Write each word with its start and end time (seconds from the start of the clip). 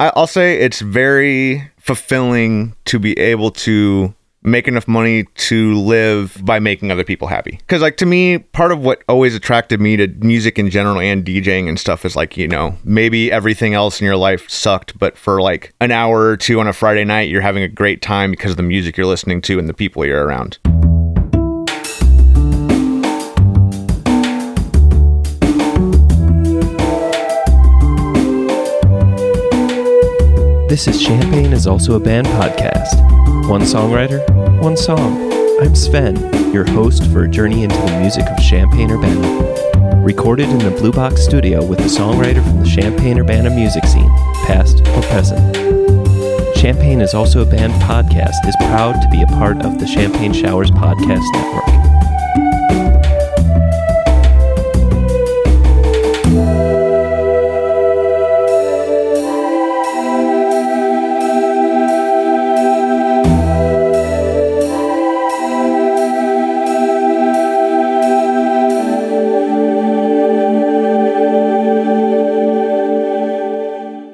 I'll 0.00 0.26
say 0.26 0.58
it's 0.58 0.80
very 0.80 1.70
fulfilling 1.78 2.74
to 2.86 2.98
be 2.98 3.18
able 3.18 3.50
to 3.50 4.14
make 4.42 4.66
enough 4.66 4.88
money 4.88 5.24
to 5.34 5.74
live 5.74 6.38
by 6.42 6.58
making 6.58 6.90
other 6.90 7.04
people 7.04 7.28
happy. 7.28 7.58
Because, 7.58 7.82
like, 7.82 7.98
to 7.98 8.06
me, 8.06 8.38
part 8.38 8.72
of 8.72 8.80
what 8.80 9.02
always 9.06 9.34
attracted 9.34 9.78
me 9.78 9.98
to 9.98 10.08
music 10.08 10.58
in 10.58 10.70
general 10.70 10.98
and 10.98 11.22
DJing 11.22 11.68
and 11.68 11.78
stuff 11.78 12.06
is 12.06 12.16
like, 12.16 12.38
you 12.38 12.48
know, 12.48 12.74
maybe 12.82 13.30
everything 13.30 13.74
else 13.74 14.00
in 14.00 14.06
your 14.06 14.16
life 14.16 14.48
sucked, 14.48 14.98
but 14.98 15.18
for 15.18 15.42
like 15.42 15.74
an 15.82 15.90
hour 15.90 16.28
or 16.28 16.36
two 16.38 16.58
on 16.58 16.66
a 16.66 16.72
Friday 16.72 17.04
night, 17.04 17.28
you're 17.28 17.42
having 17.42 17.62
a 17.62 17.68
great 17.68 18.00
time 18.00 18.30
because 18.30 18.52
of 18.52 18.56
the 18.56 18.62
music 18.62 18.96
you're 18.96 19.06
listening 19.06 19.42
to 19.42 19.58
and 19.58 19.68
the 19.68 19.74
people 19.74 20.06
you're 20.06 20.24
around. 20.24 20.58
This 30.70 30.86
is 30.86 31.02
Champagne 31.02 31.52
is 31.52 31.66
also 31.66 31.96
a 31.96 31.98
band 31.98 32.28
podcast. 32.28 33.48
One 33.48 33.62
songwriter, 33.62 34.24
one 34.62 34.76
song. 34.76 35.32
I'm 35.60 35.74
Sven, 35.74 36.14
your 36.52 36.64
host 36.64 37.10
for 37.10 37.24
a 37.24 37.28
journey 37.28 37.64
into 37.64 37.74
the 37.74 37.98
music 37.98 38.24
of 38.28 38.38
Champaign 38.38 38.92
Urbana. 38.92 40.04
Recorded 40.04 40.48
in 40.48 40.58
the 40.58 40.70
Blue 40.70 40.92
Box 40.92 41.24
studio 41.24 41.66
with 41.66 41.80
a 41.80 41.88
songwriter 41.88 42.40
from 42.44 42.62
the 42.62 42.68
Champaign 42.68 43.18
Urbana 43.18 43.50
music 43.50 43.84
scene, 43.84 44.08
past 44.46 44.78
or 44.86 45.02
present. 45.10 45.56
Champagne 46.56 47.00
is 47.00 47.14
also 47.14 47.42
a 47.42 47.46
band 47.46 47.72
podcast 47.82 48.46
is 48.46 48.54
proud 48.60 48.92
to 49.02 49.08
be 49.08 49.22
a 49.22 49.26
part 49.26 49.60
of 49.62 49.80
the 49.80 49.88
Champagne 49.88 50.32
Showers 50.32 50.70
Podcast 50.70 51.24
Network. 51.34 53.09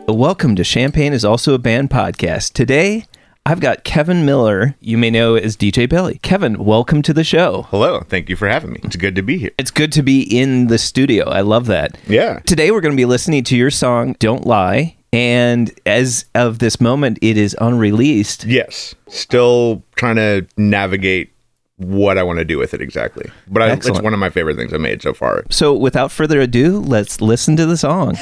Welcome 0.09 0.55
to 0.57 0.65
Champagne 0.65 1.12
is 1.12 1.25
also 1.25 1.53
a 1.55 1.59
band 1.59 1.91
podcast. 1.91 2.53
Today, 2.53 3.07
I've 3.45 3.59
got 3.59 3.83
Kevin 3.83 4.25
Miller, 4.25 4.77
you 4.81 4.97
may 4.97 5.11
know 5.11 5.35
as 5.35 5.57
DJ 5.57 5.89
Billy. 5.89 6.19
Kevin, 6.23 6.65
welcome 6.65 7.03
to 7.03 7.12
the 7.12 7.25
show. 7.25 7.62
Hello. 7.71 8.01
Thank 8.09 8.29
you 8.29 8.37
for 8.37 8.47
having 8.49 8.71
me. 8.73 8.81
It's 8.84 8.95
good 8.97 9.17
to 9.17 9.23
be 9.23 9.37
here. 9.37 9.51
It's 9.59 9.73
good 9.73 9.91
to 9.93 10.03
be 10.03 10.23
in 10.23 10.69
the 10.69 10.79
studio. 10.79 11.29
I 11.29 11.41
love 11.41 11.67
that. 11.67 11.99
Yeah. 12.07 12.39
Today, 12.41 12.71
we're 12.71 12.81
going 12.81 12.95
to 12.95 12.97
be 12.97 13.05
listening 13.05 13.43
to 13.45 13.57
your 13.57 13.71
song, 13.71 14.15
Don't 14.21 14.47
Lie. 14.47 14.97
And 15.12 15.73
as 15.87 16.27
of 16.37 16.61
this 16.61 16.81
moment, 16.81 17.19
it 17.21 17.37
is 17.37 17.57
unreleased. 17.61 18.45
Yes. 18.45 18.95
Still 19.09 19.83
trying 19.97 20.17
to 20.17 20.47
navigate 20.57 21.33
what 21.79 22.17
I 22.17 22.23
want 22.23 22.39
to 22.39 22.45
do 22.45 22.59
with 22.59 22.75
it 22.75 22.81
exactly. 22.81 23.29
But 23.49 23.62
I, 23.62 23.67
it's 23.73 23.87
Excellent. 23.87 24.05
one 24.05 24.15
of 24.15 24.21
my 24.21 24.31
favorite 24.31 24.57
things 24.57 24.73
I 24.73 24.79
made 24.79 25.03
so 25.03 25.12
far. 25.12 25.45
So, 25.51 25.75
without 25.75 26.12
further 26.12 26.41
ado, 26.41 26.79
let's 26.81 27.21
listen 27.21 27.57
to 27.57 27.67
the 27.67 27.77
song. 27.77 28.17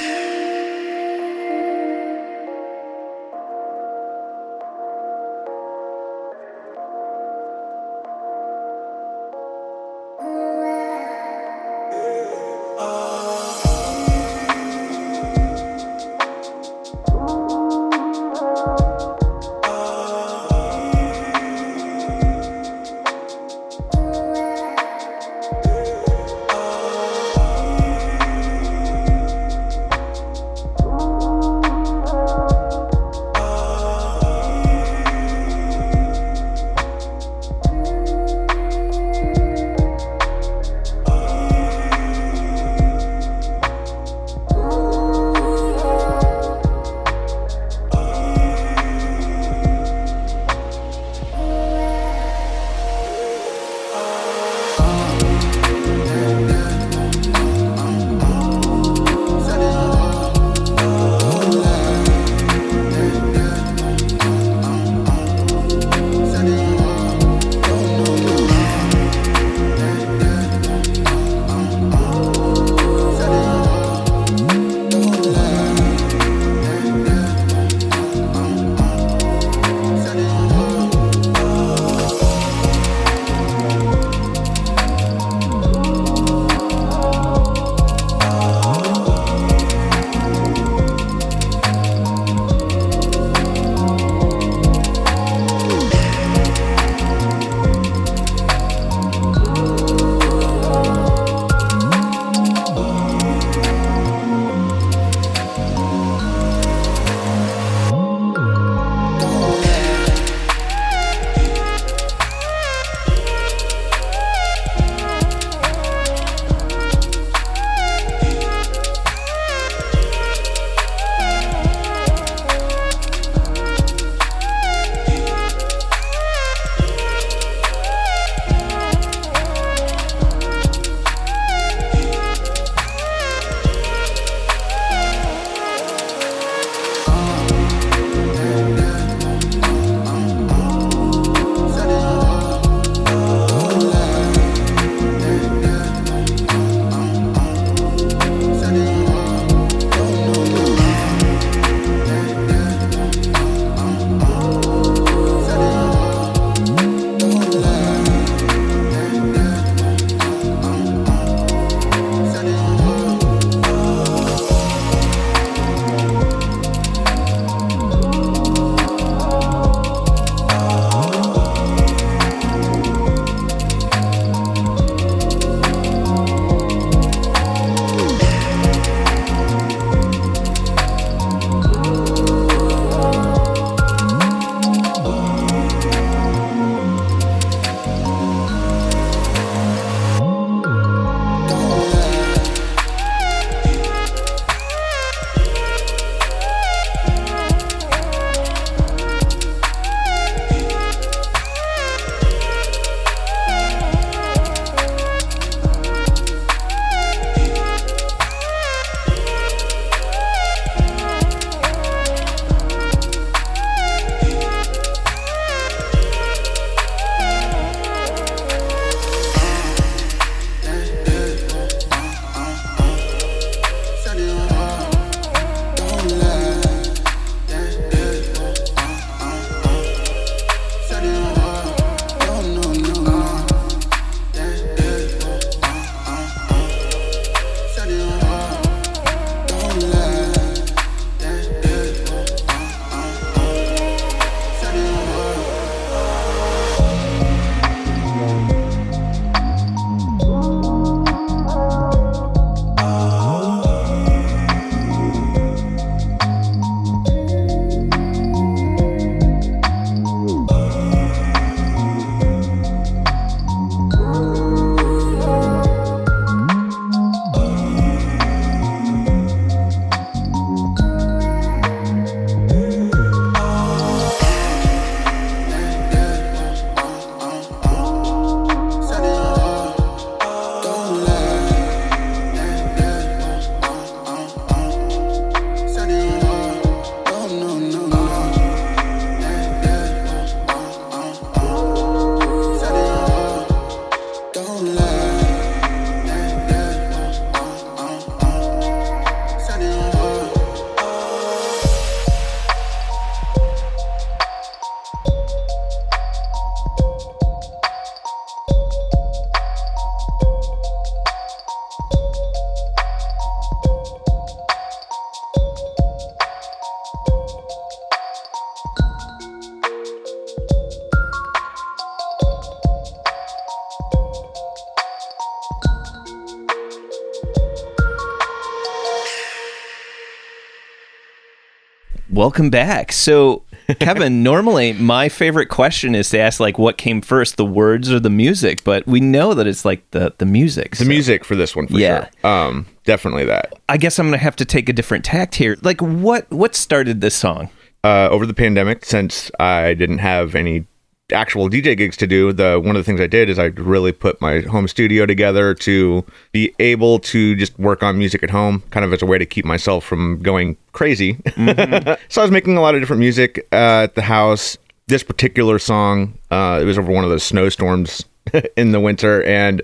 Welcome 332.25 332.49
back. 332.49 332.91
So, 332.91 333.43
Kevin, 333.81 334.23
normally 334.23 334.73
my 334.73 335.11
favorite 335.11 335.51
question 335.51 335.95
is 335.95 336.09
to 336.09 336.19
ask 336.19 336.41
like 336.41 336.57
what 336.57 336.79
came 336.79 337.03
first, 337.03 337.37
the 337.37 337.45
words 337.45 337.93
or 337.93 338.01
the 338.01 338.09
music, 338.09 338.65
but 338.65 338.87
we 338.87 338.99
know 338.99 339.35
that 339.35 339.47
it's 339.47 339.67
like 339.67 339.91
the 339.91 340.15
the 340.17 340.25
music. 340.25 340.75
The 340.77 340.87
music 340.87 341.23
for 341.23 341.37
this 341.37 341.55
one 341.55 341.67
for 341.67 341.75
Yeah. 341.77 342.09
sure. 342.23 342.31
Um 342.31 342.65
definitely 342.85 343.27
that. 343.27 343.53
I 343.69 343.77
guess 343.77 343.99
I'm 343.99 344.07
going 344.07 344.19
to 344.19 344.25
have 344.25 344.37
to 344.37 344.47
take 344.47 344.71
a 344.71 344.73
different 344.73 345.05
tact 345.05 345.35
here. 345.35 345.59
Like 345.61 345.83
what 345.83 346.31
what 346.31 346.55
started 346.55 347.03
this 347.03 347.15
song? 347.15 347.51
uh, 347.85 348.09
over 348.11 348.25
the 348.25 348.33
pandemic, 348.33 348.87
since 348.87 349.31
I 349.39 349.75
didn't 349.75 349.99
have 349.99 350.35
any 350.35 350.65
actual 351.13 351.51
DJ 351.51 351.77
gigs 351.77 351.97
to 351.99 352.07
do, 352.07 352.33
the 352.33 352.61
one 352.63 352.77
of 352.77 352.81
the 352.81 352.85
things 352.85 353.01
I 353.01 353.07
did 353.07 353.29
is 353.29 353.39
I 353.39 353.47
really 353.47 353.93
put 353.93 354.21
my 354.21 354.41
home 354.41 354.67
studio 354.69 355.05
together 355.05 355.55
to 355.55 356.05
be 356.33 356.55
able 356.59 356.99
to 357.01 357.37
just 357.37 357.59
work 357.59 357.83
on 357.83 357.99
music 357.99 358.23
at 358.23 358.31
home, 358.31 358.63
kind 358.71 358.85
of 358.85 358.93
as 358.93 359.03
a 359.03 359.07
way 359.07 359.19
to 359.19 359.27
keep 359.27 359.45
myself 359.45 359.85
from 359.85 360.21
going 360.23 360.57
crazy. 360.73 361.19
so 361.37 362.21
I 362.21 362.23
was 362.23 362.31
making 362.31 362.57
a 362.57 362.61
lot 362.61 362.75
of 362.75 362.81
different 362.81 363.01
music 363.01 363.47
uh, 363.53 363.85
at 363.85 363.95
the 363.95 364.03
house. 364.03 364.57
This 364.87 365.03
particular 365.03 365.59
song, 365.59 366.19
uh, 366.31 366.59
it 366.61 366.65
was 366.65 366.79
over 366.79 366.93
one 366.93 367.05
of 367.05 367.11
those 367.11 367.23
snowstorms 367.23 368.05
in 368.57 368.73
the 368.73 368.81
winter, 368.81 369.23
and 369.25 369.63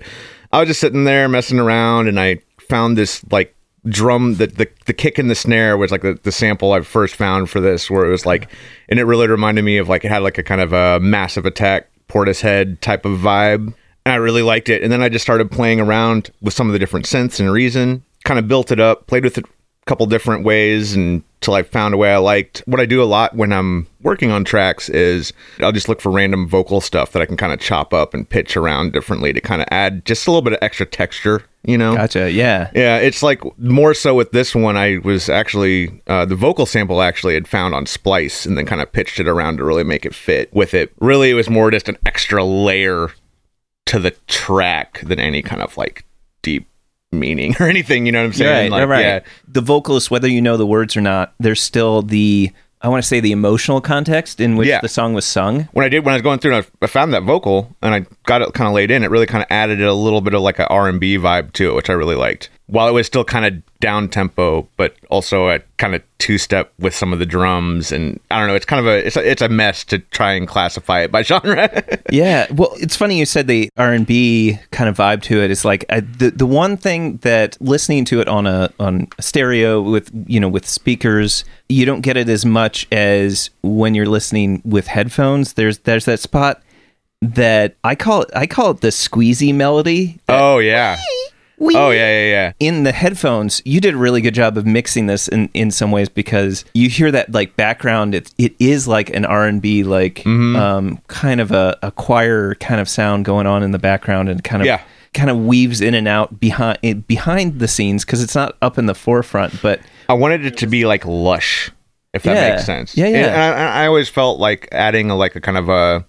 I 0.51 0.59
was 0.59 0.67
just 0.67 0.79
sitting 0.79 1.03
there 1.03 1.29
messing 1.29 1.59
around, 1.59 2.07
and 2.07 2.19
I 2.19 2.39
found 2.59 2.97
this 2.97 3.23
like 3.31 3.55
drum 3.87 4.35
the, 4.35 4.47
the 4.47 4.67
the 4.85 4.93
kick 4.93 5.17
and 5.17 5.29
the 5.29 5.35
snare 5.35 5.75
was 5.75 5.91
like 5.91 6.03
the, 6.03 6.19
the 6.21 6.31
sample 6.31 6.71
I 6.71 6.81
first 6.81 7.15
found 7.15 7.49
for 7.49 7.59
this 7.59 7.89
where 7.89 8.05
it 8.05 8.11
was 8.11 8.27
like 8.27 8.47
and 8.89 8.99
it 8.99 9.05
really 9.05 9.27
reminded 9.27 9.63
me 9.63 9.77
of 9.77 9.89
like 9.89 10.05
it 10.05 10.09
had 10.09 10.21
like 10.21 10.37
a 10.37 10.43
kind 10.43 10.61
of 10.61 10.71
a 10.71 10.99
massive 10.99 11.45
attack 11.45 11.87
Portishead 12.11 12.79
type 12.81 13.05
of 13.05 13.19
vibe. 13.19 13.73
And 14.05 14.13
I 14.13 14.15
really 14.15 14.41
liked 14.41 14.67
it. 14.67 14.83
And 14.83 14.91
then 14.91 15.01
I 15.01 15.09
just 15.09 15.23
started 15.23 15.49
playing 15.49 15.79
around 15.79 16.31
with 16.41 16.53
some 16.53 16.67
of 16.67 16.73
the 16.73 16.79
different 16.79 17.05
synths 17.05 17.39
and 17.39 17.51
reason 17.51 18.03
kind 18.23 18.37
of 18.37 18.47
built 18.47 18.71
it 18.71 18.79
up 18.79 19.07
played 19.07 19.23
with 19.23 19.37
it 19.37 19.45
a 19.45 19.85
couple 19.85 20.05
different 20.05 20.43
ways 20.43 20.95
until 21.41 21.55
I 21.55 21.63
found 21.63 21.95
a 21.95 21.97
way 21.97 22.13
I 22.13 22.17
liked 22.17 22.61
what 22.67 22.79
I 22.79 22.85
do 22.85 23.01
a 23.01 23.05
lot 23.05 23.35
when 23.35 23.51
I'm 23.51 23.87
working 24.01 24.29
on 24.29 24.43
tracks 24.43 24.89
is 24.89 25.33
I'll 25.59 25.71
just 25.71 25.89
look 25.89 25.99
for 25.99 26.11
random 26.11 26.47
vocal 26.47 26.81
stuff 26.81 27.13
that 27.13 27.21
I 27.21 27.25
can 27.25 27.35
kind 27.35 27.51
of 27.51 27.59
chop 27.59 27.95
up 27.95 28.13
and 28.13 28.29
pitch 28.29 28.55
around 28.55 28.93
differently 28.93 29.33
to 29.33 29.41
kind 29.41 29.59
of 29.59 29.67
add 29.71 30.05
just 30.05 30.27
a 30.27 30.29
little 30.29 30.43
bit 30.43 30.53
of 30.53 30.59
extra 30.61 30.85
texture 30.85 31.43
you 31.63 31.77
know 31.77 31.95
Gotcha. 31.95 32.31
Yeah. 32.31 32.69
yeah, 32.75 32.97
it's 32.97 33.23
like 33.23 33.41
more 33.57 33.93
so 33.93 34.15
with 34.15 34.31
this 34.31 34.55
one. 34.55 34.77
I 34.77 34.97
was 35.03 35.29
actually 35.29 36.01
uh, 36.07 36.25
the 36.25 36.35
vocal 36.35 36.65
sample 36.65 37.01
actually 37.01 37.35
had 37.35 37.47
found 37.47 37.75
on 37.75 37.85
Splice, 37.85 38.45
and 38.45 38.57
then 38.57 38.65
kind 38.65 38.81
of 38.81 38.91
pitched 38.91 39.19
it 39.19 39.27
around 39.27 39.57
to 39.57 39.63
really 39.63 39.83
make 39.83 40.05
it 40.05 40.15
fit 40.15 40.51
with 40.53 40.73
it. 40.73 40.91
Really, 40.99 41.29
it 41.29 41.35
was 41.35 41.49
more 41.49 41.69
just 41.69 41.87
an 41.87 41.97
extra 42.05 42.43
layer 42.43 43.09
to 43.87 43.99
the 43.99 44.11
track 44.27 45.01
than 45.01 45.19
any 45.19 45.43
kind 45.43 45.61
of 45.61 45.77
like 45.77 46.03
deep 46.41 46.67
meaning 47.11 47.55
or 47.59 47.67
anything. 47.67 48.05
You 48.05 48.11
know 48.11 48.19
what 48.21 48.25
I'm 48.27 48.33
saying? 48.33 48.71
Right, 48.71 48.81
like, 48.81 48.89
right. 48.89 49.01
Yeah, 49.01 49.19
The 49.47 49.61
vocalist, 49.61 50.09
whether 50.11 50.27
you 50.27 50.41
know 50.41 50.57
the 50.57 50.67
words 50.67 50.95
or 50.97 51.01
not, 51.01 51.33
there's 51.39 51.61
still 51.61 52.01
the 52.01 52.51
I 52.83 52.87
want 52.87 53.03
to 53.03 53.07
say 53.07 53.19
the 53.19 53.31
emotional 53.31 53.79
context 53.79 54.39
in 54.39 54.55
which 54.55 54.67
Yeah. 54.67 54.81
the 54.81 54.87
song 54.89 55.13
was 55.13 55.23
sung. 55.23 55.69
when 55.73 55.85
I 55.85 55.89
did 55.89 56.03
when 56.03 56.13
I 56.13 56.15
was 56.15 56.23
going 56.23 56.39
through, 56.39 56.55
and 56.55 56.65
I, 56.81 56.85
I 56.85 56.87
found 56.87 57.13
that 57.13 57.21
vocal, 57.21 57.75
and 57.83 57.93
I 57.93 58.05
got 58.25 58.41
it 58.41 58.53
kind 58.55 58.67
of 58.67 58.73
laid 58.73 58.89
in. 58.89 59.03
It 59.03 59.11
really 59.11 59.27
kind 59.27 59.43
of 59.43 59.47
added 59.51 59.81
a 59.83 59.93
little 59.93 60.19
bit 60.21 60.33
of 60.33 60.41
like 60.41 60.57
a 60.57 60.65
R 60.67 60.89
and 60.89 60.99
B 60.99 61.17
vibe 61.17 61.53
to 61.53 61.69
it, 61.69 61.75
which 61.75 61.91
I 61.91 61.93
really 61.93 62.15
liked. 62.15 62.49
While 62.71 62.87
it 62.87 62.91
was 62.91 63.05
still 63.05 63.23
kind 63.25 63.45
of 63.45 63.79
down 63.79 64.07
tempo, 64.07 64.67
but 64.77 64.95
also 65.09 65.49
a 65.49 65.59
kind 65.77 65.93
of 65.93 66.01
two 66.19 66.37
step 66.37 66.71
with 66.79 66.95
some 66.95 67.11
of 67.11 67.19
the 67.19 67.25
drums, 67.25 67.91
and 67.91 68.19
I 68.31 68.39
don't 68.39 68.47
know. 68.47 68.55
It's 68.55 68.65
kind 68.65 68.79
of 68.79 68.85
a 68.87 69.05
it's 69.05 69.17
a, 69.17 69.29
it's 69.29 69.41
a 69.41 69.49
mess 69.49 69.83
to 69.85 69.99
try 69.99 70.33
and 70.33 70.47
classify 70.47 71.01
it 71.01 71.11
by 71.11 71.21
genre. 71.31 71.83
Yeah, 72.09 72.47
well, 72.53 72.71
it's 72.77 72.95
funny 72.95 73.19
you 73.19 73.25
said 73.25 73.47
the 73.47 73.69
R 73.75 73.91
and 73.91 74.07
B 74.07 74.57
kind 74.71 74.89
of 74.89 74.95
vibe 74.97 75.21
to 75.23 75.37
it. 75.39 75.45
it. 75.45 75.51
Is 75.51 75.65
like 75.65 75.83
I, 75.89 75.99
the 75.99 76.31
the 76.31 76.45
one 76.45 76.77
thing 76.77 77.17
that 77.17 77.57
listening 77.61 78.05
to 78.05 78.21
it 78.21 78.27
on 78.27 78.47
a 78.47 78.71
on 78.79 79.07
a 79.19 79.21
stereo 79.21 79.81
with 79.81 80.09
you 80.27 80.39
know 80.39 80.49
with 80.49 80.65
speakers, 80.65 81.43
you 81.67 81.85
don't 81.85 82.01
get 82.01 82.15
it 82.15 82.29
as 82.29 82.45
much 82.45 82.87
as 82.91 83.49
when 83.63 83.95
you're 83.95 84.05
listening 84.05 84.61
with 84.63 84.87
headphones. 84.87 85.53
There's 85.53 85.79
there's 85.79 86.05
that 86.05 86.19
spot 86.21 86.61
that 87.21 87.75
I 87.83 87.95
call 87.95 88.21
it 88.23 88.29
I 88.35 88.47
call 88.47 88.71
it 88.71 88.81
the 88.81 88.87
squeezy 88.89 89.53
melody. 89.53 90.19
oh 90.29 90.59
yeah, 90.59 90.95
Wee. 90.95 91.20
Oh 91.61 91.91
yeah, 91.91 92.23
yeah, 92.23 92.29
yeah. 92.29 92.53
in 92.59 92.83
the 92.83 92.91
headphones, 92.91 93.61
you 93.65 93.79
did 93.79 93.93
a 93.93 93.97
really 93.97 94.21
good 94.21 94.33
job 94.33 94.57
of 94.57 94.65
mixing 94.65 95.05
this 95.07 95.27
in, 95.27 95.49
in 95.53 95.71
some 95.71 95.91
ways 95.91 96.09
because 96.09 96.65
you 96.73 96.89
hear 96.89 97.11
that 97.11 97.31
like 97.31 97.55
background. 97.55 98.15
It 98.15 98.33
it 98.37 98.55
is 98.59 98.87
like 98.87 99.09
an 99.11 99.25
R 99.25 99.45
and 99.45 99.61
B 99.61 99.83
like 99.83 100.15
Mm-hmm. 100.15 100.55
um, 100.55 100.97
kind 101.07 101.39
of 101.41 101.51
a, 101.51 101.77
a 101.81 101.91
choir 101.91 102.55
kind 102.55 102.81
of 102.81 102.89
sound 102.89 103.25
going 103.25 103.47
on 103.47 103.63
in 103.63 103.71
the 103.71 103.79
background 103.79 104.29
and 104.29 104.43
kind 104.43 104.61
of 104.61 104.65
Yeah. 104.65 104.81
kind 105.13 105.29
of 105.29 105.37
weaves 105.37 105.81
in 105.81 105.93
and 105.93 106.07
out 106.07 106.39
behind 106.39 106.77
it, 106.81 107.07
behind 107.07 107.59
the 107.59 107.67
scenes 107.67 108.05
because 108.05 108.21
it's 108.23 108.35
not 108.35 108.57
up 108.61 108.77
in 108.77 108.85
the 108.87 108.95
forefront. 108.95 109.61
But 109.61 109.79
I 110.09 110.13
wanted 110.13 110.45
it 110.45 110.57
to 110.57 110.67
be 110.67 110.85
like 110.85 111.05
lush, 111.05 111.69
if 112.13 112.23
that 112.23 112.35
Yeah. 112.35 112.49
makes 112.51 112.65
sense. 112.65 112.97
Yeah, 112.97 113.07
yeah. 113.07 113.17
And 113.27 113.35
I, 113.59 113.83
I 113.83 113.87
always 113.87 114.09
felt 114.09 114.39
like 114.39 114.67
adding 114.71 115.09
a, 115.09 115.15
like 115.15 115.35
a 115.35 115.41
kind 115.41 115.57
of 115.57 115.69
a 115.69 116.05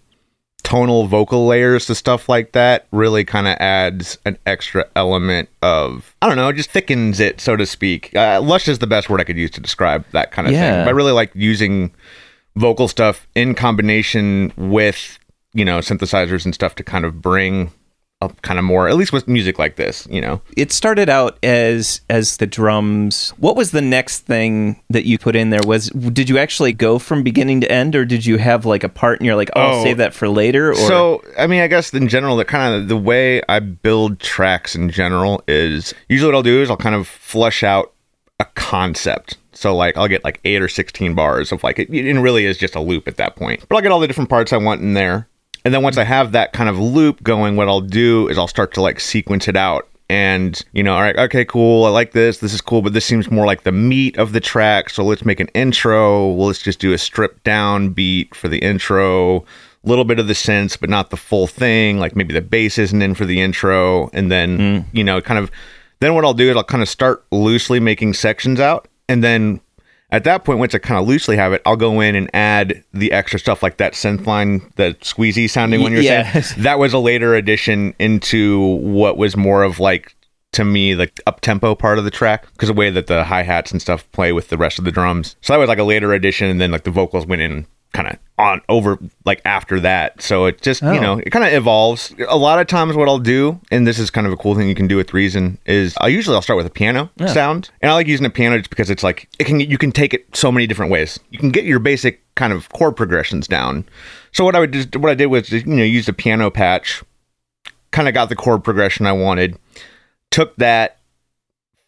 tonal 0.72 1.06
vocal 1.06 1.46
layers 1.46 1.84
to 1.84 1.94
stuff 1.94 2.30
like 2.30 2.52
that 2.52 2.86
really 2.92 3.24
kind 3.24 3.46
of 3.46 3.54
adds 3.60 4.16
an 4.24 4.38
extra 4.46 4.86
element 4.96 5.50
of 5.60 6.16
I 6.22 6.28
don't 6.28 6.36
know, 6.36 6.50
just 6.50 6.70
thickens 6.70 7.20
it, 7.20 7.42
so 7.42 7.56
to 7.56 7.66
speak. 7.66 8.14
Uh, 8.16 8.40
lush 8.42 8.68
is 8.68 8.78
the 8.78 8.86
best 8.86 9.10
word 9.10 9.20
I 9.20 9.24
could 9.24 9.36
use 9.36 9.50
to 9.50 9.60
describe 9.60 10.04
that 10.12 10.32
kind 10.32 10.48
of 10.48 10.54
Yeah. 10.54 10.60
thing. 10.60 10.84
But 10.84 10.88
I 10.88 10.92
really 10.92 11.12
like 11.12 11.30
using 11.34 11.92
vocal 12.56 12.88
stuff 12.88 13.26
in 13.34 13.54
combination 13.54 14.50
with 14.56 15.18
you 15.52 15.64
know 15.66 15.80
synthesizers 15.80 16.46
and 16.46 16.54
stuff 16.54 16.74
to 16.76 16.82
kind 16.82 17.04
of 17.04 17.20
bring 17.20 17.70
kind 18.42 18.58
of 18.58 18.64
more 18.64 18.88
at 18.88 18.96
least 18.96 19.12
with 19.12 19.26
music 19.28 19.58
like 19.58 19.76
this 19.76 20.06
you 20.10 20.20
know 20.20 20.40
it 20.56 20.72
started 20.72 21.08
out 21.08 21.38
as 21.42 22.00
as 22.10 22.36
the 22.38 22.46
drums. 22.46 23.30
What 23.38 23.56
was 23.56 23.70
the 23.70 23.80
next 23.82 24.20
thing 24.20 24.82
that 24.90 25.04
you 25.06 25.18
put 25.18 25.34
in 25.36 25.50
there? 25.50 25.60
Was 25.66 25.88
did 25.90 26.28
you 26.28 26.38
actually 26.38 26.72
go 26.72 26.98
from 26.98 27.22
beginning 27.22 27.60
to 27.62 27.70
end, 27.72 27.94
or 27.96 28.04
did 28.04 28.24
you 28.26 28.38
have 28.38 28.64
like 28.66 28.84
a 28.84 28.88
part 28.88 29.18
and 29.20 29.26
you're 29.26 29.36
like, 29.36 29.50
oh, 29.56 29.60
I'll 29.60 29.80
Oh. 29.80 29.84
save 29.84 29.96
that 29.98 30.14
for 30.14 30.28
later? 30.28 30.70
Or 30.70 30.74
So, 30.74 31.22
I 31.38 31.46
mean, 31.46 31.60
I 31.60 31.66
guess 31.66 31.92
in 31.94 32.08
general, 32.08 32.36
the 32.36 32.44
kind 32.44 32.74
of 32.74 32.88
the 32.88 32.96
way 32.96 33.42
I 33.48 33.58
build 33.60 34.20
tracks 34.20 34.74
in 34.74 34.90
general 34.90 35.42
is 35.48 35.94
usually 36.08 36.28
what 36.30 36.36
I'll 36.36 36.42
do 36.42 36.62
is 36.62 36.70
I'll 36.70 36.76
kind 36.76 36.94
of 36.94 37.06
flush 37.08 37.62
out 37.62 37.92
a 38.40 38.44
concept. 38.54 39.38
So, 39.52 39.74
like, 39.76 39.96
I'll 39.96 40.08
get 40.08 40.24
like 40.24 40.40
eight 40.44 40.62
or 40.62 40.68
16 40.68 41.14
bars 41.14 41.52
of 41.52 41.62
like, 41.62 41.78
it, 41.78 41.90
it 41.90 42.18
really 42.20 42.46
is 42.46 42.56
just 42.58 42.74
a 42.74 42.80
loop 42.80 43.06
at 43.06 43.16
that 43.18 43.36
point. 43.36 43.64
But 43.68 43.76
I'll 43.76 43.82
get 43.82 43.92
all 43.92 44.00
the 44.00 44.06
different 44.06 44.30
parts 44.30 44.52
I 44.52 44.56
want 44.56 44.80
in 44.80 44.94
there. 44.94 45.28
And 45.64 45.72
then 45.72 45.82
once 45.82 45.96
I 45.96 46.04
have 46.04 46.32
that 46.32 46.52
kind 46.52 46.68
of 46.68 46.78
loop 46.78 47.22
going, 47.22 47.56
what 47.56 47.68
I'll 47.68 47.80
do 47.80 48.28
is 48.28 48.38
I'll 48.38 48.48
start 48.48 48.74
to 48.74 48.82
like 48.82 49.00
sequence 49.00 49.48
it 49.48 49.56
out. 49.56 49.88
And, 50.08 50.60
you 50.72 50.82
know, 50.82 50.94
all 50.94 51.00
right, 51.00 51.16
okay, 51.16 51.44
cool. 51.44 51.86
I 51.86 51.88
like 51.88 52.12
this. 52.12 52.38
This 52.38 52.52
is 52.52 52.60
cool, 52.60 52.82
but 52.82 52.92
this 52.92 53.04
seems 53.04 53.30
more 53.30 53.46
like 53.46 53.62
the 53.62 53.72
meat 53.72 54.18
of 54.18 54.32
the 54.32 54.40
track. 54.40 54.90
So 54.90 55.02
let's 55.04 55.24
make 55.24 55.40
an 55.40 55.48
intro. 55.54 56.28
Well, 56.32 56.48
let's 56.48 56.60
just 56.60 56.80
do 56.80 56.92
a 56.92 56.98
stripped 56.98 57.44
down 57.44 57.90
beat 57.90 58.34
for 58.34 58.48
the 58.48 58.58
intro 58.58 59.44
a 59.84 59.88
little 59.88 60.04
bit 60.04 60.18
of 60.18 60.28
the 60.28 60.32
synths, 60.32 60.78
but 60.78 60.90
not 60.90 61.10
the 61.10 61.16
full 61.16 61.46
thing. 61.46 61.98
Like 61.98 62.14
maybe 62.14 62.34
the 62.34 62.40
bass 62.40 62.78
isn't 62.78 63.02
in 63.02 63.14
for 63.14 63.24
the 63.24 63.40
intro, 63.40 64.08
and 64.12 64.30
then 64.30 64.58
mm. 64.58 64.84
you 64.92 65.04
know, 65.04 65.20
kind 65.20 65.38
of. 65.38 65.50
Then 66.00 66.14
what 66.14 66.24
I'll 66.24 66.34
do 66.34 66.50
is 66.50 66.56
I'll 66.56 66.64
kind 66.64 66.82
of 66.82 66.88
start 66.88 67.24
loosely 67.30 67.78
making 67.78 68.14
sections 68.14 68.58
out, 68.58 68.88
and 69.08 69.22
then 69.22 69.60
at 70.12 70.24
that 70.24 70.44
point, 70.44 70.58
once 70.60 70.74
I 70.74 70.78
kind 70.78 71.00
of 71.00 71.08
loosely 71.08 71.36
have 71.36 71.52
it, 71.52 71.62
I'll 71.66 71.74
go 71.74 72.00
in 72.00 72.14
and 72.14 72.30
add 72.34 72.84
the 72.92 73.10
extra 73.12 73.38
stuff 73.40 73.62
like 73.62 73.78
that 73.78 73.94
synth 73.94 74.26
line, 74.26 74.60
the 74.76 74.94
squeezy 75.00 75.48
sounding 75.50 75.82
one 75.82 75.90
you're 75.92 76.02
Yes. 76.02 76.50
saying. 76.50 76.62
That 76.62 76.78
was 76.78 76.92
a 76.92 76.98
later 76.98 77.34
addition 77.34 77.94
into 77.98 78.60
what 78.76 79.16
was 79.16 79.36
more 79.36 79.62
of 79.64 79.80
like 79.80 80.14
to 80.52 80.64
me 80.66 80.92
the 80.92 81.10
up 81.26 81.40
tempo 81.40 81.74
part 81.74 81.96
of 81.98 82.04
the 82.04 82.10
track 82.10 82.46
because 82.52 82.68
the 82.68 82.74
way 82.74 82.90
that 82.90 83.06
the 83.06 83.24
hi 83.24 83.42
hats 83.42 83.72
and 83.72 83.80
stuff 83.80 84.08
play 84.12 84.32
with 84.32 84.48
the 84.50 84.58
rest 84.58 84.78
of 84.78 84.84
the 84.84 84.92
drums. 84.92 85.34
So 85.40 85.54
that 85.54 85.58
was 85.58 85.68
like 85.68 85.78
a 85.78 85.82
later 85.82 86.12
addition, 86.12 86.48
and 86.50 86.60
then 86.60 86.70
like 86.70 86.84
the 86.84 86.90
vocals 86.90 87.24
went 87.26 87.40
in 87.40 87.66
kind 87.92 88.08
of 88.08 88.18
on 88.38 88.60
over 88.68 88.98
like 89.24 89.40
after 89.44 89.78
that. 89.80 90.20
So 90.20 90.46
it 90.46 90.60
just 90.62 90.82
Oh. 90.82 90.92
you 90.92 91.00
know 91.00 91.18
it 91.18 91.30
kind 91.30 91.44
of 91.44 91.52
evolves. 91.52 92.14
A 92.28 92.36
lot 92.36 92.58
of 92.58 92.66
times, 92.66 92.96
what 92.96 93.08
I'll 93.08 93.18
do, 93.18 93.60
and 93.70 93.86
this 93.86 93.98
is 93.98 94.10
kind 94.10 94.26
of 94.26 94.32
a 94.32 94.36
cool 94.36 94.54
thing 94.54 94.68
you 94.68 94.74
can 94.74 94.88
do 94.88 94.96
with 94.96 95.12
Reason, 95.14 95.58
is 95.66 95.94
I 96.00 96.08
usually 96.08 96.34
I'll 96.34 96.42
start 96.42 96.56
with 96.56 96.66
a 96.66 96.70
piano 96.70 97.10
sound, 97.28 97.70
and 97.80 97.90
I 97.90 97.94
like 97.94 98.06
using 98.06 98.26
a 98.26 98.30
piano 98.30 98.58
just 98.58 98.70
because 98.70 98.90
it's 98.90 99.02
like 99.02 99.28
it 99.38 99.44
can 99.44 99.60
you 99.60 99.78
can 99.78 99.92
take 99.92 100.14
it 100.14 100.26
so 100.34 100.50
many 100.50 100.66
different 100.66 100.90
ways. 100.90 101.20
You 101.30 101.38
can 101.38 101.50
get 101.50 101.64
your 101.64 101.78
basic 101.78 102.20
kind 102.34 102.52
of 102.52 102.68
chord 102.70 102.96
progressions 102.96 103.46
down. 103.46 103.84
So 104.32 104.44
what 104.44 104.56
I 104.56 104.60
would 104.60 104.72
just 104.72 104.96
what 104.96 105.10
I 105.10 105.14
did 105.14 105.26
was 105.26 105.46
just, 105.48 105.66
you 105.66 105.74
know 105.74 105.84
use 105.84 106.08
a 106.08 106.12
piano 106.14 106.50
patch, 106.50 107.02
kind 107.90 108.08
of 108.08 108.14
got 108.14 108.28
the 108.30 108.36
chord 108.36 108.64
progression 108.64 109.06
I 109.06 109.12
wanted, 109.12 109.58
took 110.30 110.56
that, 110.56 110.96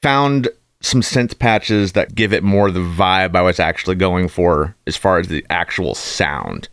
found 0.02 0.48
some 0.84 1.00
synth 1.00 1.38
patches 1.38 1.92
that 1.92 2.14
give 2.14 2.32
it 2.32 2.42
more 2.42 2.70
the 2.70 2.80
vibe 2.80 3.34
I 3.34 3.42
was 3.42 3.58
actually 3.58 3.96
going 3.96 4.28
for 4.28 4.76
as 4.86 4.96
far 4.96 5.18
as 5.18 5.28
the 5.28 5.44
actual 5.50 5.94
sound. 5.94 6.68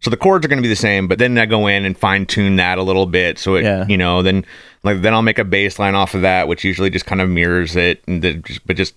So 0.00 0.10
the 0.10 0.16
chords 0.16 0.44
are 0.44 0.48
going 0.48 0.56
to 0.60 0.62
be 0.66 0.68
the 0.68 0.74
same, 0.74 1.06
but 1.06 1.18
then 1.20 1.38
I 1.38 1.46
go 1.46 1.68
in 1.68 1.84
and 1.84 1.96
fine 1.96 2.26
tune 2.26 2.56
that 2.56 2.78
a 2.78 2.82
little 2.82 3.06
bit. 3.06 3.38
So 3.38 3.54
it, 3.54 3.62
Yeah. 3.64 3.86
you 3.88 3.96
know, 3.96 4.22
then 4.22 4.44
like 4.82 5.00
then 5.02 5.14
I'll 5.14 5.22
make 5.22 5.38
a 5.38 5.44
bass 5.44 5.78
line 5.78 5.94
off 5.94 6.14
of 6.14 6.22
that, 6.22 6.48
which 6.48 6.64
usually 6.64 6.90
just 6.90 7.06
kind 7.06 7.20
of 7.20 7.28
mirrors 7.28 7.76
it, 7.76 8.02
and 8.08 8.20
just, 8.44 8.66
but 8.66 8.76
just 8.76 8.94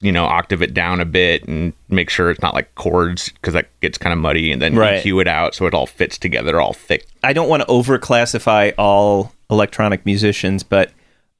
you 0.00 0.12
know 0.12 0.24
octave 0.24 0.62
it 0.62 0.72
down 0.74 1.00
a 1.00 1.04
bit 1.04 1.44
and 1.48 1.72
make 1.88 2.08
sure 2.10 2.30
it's 2.30 2.40
not 2.42 2.54
like 2.54 2.74
chords 2.74 3.30
because 3.30 3.54
that 3.54 3.68
gets 3.80 3.98
kind 3.98 4.12
of 4.14 4.18
muddy, 4.18 4.50
and 4.52 4.62
then 4.62 4.76
Right. 4.76 5.02
EQ 5.04 5.20
it 5.22 5.26
out 5.28 5.54
so 5.54 5.66
it 5.66 5.74
all 5.74 5.86
fits 5.86 6.16
together, 6.16 6.58
all 6.60 6.72
thick. 6.72 7.06
I 7.24 7.32
don't 7.34 7.48
want 7.50 7.62
to 7.62 7.66
overclassify 7.68 8.72
all 8.78 9.32
electronic 9.50 10.06
musicians, 10.06 10.62
but 10.62 10.90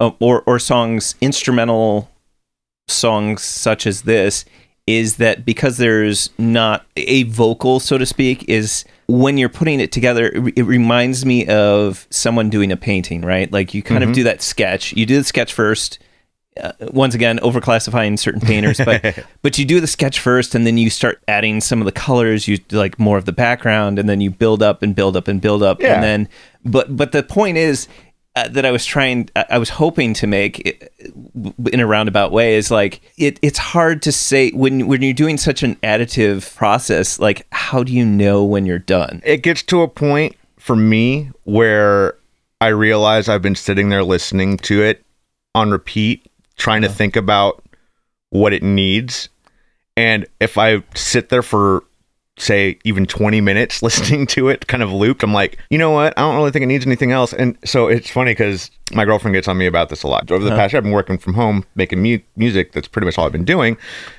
uh, 0.00 0.10
or 0.20 0.42
or 0.46 0.58
songs 0.58 1.14
instrumental 1.22 2.10
songs 2.96 3.42
such 3.42 3.86
as 3.86 4.02
this. 4.02 4.44
is 4.86 5.16
that 5.16 5.44
because 5.44 5.78
there's 5.78 6.30
not 6.38 6.86
a 6.96 7.24
vocal, 7.24 7.80
so 7.80 7.98
to 7.98 8.06
speak, 8.06 8.48
is 8.48 8.84
when 9.08 9.36
you're 9.36 9.48
putting 9.48 9.80
it 9.80 9.90
together, 9.90 10.26
it, 10.28 10.58
it 10.58 10.62
reminds 10.62 11.26
me 11.26 11.44
of 11.48 12.06
someone 12.10 12.48
doing 12.50 12.70
a 12.70 12.76
painting, 12.76 13.22
right? 13.22 13.50
Like 13.52 13.74
you 13.74 13.82
kind 13.82 14.04
of 14.04 14.12
do 14.12 14.22
that 14.22 14.42
sketch. 14.42 14.92
You 14.92 15.04
do 15.04 15.16
the 15.18 15.24
sketch 15.24 15.52
first. 15.52 15.98
Uh, 16.62 16.72
once 16.92 17.14
again, 17.14 17.38
overclassifying 17.40 18.16
certain 18.18 18.40
painters, 18.40 18.78
but 18.78 19.18
but 19.42 19.58
you 19.58 19.64
do 19.66 19.78
the 19.80 19.86
sketch 19.88 20.20
first, 20.20 20.54
and 20.54 20.64
then 20.66 20.78
you 20.78 20.88
start 20.88 21.20
adding 21.28 21.60
some 21.60 21.80
of 21.82 21.84
the 21.84 21.92
colors. 21.92 22.46
You 22.48 22.56
do, 22.56 22.78
like 22.78 22.98
more 22.98 23.18
of 23.18 23.24
the 23.26 23.32
background, 23.32 23.98
and 23.98 24.08
then 24.08 24.20
you 24.22 24.30
build 24.30 24.62
up 24.62 24.82
and 24.82 24.94
build 24.94 25.16
up 25.18 25.26
and 25.28 25.38
build 25.40 25.62
up, 25.64 25.82
Yeah. 25.82 25.94
and 25.96 26.02
then. 26.04 26.28
But 26.64 26.96
but 26.96 27.10
the 27.12 27.22
point 27.24 27.58
is, 27.58 27.88
uh, 28.36 28.48
that 28.48 28.66
I 28.66 28.70
was 28.70 28.84
trying, 28.84 29.30
I 29.34 29.46
I 29.50 29.58
was 29.58 29.70
hoping 29.70 30.12
to 30.14 30.26
make 30.26 30.90
uh, 30.94 31.50
in 31.72 31.80
a 31.80 31.86
roundabout 31.86 32.30
way 32.30 32.54
is 32.54 32.70
like 32.70 33.00
it. 33.16 33.38
It's 33.42 33.58
hard 33.58 34.02
to 34.02 34.12
say 34.12 34.50
when 34.50 34.86
when 34.86 35.02
you're 35.02 35.14
doing 35.14 35.38
such 35.38 35.62
an 35.62 35.76
additive 35.76 36.54
process. 36.54 37.18
Like, 37.18 37.46
how 37.50 37.82
do 37.82 37.92
you 37.92 38.04
know 38.04 38.44
when 38.44 38.66
you're 38.66 38.78
done? 38.78 39.22
it 39.24 39.42
gets 39.42 39.62
to 39.64 39.82
a 39.82 39.88
point 39.88 40.36
for 40.58 40.76
me 40.76 41.30
where 41.44 42.16
I 42.60 42.68
realize 42.68 43.28
I've 43.28 43.42
been 43.42 43.54
sitting 43.54 43.88
there 43.88 44.04
listening 44.04 44.58
to 44.58 44.82
it 44.82 45.04
on 45.54 45.70
repeat, 45.70 46.30
trying 46.56 46.82
to 46.82 46.88
think 46.88 47.16
about 47.16 47.64
what 48.30 48.52
it 48.52 48.62
needs. 48.62 49.28
And 49.96 50.26
if 50.40 50.58
I 50.58 50.82
sit 50.94 51.30
there 51.30 51.42
for 51.42 51.84
say 52.38 52.78
even 52.84 53.06
20 53.06 53.40
minutes 53.40 53.82
listening 53.82 54.26
to 54.28 54.48
it 54.48 54.66
kind 54.66 54.82
of 54.82 54.92
looped. 54.92 55.22
I'm 55.22 55.32
like 55.32 55.58
you 55.70 55.78
know 55.78 55.90
what? 55.90 56.12
I 56.18 56.22
don't 56.22 56.36
really 56.36 56.50
think 56.50 56.62
it 56.62 56.66
needs 56.66 56.86
anything 56.86 57.12
else. 57.12 57.32
And 57.32 57.56
so 57.64 57.88
it's 57.88 58.10
funny 58.10 58.32
because 58.32 58.70
my 58.92 59.04
girlfriend 59.04 59.34
gets 59.34 59.48
on 59.48 59.56
me 59.58 59.66
about 59.66 59.88
this 59.88 60.02
a 60.02 60.08
lot. 60.08 60.30
Over 60.30 60.44
the 60.44 60.50
past 60.50 60.72
year 60.72 60.78
i've 60.78 60.84
been 60.84 60.92
working 60.92 61.18
from 61.18 61.34
home 61.34 61.64
making 61.74 62.02
mu- 62.02 62.18
music. 62.36 62.72
That's 62.72 62.88
pretty 62.88 63.06
much 63.06 63.16
all 63.18 63.26
i've 63.26 63.32
been 63.32 63.44
doing. 63.44 63.76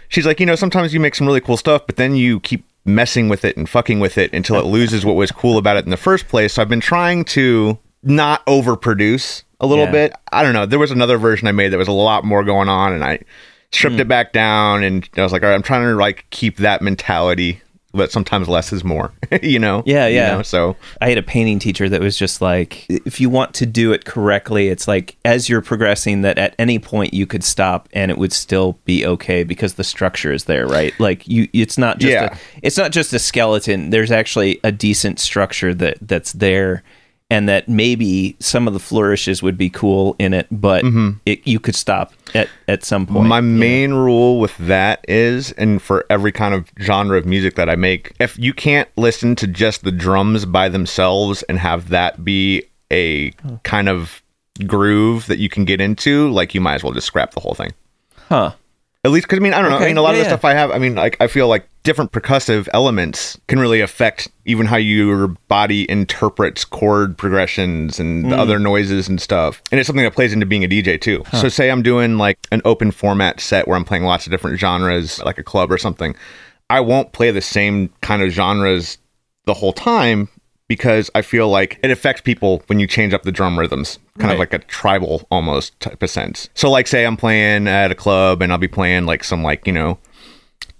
She's 0.09 0.25
like 0.25 0.39
you 0.39 0.45
know 0.45 0.55
sometimes 0.55 0.93
you 0.93 0.99
make 0.99 1.15
some 1.15 1.27
really 1.27 1.41
cool 1.41 1.57
stuff 1.57 1.83
but 1.85 1.95
then 1.97 2.15
you 2.15 2.39
keep 2.39 2.65
messing 2.85 3.27
with 3.29 3.43
it 3.45 3.57
and 3.57 3.67
fucking 3.69 3.99
with 3.99 4.17
it 4.17 4.31
until 4.33 4.55
it 4.57 4.65
loses 4.77 5.05
what 5.05 5.15
was 5.15 5.29
cool 5.31 5.57
about 5.57 5.77
it 5.77 5.85
in 5.85 5.91
the 5.91 5.97
first 5.97 6.27
place. 6.27 6.53
So 6.53 6.61
i've 6.61 6.69
been 6.69 6.79
trying 6.79 7.23
to 7.25 7.77
not 8.03 8.45
overproduce 8.45 9.43
a 9.59 9.65
little 9.67 9.85
Yeah. 9.85 9.91
bit. 9.91 10.13
I 10.31 10.43
don't 10.43 10.53
know. 10.53 10.65
There 10.65 10.79
was 10.79 10.91
another 10.91 11.17
version 11.17 11.47
i 11.47 11.51
made 11.51 11.69
that 11.69 11.77
was 11.77 11.87
a 11.87 11.91
lot 11.91 12.23
more 12.23 12.43
going 12.43 12.69
on 12.69 12.93
and 12.93 13.03
i 13.03 13.19
stripped 13.71 13.95
Hmm. 13.95 14.01
it 14.01 14.07
back 14.07 14.31
down 14.31 14.81
and 14.83 15.07
i 15.17 15.23
was 15.23 15.33
like 15.33 15.43
all 15.43 15.49
right 15.49 15.55
i'm 15.55 15.61
trying 15.63 15.83
to 15.83 15.95
like 15.95 16.25
keep 16.29 16.57
that 16.57 16.81
mentality 16.81 17.59
but 17.97 18.11
sometimes 18.11 18.47
less 18.47 18.71
is 18.71 18.83
more 18.83 19.11
you 19.41 19.59
know 19.59 19.83
Yeah, 19.85 20.07
You 20.07 20.15
yeah. 20.15 20.35
know, 20.37 20.41
so 20.43 20.75
I 21.01 21.09
had 21.09 21.17
a 21.17 21.23
painting 21.23 21.59
teacher 21.59 21.89
that 21.89 21.99
was 22.01 22.17
just 22.17 22.41
like, 22.41 22.85
if 22.89 23.19
you 23.19 23.29
want 23.29 23.53
to 23.55 23.65
do 23.65 23.91
it 23.91 24.05
correctly, 24.05 24.69
it's 24.69 24.87
like 24.87 25.17
as 25.25 25.49
you're 25.49 25.61
progressing, 25.61 26.21
that 26.21 26.37
at 26.37 26.55
any 26.57 26.79
point 26.79 27.13
you 27.13 27.25
could 27.25 27.43
stop 27.43 27.89
and 27.93 28.09
it 28.11 28.17
would 28.17 28.31
still 28.31 28.77
be 28.85 29.05
okay 29.05 29.43
because 29.43 29.73
the 29.73 29.83
structure 29.83 30.31
is 30.31 30.45
there, 30.45 30.65
right? 30.67 30.93
Like 30.99 31.27
you, 31.27 31.47
it's 31.53 31.77
not 31.77 31.97
just 31.99 32.11
Yeah. 32.13 32.33
a, 32.33 32.37
it's 32.63 32.77
not 32.77 32.91
just 32.91 33.11
a 33.13 33.19
skeleton. 33.19 33.89
There's 33.89 34.11
actually 34.11 34.59
a 34.63 34.71
decent 34.71 35.19
structure 35.19 35.73
that 35.73 35.97
that's 36.01 36.31
there, 36.33 36.83
and 37.29 37.49
that 37.49 37.67
maybe 37.67 38.37
some 38.39 38.67
of 38.67 38.73
the 38.73 38.79
flourishes 38.79 39.43
would 39.43 39.57
be 39.57 39.69
cool 39.69 40.15
in 40.17 40.33
it, 40.33 40.47
but 40.49 40.83
it, 41.25 41.45
you 41.45 41.59
could 41.59 41.75
stop 41.75 42.13
at 42.33 42.49
at 42.67 42.83
some 42.83 43.05
point. 43.05 43.19
Mm-hmm. 43.19 43.27
my 43.27 43.41
main 43.41 43.93
rule 43.93 44.39
with 44.39 44.57
that 44.57 45.03
is 45.07 45.51
and 45.53 45.81
for 45.81 46.05
every 46.09 46.31
kind 46.31 46.53
of 46.53 46.71
genre 46.79 47.17
of 47.17 47.25
music 47.25 47.55
that 47.55 47.69
i 47.69 47.75
make 47.75 48.13
if 48.19 48.37
you 48.37 48.53
can't 48.53 48.89
listen 48.97 49.35
to 49.35 49.47
just 49.47 49.83
the 49.83 49.91
drums 49.91 50.45
by 50.45 50.67
themselves 50.67 51.43
and 51.43 51.57
have 51.57 51.89
that 51.89 52.23
be 52.23 52.63
a 52.91 53.31
kind 53.63 53.87
of 53.87 54.21
groove 54.65 55.27
that 55.27 55.39
you 55.39 55.47
can 55.47 55.63
get 55.63 55.79
into 55.79 56.29
like 56.31 56.53
you 56.53 56.59
might 56.61 56.75
as 56.75 56.83
well 56.83 56.93
just 56.93 57.07
scrap 57.07 57.31
the 57.31 57.39
whole 57.39 57.53
thing 57.53 57.71
huh? 58.27 58.51
At 59.03 59.11
least, 59.11 59.25
because 59.25 59.39
I 59.39 59.41
mean, 59.41 59.53
I 59.53 59.61
don't 59.61 59.71
know. 59.71 59.77
I 59.77 59.85
mean, 59.85 59.95
a 59.95 60.01
lot 60.01 60.09
yeah, 60.09 60.21
of 60.21 60.25
the 60.25 60.31
yeah. 60.31 60.37
stuff 60.37 60.43
I 60.43 60.53
have, 60.53 60.71
I 60.71 60.79
mean, 60.79 60.95
like, 60.95 61.15
I 61.21 61.27
feel 61.27 61.47
like 61.47 61.69
different 61.87 62.11
percussive 62.11 62.67
elements 62.73 63.39
can 63.47 63.59
really 63.59 63.79
affect 63.79 64.27
even 64.45 64.65
how 64.65 64.75
your 64.75 65.29
body 65.47 65.89
interprets 65.89 66.65
chord 66.65 67.17
progressions 67.17 67.97
and 67.97 68.25
Mm. 68.25 68.37
other 68.37 68.59
noises 68.59 69.07
and 69.07 69.21
stuff. 69.21 69.61
And 69.71 69.79
it's 69.79 69.87
something 69.87 70.03
that 70.03 70.13
plays 70.13 70.33
into 70.33 70.45
being 70.45 70.65
a 70.65 70.67
DJ 70.67 70.97
too. 70.99 71.23
So, 71.31 71.47
say 71.47 71.71
I'm 71.71 71.81
doing 71.81 72.17
like 72.17 72.37
an 72.51 72.61
open 72.65 72.91
format 72.91 73.39
set 73.39 73.67
where 73.69 73.77
I'm 73.77 73.85
playing 73.85 74.03
lots 74.03 74.27
of 74.27 74.31
different 74.31 74.59
genres, 74.59 75.19
like 75.23 75.37
a 75.37 75.43
club 75.43 75.71
or 75.71 75.77
something. 75.77 76.13
I 76.69 76.81
won't 76.81 77.13
play 77.13 77.31
the 77.31 77.41
same 77.41 77.89
kind 78.01 78.21
of 78.21 78.31
genres 78.31 78.97
the 79.45 79.53
whole 79.53 79.71
time 79.71 80.27
because 80.67 81.09
I 81.15 81.21
feel 81.21 81.47
like 81.47 81.79
it 81.81 81.89
affects 81.91 82.19
people 82.21 82.61
when 82.67 82.79
you 82.79 82.87
change 82.87 83.13
up 83.13 83.23
the 83.23 83.31
drum 83.31 83.57
rhythms, 83.57 83.97
kind 84.19 84.33
of 84.33 84.39
like 84.39 84.51
a 84.51 84.59
tribal 84.59 85.25
almost 85.31 85.79
type 85.79 86.03
of 86.03 86.09
sense. 86.09 86.49
So, 86.53 86.69
like, 86.69 86.87
say 86.87 87.05
I'm 87.05 87.15
playing 87.15 87.69
at 87.69 87.89
a 87.91 87.95
club 87.95 88.41
and 88.41 88.51
I'll 88.51 88.57
be 88.57 88.67
playing 88.67 89.05
like 89.05 89.23
some 89.23 89.41
like 89.41 89.65
you 89.65 89.71
know 89.71 89.97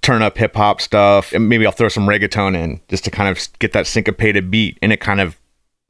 turn 0.07 0.21
up 0.21 0.37
hip 0.37 0.55
hop 0.55 0.79
stuff, 0.79 1.33
and 1.33 1.49
maybe 1.49 1.65
I'll 1.65 1.73
throw 1.73 1.89
some 1.89 2.07
reggaeton 2.07 2.55
in 2.55 2.79
just 2.87 3.03
to 3.03 3.11
kind 3.11 3.27
of 3.27 3.45
get 3.59 3.73
that 3.73 3.85
syncopated 3.85 4.49
beat, 4.49 4.77
and 4.81 4.93
it 4.93 5.01
kind 5.01 5.19
of 5.19 5.37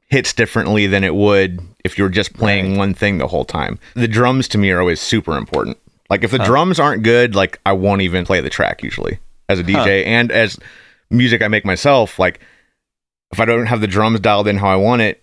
hits 0.10 0.34
differently 0.34 0.88
than 0.88 1.04
it 1.04 1.14
would 1.14 1.62
if 1.86 2.00
you 2.00 2.04
were 2.04 2.10
just 2.10 2.34
playing 2.34 2.78
one 2.78 2.96
thing 2.96 3.20
the 3.20 3.28
whole 3.28 3.46
time. 3.46 3.78
The 3.94 4.08
drums 4.08 4.48
to 4.50 4.58
me 4.58 4.72
are 4.72 4.80
always 4.80 5.00
super 5.00 5.38
important. 5.38 5.78
Like 6.10 6.24
if 6.24 6.32
the 6.32 6.40
drums 6.40 6.80
aren't 6.80 7.04
good, 7.04 7.36
like 7.36 7.60
I 7.64 7.74
won't 7.74 8.02
even 8.02 8.26
play 8.26 8.42
the 8.42 8.50
track 8.50 8.82
usually 8.82 9.20
as 9.50 9.60
a 9.60 9.64
DJ 9.64 10.06
and 10.08 10.32
as 10.32 10.58
music 11.12 11.44
I 11.44 11.48
make 11.48 11.66
myself. 11.66 12.18
Like 12.18 12.40
if 13.32 13.40
I 13.40 13.46
don't 13.46 13.68
have 13.68 13.82
the 13.82 13.88
drums 13.88 14.20
dialed 14.20 14.48
in 14.48 14.58
how 14.58 14.70
I 14.70 14.78
want 14.78 15.04
it, 15.04 15.22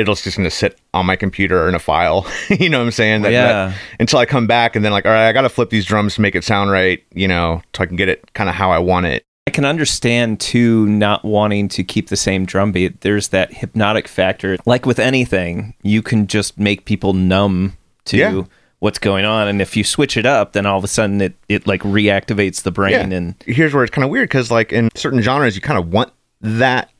it'll 0.00 0.14
just 0.14 0.36
gonna 0.36 0.50
sit 0.50 0.78
on 0.94 1.06
my 1.06 1.16
computer 1.16 1.68
in 1.68 1.74
a 1.74 1.78
file. 1.78 2.26
you 2.48 2.68
know 2.68 2.78
what 2.78 2.84
I'm 2.86 2.90
saying? 2.90 3.22
That, 3.22 3.32
Yeah. 3.32 3.46
that- 3.68 3.76
until 4.00 4.18
I 4.18 4.26
come 4.26 4.46
back 4.46 4.74
and 4.76 4.84
then 4.84 4.92
like, 4.92 5.06
all 5.06 5.12
right, 5.12 5.28
I 5.28 5.32
gotta 5.32 5.48
flip 5.48 5.70
these 5.70 5.84
drums 5.84 6.14
to 6.16 6.20
make 6.20 6.34
it 6.34 6.44
sound 6.44 6.70
right, 6.70 7.02
you 7.14 7.28
know, 7.28 7.62
so 7.76 7.82
I 7.82 7.86
can 7.86 7.96
get 7.96 8.08
it 8.08 8.32
kind 8.34 8.48
of 8.50 8.54
how 8.56 8.70
I 8.70 8.78
want 8.78 9.06
it. 9.06 9.22
I 9.46 9.50
can 9.52 9.64
understand 9.64 10.38
too 10.40 10.86
not 10.86 11.24
wanting 11.24 11.68
to 11.70 11.82
keep 11.82 12.08
the 12.08 12.16
same 12.16 12.44
drum 12.44 12.70
beat. 12.72 13.00
There's 13.00 13.28
that 13.28 13.52
hypnotic 13.52 14.06
factor. 14.06 14.56
Like 14.66 14.86
with 14.86 14.98
anything, 15.00 15.74
you 15.82 16.02
can 16.02 16.26
just 16.28 16.58
make 16.58 16.84
people 16.84 17.14
numb 17.14 17.76
to 18.04 18.16
Yeah. 18.16 18.42
what's 18.78 18.98
going 19.00 19.24
on, 19.24 19.48
and 19.48 19.60
if 19.60 19.76
you 19.76 19.82
switch 19.82 20.16
it 20.16 20.24
up, 20.24 20.52
then 20.52 20.66
all 20.66 20.78
of 20.78 20.84
a 20.84 20.88
sudden 20.88 21.20
it 21.20 21.34
it 21.48 21.66
like 21.66 21.80
reactivates 21.82 22.62
the 22.62 22.70
brain. 22.70 23.12
And 23.12 23.34
here's 23.44 23.74
where 23.74 23.82
it's 23.82 23.90
kind 23.92 24.04
of 24.04 24.10
weird 24.10 24.28
because 24.28 24.50
like 24.52 24.72
in 24.72 24.88
certain 24.94 25.20
genres 25.20 25.56
you 25.56 25.62
kind 25.62 25.78
of 25.78 25.92
want 25.92 26.12
that 26.42 26.90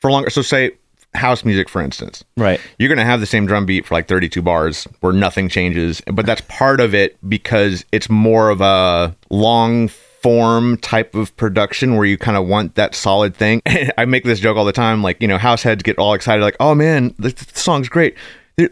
for 0.00 0.10
longer 0.10 0.30
so 0.30 0.42
say 0.42 0.72
house 1.14 1.44
music 1.44 1.68
for 1.68 1.82
instance. 1.82 2.24
Right, 2.36 2.60
you're 2.78 2.88
going 2.88 2.98
to 2.98 3.04
have 3.04 3.20
the 3.20 3.26
same 3.26 3.46
drum 3.46 3.66
beat 3.66 3.86
for 3.86 3.94
like 3.94 4.08
32 4.08 4.42
bars 4.42 4.84
where 5.00 5.12
nothing 5.12 5.48
changes 5.48 6.00
but 6.06 6.26
that's 6.26 6.42
part 6.42 6.80
of 6.80 6.94
it 6.94 7.18
because 7.28 7.84
it's 7.92 8.08
more 8.08 8.50
of 8.50 8.60
a 8.60 9.14
long 9.30 9.88
form 9.88 10.76
type 10.78 11.14
of 11.14 11.34
production 11.36 11.96
where 11.96 12.04
you 12.04 12.18
kind 12.18 12.36
of 12.36 12.46
want 12.46 12.74
that 12.74 12.94
solid 12.94 13.34
thing. 13.34 13.62
I 13.98 14.04
make 14.04 14.24
this 14.24 14.38
joke 14.38 14.56
all 14.56 14.64
the 14.64 14.72
time 14.72 15.02
like 15.02 15.20
you 15.20 15.28
know 15.28 15.38
house 15.38 15.62
heads 15.62 15.82
get 15.82 15.98
all 15.98 16.14
excited 16.14 16.42
like 16.42 16.56
oh 16.60 16.74
man 16.74 17.14
this, 17.18 17.32
this 17.34 17.62
song's 17.62 17.88
great. 17.88 18.16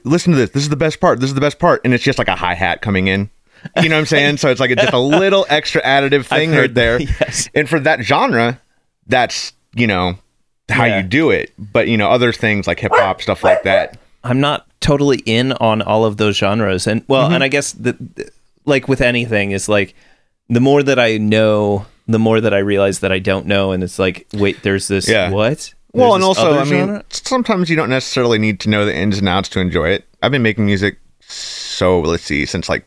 Listen 0.04 0.32
to 0.34 0.38
this. 0.38 0.50
This 0.50 0.62
is 0.62 0.68
the 0.68 0.76
best 0.76 1.00
part. 1.00 1.18
This 1.20 1.30
is 1.30 1.34
the 1.34 1.40
best 1.40 1.58
part. 1.58 1.80
And 1.82 1.94
it's 1.94 2.04
just 2.04 2.18
like 2.18 2.28
a 2.28 2.36
hi-hat 2.36 2.82
coming 2.82 3.06
in. 3.06 3.30
You 3.82 3.88
know 3.88 3.94
what 3.96 4.00
i'm 4.00 4.06
saying? 4.06 4.36
So 4.36 4.50
it's 4.50 4.60
like 4.60 4.70
it's 4.70 4.82
just 4.82 4.92
a 4.92 4.98
little 4.98 5.46
extra 5.48 5.82
additive 5.82 6.26
thing 6.34 6.50
right 6.52 6.72
there. 6.72 7.00
Yes. 7.20 7.48
and 7.54 7.68
for 7.68 7.80
that 7.80 8.02
genre 8.02 8.60
that's 9.06 9.52
you 9.74 9.86
know 9.86 10.18
how 10.68 10.84
Yeah. 10.84 10.98
you 10.98 11.02
do 11.02 11.30
it 11.30 11.52
but 11.58 11.88
you 11.88 11.96
know 11.96 12.10
other 12.10 12.32
things 12.32 12.66
like 12.66 12.78
hip 12.80 12.92
hop 12.94 13.20
stuff 13.22 13.42
like 13.44 13.62
that 13.64 13.98
I'm 14.24 14.40
not 14.40 14.66
totally 14.80 15.18
in 15.26 15.52
on 15.52 15.80
all 15.80 16.04
of 16.04 16.16
those 16.16 16.36
genres. 16.36 16.86
And 16.88 17.04
well, 17.08 17.24
Mm-hmm. 17.26 17.34
and 17.34 17.44
I 17.44 17.48
guess 17.48 17.72
the 17.72 17.96
like 18.64 18.88
with 18.88 19.00
anything 19.00 19.52
is 19.52 19.68
like 19.68 19.94
the 20.48 20.60
more 20.60 20.82
that 20.82 20.98
I 20.98 21.18
know, 21.18 21.86
the 22.08 22.18
more 22.18 22.40
that 22.40 22.52
I 22.52 22.58
realize 22.58 22.98
that 23.00 23.12
I 23.12 23.20
don't 23.20 23.46
know, 23.46 23.70
and 23.70 23.82
it's 23.84 23.98
like, 23.98 24.26
wait, 24.34 24.62
there's 24.64 24.88
this 24.88 25.08
Yeah. 25.08 25.30
what? 25.30 25.72
Well, 25.92 26.14
and 26.16 26.24
also, 26.24 26.58
I 26.58 26.64
mean, 26.64 26.86
genre? 26.86 27.04
sometimes 27.10 27.70
you 27.70 27.76
don't 27.76 27.88
necessarily 27.90 28.38
need 28.38 28.58
to 28.60 28.68
know 28.68 28.84
the 28.84 28.94
ins 28.94 29.18
and 29.18 29.28
outs 29.28 29.48
to 29.50 29.60
enjoy 29.60 29.90
it. 29.90 30.04
I've 30.20 30.32
been 30.32 30.42
making 30.42 30.66
music, 30.66 30.98
so 31.20 32.00
let's 32.00 32.24
see, 32.24 32.44
since 32.44 32.68
like 32.68 32.84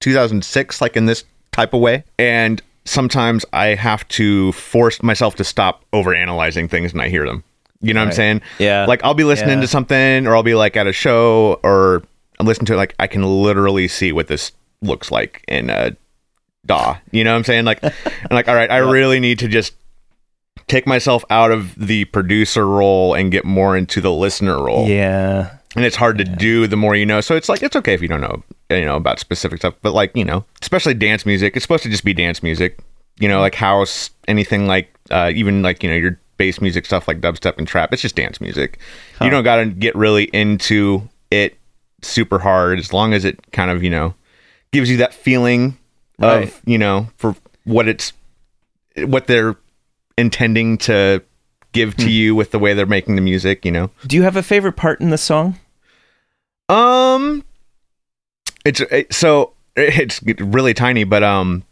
2006, 0.00 0.80
like 0.80 0.96
in 0.96 1.06
this 1.06 1.24
type 1.52 1.72
of 1.74 1.80
way. 1.80 2.04
And 2.18 2.60
sometimes 2.86 3.44
I 3.52 3.74
have 3.74 4.08
to 4.08 4.52
force 4.52 5.02
myself 5.02 5.34
to 5.36 5.44
stop 5.44 5.84
over 5.92 6.14
analyzing 6.14 6.68
things 6.68 6.92
and 6.92 7.02
I 7.02 7.08
hear 7.10 7.26
them. 7.26 7.44
You 7.82 7.92
know 7.92 8.00
what 8.00 8.06
I'm 8.08 8.12
saying? 8.14 8.40
Yeah. 8.58 8.86
Like 8.86 9.04
I'll 9.04 9.12
be 9.14 9.24
listening 9.24 9.58
Yeah. 9.58 9.62
to 9.62 9.66
something, 9.68 10.26
or 10.26 10.34
I'll 10.34 10.42
be 10.42 10.54
like 10.54 10.76
at 10.78 10.86
a 10.86 10.92
show, 10.92 11.60
or 11.62 12.02
I'm 12.40 12.46
listening 12.46 12.66
to 12.66 12.72
it, 12.72 12.76
like 12.76 12.94
I 12.98 13.06
can 13.06 13.22
literally 13.22 13.86
see 13.88 14.12
what 14.12 14.28
this 14.28 14.52
looks 14.80 15.10
like 15.10 15.44
in 15.46 15.68
a 15.68 15.94
DAW. 16.64 16.96
You 17.10 17.22
know 17.24 17.32
what 17.32 17.38
I'm 17.38 17.44
saying? 17.44 17.64
Like, 17.66 17.84
I'm 17.84 17.92
like, 18.30 18.48
all 18.48 18.54
right, 18.54 18.70
I 18.70 18.78
really 18.78 19.20
need 19.20 19.38
to 19.40 19.48
just 19.48 19.74
take 20.68 20.86
myself 20.86 21.24
out 21.30 21.50
of 21.52 21.74
the 21.76 22.06
producer 22.06 22.66
role 22.66 23.14
and 23.14 23.30
get 23.30 23.44
more 23.44 23.76
into 23.76 24.00
the 24.00 24.10
listener 24.12 24.60
role. 24.64 24.88
yeah, 24.88 25.58
And 25.76 25.84
it's 25.84 25.96
hard 25.96 26.18
to 26.18 26.24
do 26.24 26.66
the 26.66 26.76
more 26.76 26.96
you 26.96 27.06
know. 27.06 27.20
So 27.20 27.36
it's 27.36 27.48
like 27.48 27.62
it's 27.62 27.76
okay 27.76 27.94
if 27.94 28.02
you 28.02 28.08
don't 28.08 28.20
know, 28.20 28.42
you 28.70 28.84
know, 28.84 28.96
about 28.96 29.20
specific 29.20 29.58
stuff, 29.58 29.74
but 29.82 29.92
like, 29.92 30.16
you 30.16 30.24
know, 30.24 30.44
especially 30.62 30.94
dance 30.94 31.26
music, 31.26 31.54
it's 31.56 31.64
supposed 31.64 31.82
to 31.84 31.90
just 31.90 32.04
be 32.04 32.14
dance 32.14 32.42
music. 32.42 32.78
You 33.18 33.28
know, 33.28 33.40
like 33.40 33.54
house, 33.54 34.10
anything 34.28 34.66
like 34.66 34.92
uh 35.10 35.30
even 35.34 35.62
like, 35.62 35.82
you 35.82 35.90
know, 35.90 35.96
your 35.96 36.18
bass 36.38 36.60
music 36.60 36.84
stuff 36.86 37.06
like 37.08 37.20
dubstep 37.20 37.56
and 37.58 37.66
trap, 37.68 37.92
it's 37.92 38.02
just 38.02 38.16
dance 38.16 38.40
music. 38.40 38.78
You 39.22 39.30
don't 39.30 39.44
got 39.44 39.56
to 39.56 39.66
get 39.66 39.94
really 39.94 40.24
into 40.24 41.08
it 41.30 41.56
super 42.02 42.38
hard 42.38 42.78
as 42.78 42.92
long 42.92 43.14
as 43.14 43.24
it 43.24 43.52
kind 43.52 43.70
of, 43.70 43.82
you 43.82 43.90
know, 43.90 44.14
gives 44.72 44.90
you 44.90 44.98
that 44.98 45.14
feeling 45.14 45.78
Right. 46.18 46.44
of, 46.44 46.62
you 46.64 46.78
know, 46.78 47.08
for 47.18 47.36
what 47.64 47.88
it's 47.88 48.12
what 48.96 49.26
they're 49.26 49.56
intending 50.16 50.78
to 50.78 51.22
give 51.72 51.94
to 51.98 52.10
you 52.10 52.34
with 52.34 52.50
the 52.52 52.58
way 52.58 52.72
they're 52.72 52.86
making 52.86 53.16
the 53.16 53.20
music, 53.20 53.64
you 53.66 53.70
know. 53.72 53.90
Do 54.06 54.16
you 54.16 54.22
have 54.22 54.36
a 54.36 54.42
favorite 54.42 54.76
part 54.76 55.00
in 55.02 55.10
the 55.10 55.18
song? 55.18 55.58
Um, 56.68 57.44
it's 58.64 58.80
it, 58.80 59.12
so 59.12 59.52
it's 59.76 60.22
really 60.22 60.74
tiny, 60.74 61.04
but 61.04 61.22
um, 61.22 61.64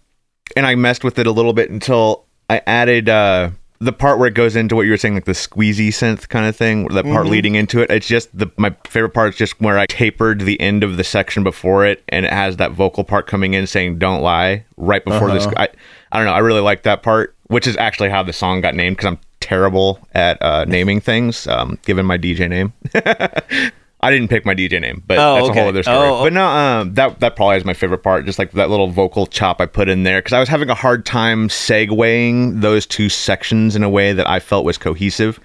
and 0.57 0.67
I 0.67 0.75
messed 0.75 1.05
with 1.05 1.19
it 1.19 1.27
a 1.27 1.33
little 1.33 1.53
bit 1.53 1.71
until 1.71 2.25
I 2.49 2.63
added 2.67 3.09
uh 3.09 3.51
the 3.81 3.93
part 3.93 4.19
where 4.19 4.29
it 4.29 4.35
goes 4.35 4.57
into 4.57 4.77
what 4.77 4.83
you 4.83 4.93
were 4.93 4.97
saying, 4.97 5.15
like 5.15 5.25
the 5.25 5.33
squeezy 5.33 5.89
synth 5.89 6.29
kind 6.29 6.47
of 6.47 6.57
thing. 6.57 6.87
That 6.89 7.05
part 7.05 7.27
leading 7.27 7.55
into 7.55 7.81
it, 7.81 7.91
it's 7.91 8.07
just 8.07 8.37
the 8.37 8.51
my 8.57 8.75
favorite 8.87 9.11
part 9.11 9.31
is 9.31 9.37
just 9.37 9.61
where 9.61 9.79
I 9.79 9.87
tapered 9.87 10.41
the 10.41 10.61
end 10.61 10.85
of 10.85 10.97
the 10.97 11.05
section 11.05 11.43
before 11.43 11.85
it, 11.85 12.03
and 12.09 12.25
it 12.25 12.33
has 12.33 12.57
that 12.57 12.73
vocal 12.73 13.05
part 13.05 13.27
coming 13.27 13.55
in 13.55 13.67
saying 13.67 13.99
"Don't 13.99 14.23
lie" 14.23 14.65
right 14.77 15.05
before 15.05 15.31
this. 15.33 15.47
I 15.57 15.69
I 16.13 16.19
don't 16.19 16.27
know. 16.27 16.33
I 16.33 16.39
really 16.39 16.61
like 16.61 16.85
that 16.85 17.03
part, 17.03 17.35
which 17.49 17.67
is 17.67 17.77
actually 17.77 18.11
how 18.11 18.23
the 18.23 18.33
song 18.33 18.61
got 18.61 18.75
named 18.75 18.97
because 18.97 19.09
I'm 19.09 19.19
terrible 19.41 19.99
at 20.15 20.41
uh, 20.41 20.65
naming 20.65 21.01
things, 21.01 21.47
um, 21.47 21.79
given 21.85 22.07
my 22.07 22.17
DJ 22.17 22.49
name. 22.49 22.73
I 24.05 24.11
didn't 24.11 24.29
pick 24.29 24.45
my 24.47 24.55
DJ 24.55 24.81
name, 24.81 25.03
but 25.07 25.19
Oh, 25.19 25.35
that's 25.37 25.49
okay. 25.51 25.59
a 25.59 25.63
whole 25.63 25.69
other 25.71 25.83
story. 25.83 25.97
Oh, 26.09 26.23
but 26.25 26.33
no, 26.33 26.47
um, 26.47 26.95
that 26.95 27.21
that 27.21 27.37
probably 27.37 27.57
is 27.57 27.65
my 27.65 27.75
favorite 27.75 28.03
part. 28.03 28.25
Just 28.27 28.39
like 28.39 28.53
that 28.53 28.71
little 28.71 28.89
vocal 28.89 29.27
chop 29.27 29.61
I 29.61 29.67
put 29.67 29.89
in 29.89 30.03
there 30.05 30.21
because 30.21 30.33
I 30.33 30.41
was 30.41 30.49
having 30.49 30.71
a 30.71 30.75
hard 30.75 31.05
time 31.07 31.49
segueing 31.49 32.61
those 32.61 32.87
two 32.87 33.09
sections 33.09 33.75
in 33.77 33.83
a 33.83 33.89
way 33.91 34.13
that 34.13 34.29
I 34.29 34.41
felt 34.41 34.65
was 34.65 34.79
cohesive. 34.79 35.41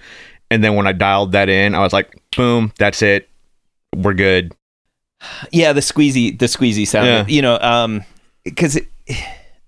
And 0.50 0.62
then 0.64 0.74
when 0.74 0.86
I 0.86 0.92
dialed 0.92 1.32
that 1.32 1.48
in, 1.48 1.74
I 1.74 1.80
was 1.80 1.92
like, 1.92 2.20
boom, 2.36 2.72
that's 2.78 3.02
it. 3.02 3.28
We're 3.96 4.14
good. 4.14 4.52
Yeah, 5.52 5.72
the 5.72 5.80
squeezy, 5.80 6.36
the 6.38 6.46
squeezy 6.46 6.86
sound. 6.86 7.06
Yeah. 7.06 7.24
You 7.28 7.42
know, 7.42 7.58
um, 7.60 8.04
because 8.44 8.78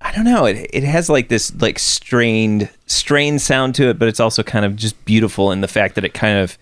I 0.00 0.12
don't 0.12 0.24
know, 0.24 0.46
it 0.46 0.68
it 0.72 0.82
has 0.82 1.08
like 1.08 1.28
this 1.28 1.54
like 1.60 1.78
strained, 1.78 2.68
strained 2.86 3.40
sound 3.42 3.74
to 3.76 3.88
it, 3.90 3.98
but 3.98 4.08
it's 4.08 4.18
also 4.20 4.42
kind 4.42 4.64
of 4.64 4.76
just 4.76 5.04
beautiful 5.04 5.52
in 5.52 5.60
the 5.60 5.68
fact 5.68 5.94
that 5.94 6.04
it 6.04 6.14
kind 6.14 6.38
of, 6.38 6.58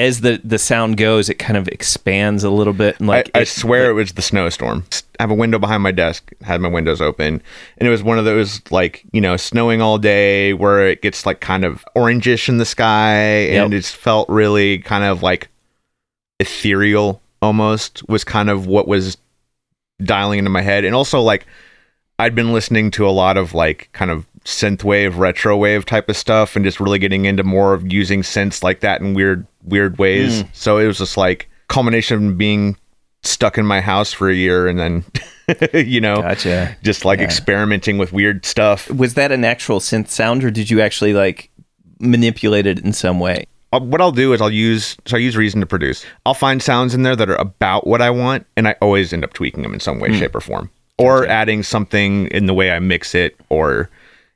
as 0.00 0.22
the 0.22 0.40
the 0.42 0.58
sound 0.58 0.96
goes, 0.96 1.28
it 1.28 1.34
kind 1.34 1.56
of 1.56 1.68
expands 1.68 2.42
a 2.42 2.50
little 2.50 2.72
bit. 2.72 2.98
And 2.98 3.06
like, 3.08 3.30
I, 3.34 3.40
I 3.40 3.42
it- 3.42 3.48
swear 3.48 3.90
it 3.90 3.92
was 3.92 4.12
the 4.12 4.22
snowstorm. 4.22 4.84
I 5.18 5.22
have 5.24 5.30
a 5.30 5.34
window 5.34 5.58
behind 5.58 5.82
my 5.82 5.92
desk, 5.92 6.32
had 6.42 6.60
my 6.62 6.68
windows 6.68 7.00
open, 7.02 7.42
and 7.76 7.86
it 7.86 7.90
was 7.90 8.02
one 8.02 8.18
of 8.18 8.24
those 8.24 8.60
like 8.72 9.04
you 9.12 9.20
know 9.20 9.36
snowing 9.36 9.82
all 9.82 9.98
day 9.98 10.54
where 10.54 10.88
it 10.88 11.02
gets 11.02 11.26
like 11.26 11.40
kind 11.40 11.64
of 11.64 11.84
orangish 11.94 12.48
in 12.48 12.56
the 12.58 12.64
sky, 12.64 13.12
and 13.52 13.72
Yep. 13.72 13.78
it's 13.78 13.90
felt 13.90 14.28
really 14.30 14.78
kind 14.78 15.04
of 15.04 15.22
like 15.22 15.48
ethereal 16.38 17.20
almost 17.42 18.06
was 18.08 18.24
kind 18.24 18.50
of 18.50 18.66
what 18.66 18.88
was 18.88 19.16
dialing 20.02 20.38
into 20.38 20.50
my 20.50 20.62
head, 20.62 20.84
and 20.84 20.94
also 20.94 21.20
like 21.20 21.46
I'd 22.18 22.34
been 22.34 22.52
listening 22.52 22.90
to 22.92 23.06
a 23.06 23.10
lot 23.10 23.36
of 23.36 23.54
like 23.54 23.88
kind 23.92 24.10
of 24.10 24.26
synthwave, 24.44 25.16
retro 25.18 25.56
wave 25.56 25.84
type 25.84 26.08
of 26.08 26.16
stuff, 26.16 26.56
and 26.56 26.64
just 26.64 26.80
really 26.80 26.98
getting 26.98 27.24
into 27.24 27.42
more 27.44 27.74
of 27.74 27.92
using 27.92 28.22
synths 28.22 28.62
like 28.62 28.80
that 28.80 29.00
in 29.00 29.14
weird, 29.14 29.46
weird 29.64 29.98
ways. 29.98 30.44
So 30.52 30.78
it 30.78 30.86
was 30.86 30.98
just 30.98 31.16
like 31.16 31.48
culmination 31.68 32.28
of 32.28 32.38
being 32.38 32.76
stuck 33.22 33.58
in 33.58 33.66
my 33.66 33.80
house 33.80 34.12
for 34.12 34.30
a 34.30 34.34
year, 34.34 34.66
and 34.66 34.78
then 34.78 35.04
you 35.74 36.00
know, 36.00 36.16
Gotcha. 36.16 36.76
just 36.82 37.04
like 37.04 37.20
experimenting 37.20 37.98
with 37.98 38.12
weird 38.12 38.46
stuff. 38.46 38.90
was 38.90 39.14
that 39.14 39.30
an 39.32 39.44
actual 39.44 39.78
synth 39.80 40.08
sound, 40.08 40.42
or 40.44 40.50
did 40.50 40.70
you 40.70 40.80
actually 40.80 41.12
like 41.12 41.50
manipulate 41.98 42.66
it 42.66 42.78
in 42.80 42.92
some 42.92 43.20
way? 43.20 43.44
Uh, 43.72 43.80
What 43.80 44.00
I'll 44.00 44.10
do 44.12 44.32
is 44.32 44.40
I'll 44.40 44.50
use 44.50 44.96
so 45.06 45.16
I 45.16 45.20
use 45.20 45.36
Reason 45.36 45.60
to 45.60 45.66
produce. 45.66 46.04
I'll 46.24 46.34
find 46.34 46.62
sounds 46.62 46.94
in 46.94 47.02
there 47.02 47.14
that 47.16 47.28
are 47.28 47.36
about 47.36 47.86
what 47.86 48.00
I 48.00 48.10
want, 48.10 48.46
and 48.56 48.66
I 48.66 48.74
always 48.80 49.12
end 49.12 49.22
up 49.22 49.32
tweaking 49.32 49.62
them 49.62 49.74
in 49.74 49.80
some 49.80 50.00
way, 50.00 50.16
shape, 50.18 50.34
or 50.34 50.40
form, 50.40 50.70
or 50.98 51.26
adding 51.26 51.62
something 51.62 52.26
in 52.28 52.46
the 52.46 52.54
way 52.54 52.70
I 52.72 52.78
mix 52.78 53.14
it, 53.14 53.36
or 53.48 53.90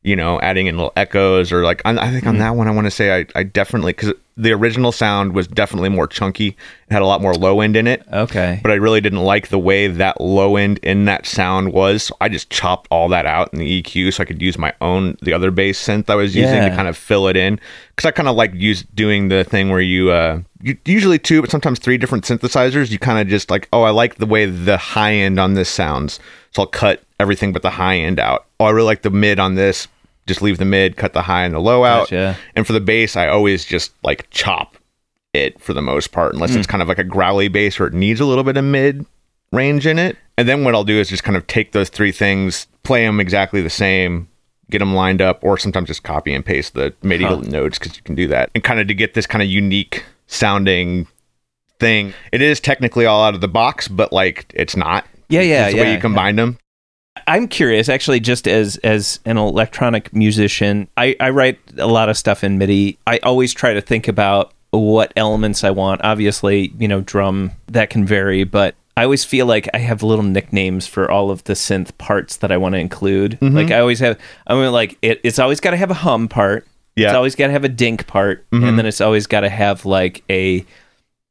you 0.05 0.15
know, 0.15 0.39
adding 0.41 0.67
in 0.69 0.77
little 0.77 0.93
echoes, 0.97 1.51
or 1.51 1.65
like 1.65 1.83
I, 1.85 1.93
I 1.97 2.11
think 2.11 2.27
on 2.27 2.39
that 2.39 2.51
one 2.57 2.69
I 2.69 2.71
want 2.71 2.87
to 2.87 2.91
say 2.91 3.21
I, 3.21 3.27
I 3.35 3.43
definitely 3.43 3.93
because 3.95 4.13
the 4.37 4.53
original 4.53 4.91
sound 4.91 5.33
was 5.33 5.47
definitely 5.47 5.89
more 5.89 6.07
chunky, 6.09 6.49
it 6.49 6.57
had 6.93 7.01
a 7.03 7.07
lot 7.07 7.23
more 7.23 7.35
low 7.35 7.61
end 7.61 7.77
in 7.77 7.87
it. 7.87 8.03
Okay. 8.13 8.59
But 8.63 8.73
I 8.73 8.75
really 8.75 9.01
didn't 9.01 9.23
like 9.23 9.49
the 9.49 9.61
way 9.61 9.87
that 9.87 10.21
low 10.21 10.57
end 10.57 10.79
in 10.79 11.05
that 11.05 11.25
sound 11.25 11.73
was. 11.73 12.03
So 12.05 12.17
I 12.21 12.29
just 12.29 12.51
chopped 12.51 12.89
all 12.91 13.09
that 13.11 13.27
out 13.27 13.53
in 13.53 13.61
the 13.61 13.83
EQ 13.83 14.13
so 14.13 14.23
I 14.23 14.27
could 14.27 14.43
use 14.43 14.59
my 14.59 14.73
own 14.81 15.17
the 15.23 15.33
other 15.33 15.51
bass 15.53 15.81
synth 15.81 16.11
I 16.11 16.17
was 16.17 16.35
using 16.35 16.57
Yeah. 16.57 16.69
to 16.69 16.75
kind 16.75 16.89
of 16.89 16.97
fill 16.97 17.29
it 17.29 17.37
in. 17.37 17.61
Because 17.95 18.07
I 18.09 18.11
kind 18.11 18.29
of 18.29 18.35
like 18.37 18.53
use 18.55 18.83
doing 18.95 19.29
the 19.29 19.45
thing 19.45 19.71
where 19.71 19.81
you 19.81 20.11
uh 20.11 20.41
you, 20.63 20.77
usually 20.85 21.19
two 21.19 21.41
but 21.41 21.51
sometimes 21.51 21.79
three 21.79 21.97
different 21.97 22.25
synthesizers. 22.25 22.91
You 22.91 22.99
kind 22.99 23.21
of 23.21 23.29
just 23.29 23.51
like 23.51 23.69
oh 23.73 23.83
I 23.85 23.91
like 23.91 24.17
the 24.17 24.27
way 24.27 24.47
the 24.47 24.77
high 24.77 25.15
end 25.15 25.39
on 25.41 25.55
this 25.55 25.69
sounds, 25.71 26.19
so 26.51 26.63
I'll 26.63 26.67
cut 26.67 27.03
everything 27.21 27.53
but 27.53 27.63
the 27.63 27.71
high 27.71 27.97
end 27.99 28.19
out. 28.19 28.47
Oh 28.59 28.65
I 28.65 28.71
really 28.71 28.87
like 28.87 29.03
the 29.03 29.11
mid 29.11 29.39
on 29.39 29.55
this. 29.55 29.87
Just 30.27 30.41
leave 30.43 30.59
the 30.59 30.65
mid, 30.65 30.97
cut 30.97 31.13
the 31.13 31.23
high 31.23 31.45
and 31.45 31.55
the 31.55 31.59
low 31.61 31.85
out. 31.85 32.05
Gotcha. 32.11 32.39
And 32.57 32.67
for 32.67 32.73
the 32.73 32.81
bass, 32.81 33.15
I 33.17 33.29
always 33.29 33.65
just 33.65 33.93
like 34.03 34.29
chop 34.31 34.77
it 35.35 35.61
for 35.61 35.75
the 35.75 35.83
most 35.83 36.13
part, 36.13 36.33
unless 36.35 36.53
Hmm. 36.53 36.59
it's 36.59 36.67
kind 36.67 36.81
of 36.83 36.89
like 36.89 36.99
a 36.99 37.05
growly 37.05 37.49
bass 37.49 37.79
or 37.81 37.87
it 37.89 37.93
needs 37.93 38.21
a 38.21 38.25
little 38.25 38.45
bit 38.45 38.57
of 38.57 38.65
mid 38.65 39.05
range 39.53 39.87
in 39.87 39.99
it. 39.99 40.17
And 40.39 40.49
then 40.49 40.65
what 40.65 40.75
I'll 40.75 40.85
do 40.85 40.99
is 40.99 41.09
just 41.09 41.25
kind 41.25 41.37
of 41.37 41.47
take 41.47 41.73
those 41.73 41.89
three 41.89 42.13
things, 42.13 42.67
play 42.85 43.05
them 43.05 43.21
exactly 43.21 43.61
the 43.63 43.71
same, 43.71 44.29
get 44.71 44.79
them 44.79 44.95
lined 44.95 45.21
up, 45.21 45.39
or 45.43 45.59
sometimes 45.59 45.89
just 45.89 46.03
copy 46.03 46.33
and 46.35 46.45
paste 46.45 46.75
the 46.75 46.95
MIDI 47.03 47.25
notes 47.25 47.79
because 47.79 47.97
you 47.97 48.03
can 48.03 48.15
do 48.15 48.27
that, 48.29 48.51
and 48.55 48.65
kind 48.65 48.81
of 48.81 48.89
to 48.89 48.95
get 48.95 49.15
this 49.15 49.27
kind 49.27 49.43
of 49.43 49.49
unique 49.49 50.05
sounding 50.27 51.07
thing. 51.79 52.15
It 52.33 52.41
is 52.43 52.61
technically 52.61 53.07
all 53.07 53.23
out 53.23 53.35
of 53.35 53.41
the 53.41 53.49
box, 53.49 53.89
but 53.89 54.13
like 54.13 54.47
it's 54.55 54.77
not. 54.77 55.05
Yeah, 55.29 55.41
yeah, 55.43 55.65
It's 55.67 55.73
the 55.75 55.79
yeah. 55.79 55.85
way 55.85 55.95
you 55.95 56.01
combine 56.01 56.37
them. 56.37 56.59
I'm 57.27 57.49
curious, 57.49 57.89
actually, 57.89 58.21
just 58.21 58.49
as 58.49 58.77
as 58.79 59.21
an 59.25 59.37
electronic 59.39 60.13
musician, 60.13 60.89
I, 60.97 61.17
I 61.21 61.31
write 61.31 61.59
a 61.79 61.87
lot 61.87 62.09
of 62.09 62.19
stuff 62.19 62.43
in 62.43 62.59
MIDI. 62.59 62.99
I 63.07 63.19
always 63.19 63.55
try 63.55 63.73
to 63.75 63.81
think 63.81 64.09
about 64.09 64.53
what 64.71 65.13
elements 65.17 65.63
I 65.65 65.71
want. 65.71 66.03
Obviously, 66.05 66.73
you 66.79 66.89
know, 66.89 67.01
drum 67.01 67.53
that 67.69 67.91
can 67.91 68.05
vary, 68.05 68.45
but 68.45 68.75
I 68.97 69.05
always 69.05 69.25
feel 69.25 69.47
like 69.47 69.69
I 69.75 69.79
have 69.79 70.03
little 70.03 70.25
nicknames 70.25 70.87
for 70.87 71.11
all 71.11 71.31
of 71.31 71.45
the 71.45 71.55
synth 71.55 71.97
parts 71.99 72.37
that 72.39 72.53
I 72.53 72.57
want 72.57 72.75
to 72.75 72.79
include. 72.79 73.39
Mm-hmm. 73.41 73.57
Like 73.57 73.71
I 73.71 73.81
always 73.81 74.01
have, 74.01 74.19
I 74.47 74.55
mean, 74.55 74.73
like 74.73 74.99
it, 75.03 75.21
it's 75.23 75.39
always 75.39 75.61
got 75.61 75.71
to 75.71 75.77
have 75.77 75.91
a 75.91 75.95
hum 75.95 76.29
part. 76.29 76.67
Yeah. 76.97 77.07
Mm-hmm. 77.07 77.11
It's 77.11 77.17
always 77.17 77.35
got 77.37 77.47
to 77.49 77.53
have 77.53 77.65
a 77.65 77.69
dink 77.69 78.07
part, 78.07 78.47
and 78.53 78.79
then 78.79 78.87
it's 78.87 79.01
always 79.01 79.27
got 79.27 79.41
to 79.41 79.49
have 79.49 79.85
like 79.85 80.23
a 80.31 80.65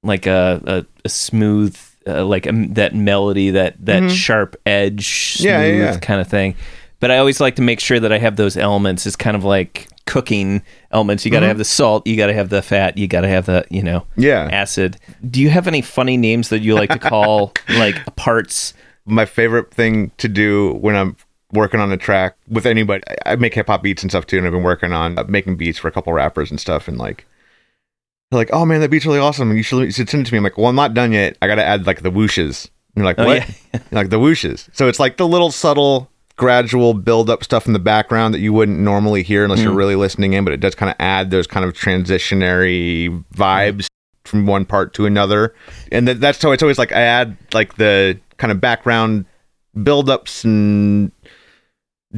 like 0.02 0.28
a 0.28 0.62
a, 0.66 0.86
a 1.06 1.10
smooth 1.10 1.78
uh, 2.08 2.26
like 2.26 2.46
a, 2.46 2.52
that 2.70 2.94
melody 2.96 3.52
that 3.52 3.76
that 3.86 4.10
sharp 4.12 4.56
edge 4.66 5.38
smooth 5.38 5.52
Mm-hmm. 5.52 5.62
Yeah, 5.62 5.66
yeah, 5.86 5.92
yeah. 5.94 6.00
kind 6.00 6.20
of 6.22 6.28
thing 6.28 6.56
but 7.00 7.12
i 7.12 7.18
always 7.18 7.40
like 7.40 7.56
to 7.56 7.62
make 7.62 7.80
sure 7.80 8.00
that 8.00 8.12
i 8.12 8.18
have 8.18 8.36
those 8.36 8.58
elements 8.58 9.06
it's 9.06 9.16
kind 9.16 9.36
of 9.36 9.44
like 9.44 9.88
cooking 10.06 10.62
elements 10.92 11.24
you 11.26 11.32
got 11.32 11.40
to 11.40 11.48
have 11.48 11.58
the 11.58 11.64
salt 11.66 12.06
you 12.06 12.18
got 12.18 12.28
to 12.28 12.34
have 12.34 12.50
the 12.50 12.62
fat 12.62 12.98
you 12.98 13.08
got 13.08 13.22
to 13.22 13.28
have 13.30 13.46
the 13.46 13.66
you 13.70 13.82
know 13.82 14.02
Mm-hmm. 14.02 14.22
Yeah. 14.24 14.50
acid 14.52 14.98
do 15.30 15.42
you 15.42 15.50
have 15.50 15.68
any 15.68 15.82
funny 15.82 16.18
names 16.18 16.50
that 16.50 16.60
you 16.60 16.76
like 16.76 16.90
to 16.90 17.00
call 17.00 17.54
like 17.70 17.96
parts 18.16 18.74
my 19.06 19.26
favorite 19.26 19.74
thing 19.74 20.12
to 20.18 20.28
do 20.30 20.74
when 20.76 20.96
I'm 20.96 21.18
working 21.52 21.80
on 21.82 21.92
a 21.92 21.98
track 21.98 22.36
with 22.48 22.66
anybody. 22.66 23.04
I- 23.26 23.34
I 23.34 23.36
make 23.36 23.54
hip 23.54 23.68
hop 23.68 23.84
beats 23.84 24.02
and 24.02 24.10
stuff 24.10 24.26
too, 24.26 24.38
and 24.38 24.46
I've 24.48 24.54
been 24.54 24.64
working 24.64 24.94
on 24.94 25.20
uh, 25.20 25.26
making 25.28 25.58
beats 25.58 25.78
for 25.78 25.88
a 25.90 25.92
couple 25.92 26.12
rappers 26.14 26.50
and 26.50 26.60
stuff. 26.60 26.88
And 26.88 26.98
like, 26.98 27.26
they're 28.34 28.42
like, 28.42 28.50
"Oh 28.54 28.66
man, 28.66 28.82
that 28.82 28.90
beat's 28.90 29.06
really 29.06 29.20
awesome. 29.20 29.56
You 29.56 29.64
should, 29.64 29.84
you 29.86 29.92
should 29.92 30.10
send 30.10 30.26
it 30.26 30.30
to 30.30 30.34
me." 30.34 30.38
I'm 30.38 30.44
like, 30.44 30.58
"Well, 30.58 30.68
I'm 30.68 30.76
not 30.76 30.94
done 30.94 31.12
yet. 31.12 31.38
I 31.42 31.48
got 31.48 31.56
to 31.56 31.64
add 31.66 31.86
like 31.88 32.02
the 32.02 32.12
whooshes." 32.12 32.70
And 32.96 33.04
you're 33.04 33.06
like, 33.06 33.20
Oh, 33.20 33.26
"What?" 33.26 33.38
yeah. 33.74 33.80
Like 33.92 34.10
the 34.10 34.20
whooshes. 34.20 34.70
So 34.74 34.88
it's 34.88 35.00
like 35.00 35.18
the 35.18 35.28
little 35.28 35.52
subtle. 35.52 36.10
Gradual 36.36 36.96
build 36.96 37.30
up 37.30 37.44
stuff 37.44 37.68
in 37.68 37.74
the 37.74 37.80
background 37.80 38.34
that 38.34 38.40
you 38.40 38.52
wouldn't 38.54 38.80
normally 38.80 39.22
hear 39.22 39.44
unless 39.44 39.60
Mm. 39.60 39.66
you're 39.66 39.74
really 39.76 39.96
listening 39.96 40.34
in, 40.34 40.44
but 40.44 40.52
it 40.52 40.60
does 40.60 40.74
kind 40.74 40.90
of 40.90 40.96
add 40.98 41.30
those 41.30 41.46
kind 41.46 41.64
of 41.64 41.74
transitionary 41.74 43.24
vibes 43.36 43.86
from 44.26 44.48
one 44.48 44.66
part 44.66 44.96
to 44.96 45.06
another. 45.06 45.54
And 45.92 46.08
that, 46.08 46.20
that's 46.22 46.40
so 46.40 46.52
it's 46.52 46.64
always 46.64 46.80
like 46.80 46.92
I 46.92 47.02
add 47.02 47.38
like 47.54 47.76
the 47.76 48.20
kind 48.38 48.52
of 48.52 48.60
background 48.60 49.26
buildups 49.78 50.44
and 50.44 51.12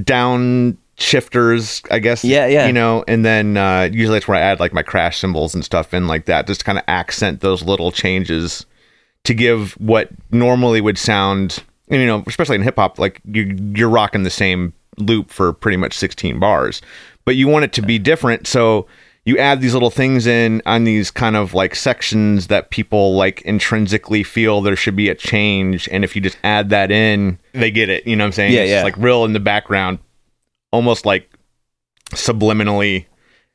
down 0.01 0.78
shifters, 0.97 1.81
I 1.91 1.99
guess. 1.99 2.23
Yeah, 2.23 2.47
yeah. 2.47 2.67
You 2.67 2.73
know, 2.73 3.03
and 3.08 3.25
then 3.25 3.58
uh, 3.58 3.89
usually 3.91 4.15
that's 4.15 4.27
where 4.27 4.38
I 4.38 4.41
add 4.41 4.60
like 4.60 4.73
my 4.73 4.84
crash 4.84 5.19
cymbals 5.19 5.53
and 5.53 5.63
stuff 5.63 5.93
in 5.93 6.08
like 6.08 6.25
that, 6.25 6.47
just 6.47 6.65
kind 6.65 6.77
of 6.77 6.84
accent 6.88 7.41
those 7.41 7.63
little 7.63 7.91
changes 7.91 8.65
to 9.25 9.34
give 9.34 9.73
what 9.73 10.10
normally 10.31 10.81
would 10.81 10.97
sound, 10.97 11.63
and, 11.89 12.01
you 12.01 12.08
know, 12.08 12.23
especially 12.27 12.55
in 12.55 12.62
hip 12.62 12.75
hop, 12.77 12.99
like 12.99 13.21
you, 13.25 13.58
you're 13.75 13.89
rocking 13.89 14.23
the 14.23 14.29
same 14.29 14.73
loop 14.97 15.29
for 15.29 15.51
pretty 15.51 15.77
much 15.77 15.93
16 15.93 16.39
bars, 16.39 16.81
but 17.25 17.36
you 17.36 17.47
want 17.47 17.65
it 17.65 17.73
to 17.73 17.81
be 17.81 17.99
different. 17.99 18.47
So 18.47 18.88
you 19.25 19.38
add 19.39 19.60
these 19.60 19.73
little 19.73 19.89
things 19.89 20.27
in 20.27 20.62
on 20.67 20.84
these 20.84 21.10
kind 21.10 21.36
of 21.36 21.55
like 21.55 21.75
sections 21.75 22.47
that 22.47 22.69
people 22.69 23.15
like 23.15 23.41
intrinsically 23.41 24.23
feel 24.23 24.62
there 24.62 24.75
should 24.75 24.95
be 24.95 25.10
a 25.10 25.15
change. 25.15 25.89
And 25.91 26.03
if 26.03 26.15
you 26.15 26.21
just 26.21 26.38
add 26.43 26.69
that 26.69 26.91
in, 26.91 27.39
they 27.53 27.71
get 27.71 27.89
it. 27.89 28.05
You 28.05 28.15
know 28.15 28.23
what 28.23 28.27
I'm 28.27 28.34
saying? 28.34 28.53
Yeah, 28.53 28.62
it's 28.62 28.69
yeah. 28.69 28.84
like 28.84 28.95
real 28.97 29.25
in 29.25 29.34
the 29.34 29.39
background, 29.39 29.97
almost 30.71 31.06
like 31.06 31.30
subliminally 32.12 33.06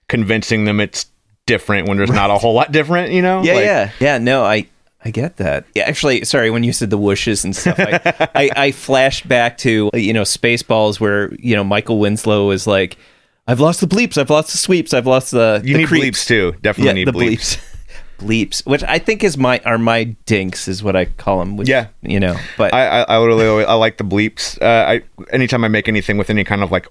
convincing 0.08 0.64
them 0.64 0.80
it's 0.80 1.06
different 1.46 1.88
when 1.88 1.96
there's 1.98 2.10
not 2.10 2.30
a 2.30 2.34
whole 2.38 2.54
lot 2.54 2.72
different, 2.72 3.12
you 3.12 3.22
know? 3.22 3.42
Yeah, 3.42 3.54
Like- 3.54 3.64
yeah, 3.64 3.90
yeah. 4.00 4.18
No, 4.18 4.44
I 4.44 4.66
I 5.02 5.10
get 5.10 5.38
that. 5.38 5.64
Yeah, 5.74 5.84
actually, 5.84 6.24
sorry 6.24 6.50
when 6.50 6.62
you 6.62 6.72
said 6.74 6.90
the 6.90 6.98
whooshes 6.98 7.42
and 7.44 7.56
stuff, 7.56 7.78
I, 7.78 8.28
I 8.34 8.50
I 8.66 8.70
flashed 8.72 9.26
back 9.26 9.56
to 9.58 9.90
you 9.94 10.12
know 10.12 10.22
Spaceballs 10.22 11.00
where 11.00 11.32
you 11.36 11.56
know 11.56 11.64
Michael 11.64 11.98
Winslow 11.98 12.50
is 12.50 12.66
like. 12.66 12.96
I've 13.46 13.58
lost 13.58 13.80
the 13.80 13.88
bleeps. 13.88 14.16
I've 14.16 14.30
lost 14.30 14.52
the 14.52 14.58
sweeps. 14.58 14.94
I've 14.94 15.08
lost 15.08 15.32
the 15.32 15.60
You 15.64 15.72
the 15.72 15.78
need 15.80 15.88
creeps. 15.88 16.22
bleeps 16.24 16.26
too. 16.28 16.52
Definitely 16.60 16.86
Yeah, 16.88 16.92
need 16.92 17.08
the 17.08 17.12
bleeps. 17.12 17.56
bleeps. 17.56 17.76
bleeps, 18.60 18.66
which 18.66 18.84
I 18.84 19.00
think 19.00 19.24
is 19.24 19.36
my 19.36 19.60
are 19.64 19.78
my 19.78 20.04
dinks 20.26 20.68
is 20.68 20.84
what 20.84 20.94
I 20.94 21.06
call 21.06 21.40
them. 21.40 21.56
Which, 21.56 21.68
Yeah. 21.68 21.88
you 22.02 22.20
know, 22.20 22.36
but 22.56 22.72
I, 22.72 22.86
I, 22.86 23.02
I 23.14 23.18
literally 23.18 23.46
always, 23.46 23.66
I 23.66 23.72
like 23.74 23.96
the 23.96 24.04
bleeps. 24.04 24.60
Uh, 24.62 24.88
I 24.88 25.02
anytime 25.32 25.64
I 25.64 25.68
make 25.68 25.88
anything 25.88 26.16
with 26.16 26.30
any 26.30 26.44
kind 26.44 26.62
of 26.62 26.70
like 26.70 26.86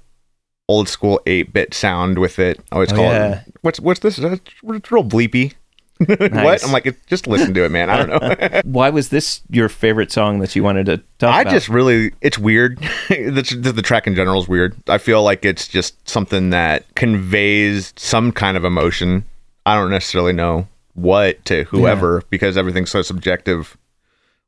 old 0.69 0.88
school 0.88 1.19
eight 1.25 1.51
bit 1.51 1.73
sound 1.73 2.17
with 2.17 2.39
it, 2.39 2.60
I 2.71 2.75
always 2.75 2.93
Oh, 2.93 2.95
oh 2.95 2.97
call 2.97 3.12
yeah. 3.12 3.41
it 3.41 3.49
what's 3.62 3.79
what's 3.79 3.99
this? 3.99 4.17
It's 4.17 4.41
it's 4.63 4.91
real 4.91 5.03
bleepy. 5.03 5.53
what? 6.05 6.63
I'm 6.63 6.71
like, 6.71 7.05
just 7.08 7.27
listen 7.27 7.53
to 7.53 7.65
it, 7.65 7.71
man. 7.71 7.89
I 7.89 8.05
don't 8.05 8.10
know. 8.10 8.62
why 8.71 8.89
was 8.89 9.10
this 9.10 9.41
your 9.49 9.67
favorite 9.67 10.13
song 10.13 10.39
that 10.39 10.55
you 10.55 10.63
wanted 10.63 10.86
to 10.86 10.97
talk 10.97 11.05
about? 11.19 11.34
I 11.34 11.41
about? 11.41 11.51
just 11.51 11.67
really, 11.67 12.13
it's 12.21 12.39
weird. 12.39 12.77
the, 13.10 13.58
the, 13.60 13.73
the 13.73 13.82
track 13.82 14.08
in 14.08 14.15
general 14.15 14.41
is 14.41 14.47
weird. 14.47 14.77
I 14.88 14.97
feel 14.97 15.21
like 15.23 15.43
it's 15.43 15.67
just 15.67 16.08
something 16.08 16.51
that 16.51 16.86
conveys 16.95 17.93
some 17.97 18.32
kind 18.32 18.55
of 18.55 18.63
emotion. 18.63 19.25
I 19.65 19.75
don't 19.75 19.91
necessarily 19.91 20.32
know 20.32 20.69
what 20.93 21.43
to 21.45 21.65
whoever 21.65 22.23
because 22.29 22.55
everything's 22.55 22.91
so 22.91 23.01
subjective 23.01 23.77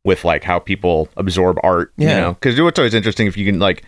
with 0.05 0.23
like 0.23 0.45
how 0.45 0.57
people 0.57 1.09
absorb 1.17 1.57
art. 1.63 1.91
You 1.97 2.07
know, 2.07 2.33
because 2.33 2.59
what's 2.61 2.79
always 2.79 2.93
interesting 2.93 3.27
if 3.27 3.35
you 3.35 3.45
can 3.45 3.59
like 3.59 3.83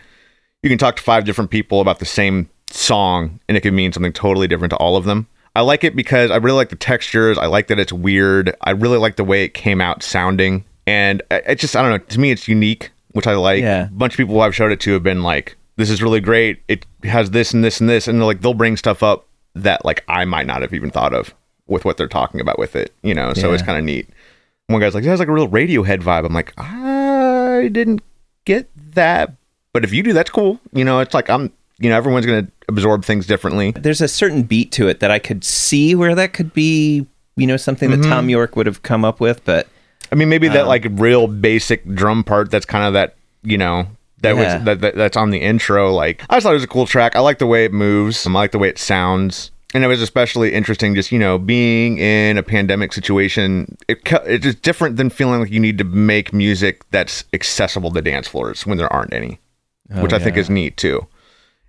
you 0.64 0.70
can 0.70 0.78
talk 0.78 0.96
to 0.96 1.02
five 1.02 1.24
different 1.24 1.50
people 1.50 1.80
about 1.80 1.98
the 2.00 2.04
same 2.06 2.48
song 2.70 3.38
and 3.48 3.56
it 3.56 3.60
can 3.60 3.74
mean 3.74 3.92
something 3.92 4.12
totally 4.12 4.48
different 4.48 4.70
to 4.70 4.76
all 4.78 4.96
of 4.96 5.04
them. 5.04 5.28
I 5.54 5.60
like 5.60 5.84
it 5.84 5.94
because 5.94 6.30
I 6.32 6.36
really 6.36 6.56
like 6.56 6.70
the 6.70 6.76
textures. 6.76 7.38
I 7.38 7.46
like 7.46 7.68
that 7.68 7.78
it's 7.78 7.92
weird. 7.92 8.56
I 8.62 8.70
really 8.70 8.98
like 8.98 9.14
the 9.16 9.22
way 9.24 9.44
it 9.44 9.54
came 9.54 9.80
out 9.80 10.02
sounding. 10.02 10.64
And 10.86 11.22
I- 11.30 11.42
it's 11.46 11.60
just, 11.60 11.76
I 11.76 11.82
don't 11.82 11.90
know, 11.92 11.98
to 11.98 12.18
me, 12.20 12.32
it's 12.32 12.48
unique, 12.48 12.90
which 13.12 13.26
I 13.28 13.34
like. 13.36 13.62
Yeah. 13.62 13.86
A 13.86 13.90
bunch 13.90 14.14
of 14.14 14.16
people 14.16 14.34
who 14.34 14.40
I've 14.40 14.54
showed 14.54 14.72
it 14.72 14.80
to 14.80 14.92
have 14.94 15.02
been 15.04 15.22
like, 15.22 15.56
this 15.76 15.90
is 15.90 16.02
really 16.02 16.20
great. 16.20 16.60
It 16.66 16.84
has 17.04 17.30
this 17.30 17.52
and 17.54 17.62
this 17.62 17.80
and 17.80 17.88
this. 17.88 18.08
And 18.08 18.18
they're 18.18 18.26
like, 18.26 18.40
they'll 18.40 18.54
bring 18.54 18.76
stuff 18.76 19.02
up 19.02 19.26
that 19.54 19.84
like 19.84 20.02
I 20.08 20.24
might 20.24 20.46
not 20.46 20.62
have 20.62 20.74
even 20.74 20.90
thought 20.90 21.14
of 21.14 21.34
with 21.68 21.84
what 21.84 21.96
they're 21.98 22.08
talking 22.08 22.40
about 22.40 22.58
with 22.58 22.74
it, 22.74 22.92
you 23.02 23.14
know? 23.14 23.32
So 23.34 23.52
it's 23.52 23.62
kind 23.62 23.78
of 23.78 23.84
neat. 23.84 24.08
One 24.66 24.80
guy's 24.80 24.94
like, 24.94 25.04
it 25.04 25.08
has 25.08 25.20
like 25.20 25.28
a 25.28 25.32
real 25.32 25.48
Radiohead 25.48 26.02
vibe. 26.02 26.24
I'm 26.24 26.32
like, 26.32 26.52
I 26.58 27.68
didn't 27.70 28.02
get 28.44 28.68
that. 28.94 29.34
But 29.74 29.84
if 29.84 29.92
you 29.92 30.02
do, 30.02 30.14
that's 30.14 30.30
cool. 30.30 30.58
You 30.72 30.84
know, 30.84 31.00
it's 31.00 31.12
like 31.12 31.28
I'm, 31.28 31.52
you 31.78 31.90
know, 31.90 31.96
everyone's 31.96 32.24
going 32.24 32.46
to 32.46 32.52
absorb 32.68 33.04
things 33.04 33.26
differently. 33.26 33.72
there's 33.72 34.00
a 34.00 34.08
certain 34.08 34.42
beat 34.44 34.72
to 34.72 34.88
it 34.88 35.00
that 35.00 35.10
I 35.10 35.18
could 35.18 35.44
see 35.44 35.94
where 35.94 36.14
that 36.14 36.32
could 36.32 36.54
be, 36.54 37.06
you 37.36 37.46
know, 37.46 37.58
something 37.58 37.90
that 37.90 38.00
Mm-hmm. 38.00 38.10
Thom 38.10 38.30
Yorke 38.30 38.56
would 38.56 38.64
have 38.66 38.82
come 38.82 39.04
up 39.04 39.20
with, 39.20 39.44
but 39.44 39.66
I 40.10 40.14
mean, 40.14 40.28
maybe 40.30 40.46
Um, 40.48 40.54
that 40.54 40.66
like 40.68 40.86
real 40.92 41.26
basic 41.26 41.84
drum 41.94 42.24
part 42.24 42.50
that's 42.50 42.64
kind 42.64 42.84
of 42.86 42.92
that, 42.94 43.16
you 43.42 43.58
know, 43.58 43.88
that 44.22 44.36
Yeah. 44.36 44.54
was 44.56 44.64
that, 44.64 44.80
that 44.80 44.94
that's 44.94 45.16
on 45.16 45.30
the 45.30 45.38
intro. 45.38 45.92
Like, 45.92 46.22
I 46.30 46.36
just 46.36 46.44
thought 46.44 46.52
it 46.52 46.54
was 46.54 46.64
a 46.64 46.68
cool 46.68 46.86
track. 46.86 47.16
I 47.16 47.20
like 47.20 47.38
the 47.38 47.46
way 47.46 47.64
it 47.66 47.72
moves. 47.72 48.26
I 48.26 48.30
like 48.30 48.52
the 48.52 48.58
way 48.58 48.68
it 48.68 48.78
sounds. 48.78 49.50
And 49.74 49.82
it 49.82 49.88
was 49.88 50.00
especially 50.00 50.54
interesting, 50.54 50.94
just 50.94 51.10
you 51.10 51.18
know, 51.18 51.36
being 51.36 51.98
in 51.98 52.38
a 52.38 52.44
pandemic 52.44 52.92
situation. 52.92 53.76
It 53.88 53.98
it's 54.24 54.44
just 54.44 54.62
different 54.62 54.96
than 54.98 55.10
feeling 55.10 55.40
like 55.40 55.50
you 55.50 55.58
need 55.58 55.78
to 55.78 55.84
make 55.84 56.32
music 56.32 56.88
that's 56.92 57.24
accessible 57.34 57.90
to 57.90 58.00
dance 58.00 58.28
floors 58.28 58.64
when 58.64 58.78
there 58.78 58.90
aren't 58.92 59.12
any, 59.12 59.40
Oh, 59.92 60.02
which 60.02 60.12
I 60.12 60.18
think 60.18 60.36
Oh, 60.36 60.40
is 60.40 60.50
neat 60.50 60.76
too. 60.76 61.06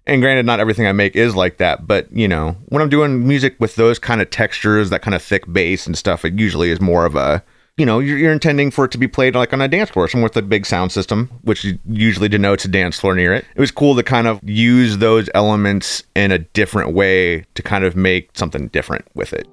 And 0.08 0.22
granted, 0.22 0.46
not 0.46 0.60
everything 0.60 0.86
I 0.86 0.92
make 0.92 1.16
is 1.16 1.36
like 1.36 1.58
that, 1.58 1.88
but 1.88 2.12
you 2.16 2.28
know, 2.28 2.56
when 2.68 2.82
I'm 2.82 2.90
doing 2.90 3.28
music 3.28 3.56
with 3.60 3.76
those 3.76 3.98
kind 3.98 4.22
of 4.22 4.30
textures, 4.30 4.90
that 4.92 5.02
kind 5.02 5.16
of 5.16 5.22
thick 5.22 5.52
bass 5.52 5.88
and 5.88 5.98
stuff, 5.98 6.24
it 6.24 6.38
usually 6.38 6.70
is 6.70 6.80
more 6.80 7.06
of 7.06 7.16
a, 7.16 7.44
you 7.78 7.86
know, 7.86 8.00
you're, 8.00 8.18
you're 8.18 8.32
intending 8.32 8.70
for 8.72 8.86
it 8.86 8.92
to 8.92 8.98
be 9.00 9.08
played 9.08 9.36
like 9.36 9.52
on 9.52 9.62
a 9.62 9.68
dance 9.68 9.90
floor, 9.90 10.08
somewhere 10.08 10.30
with 10.30 10.38
a 10.38 10.44
big 10.44 10.66
sound 10.66 10.92
system, 10.92 11.32
which 11.42 11.66
usually 11.90 12.30
denotes 12.30 12.66
a 12.66 12.68
dance 12.68 13.00
floor 13.00 13.16
near 13.16 13.34
it. 13.34 13.46
It 13.56 13.60
was 13.60 13.72
cool 13.72 13.96
to 13.96 14.04
kind 14.04 14.28
of 14.28 14.40
use 14.44 15.00
those 15.00 15.28
elements 15.34 16.04
in 16.16 16.32
a 16.32 16.38
different 16.38 16.94
way 16.94 17.46
to 17.56 17.64
kind 17.64 17.84
of 17.84 17.96
make 17.96 18.30
something 18.38 18.68
different 18.68 19.06
with 19.16 19.34
it. 19.34 19.48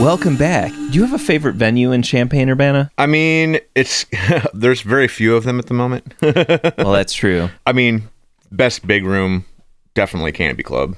Welcome 0.06 0.38
back. 0.38 0.72
Do 0.72 0.91
you 0.91 1.02
have 1.04 1.13
a 1.13 1.18
favorite 1.18 1.56
venue 1.56 1.91
in 1.91 2.04
Champaign 2.04 2.48
Urbana? 2.48 2.91
I 2.96 3.08
mean, 3.08 3.60
it's 3.74 4.06
there's 4.54 4.82
very 4.82 5.08
few 5.08 5.36
of 5.36 5.46
them 5.46 5.58
at 5.58 5.65
the 5.65 5.74
moment. 5.74 6.13
well, 6.22 6.91
that's 6.91 7.12
true. 7.12 7.50
I 7.65 7.74
mean, 7.74 8.08
best 8.52 8.86
big 8.86 9.04
room 9.04 9.46
definitely 9.96 10.32
Canopy 10.32 10.62
Club. 10.62 10.96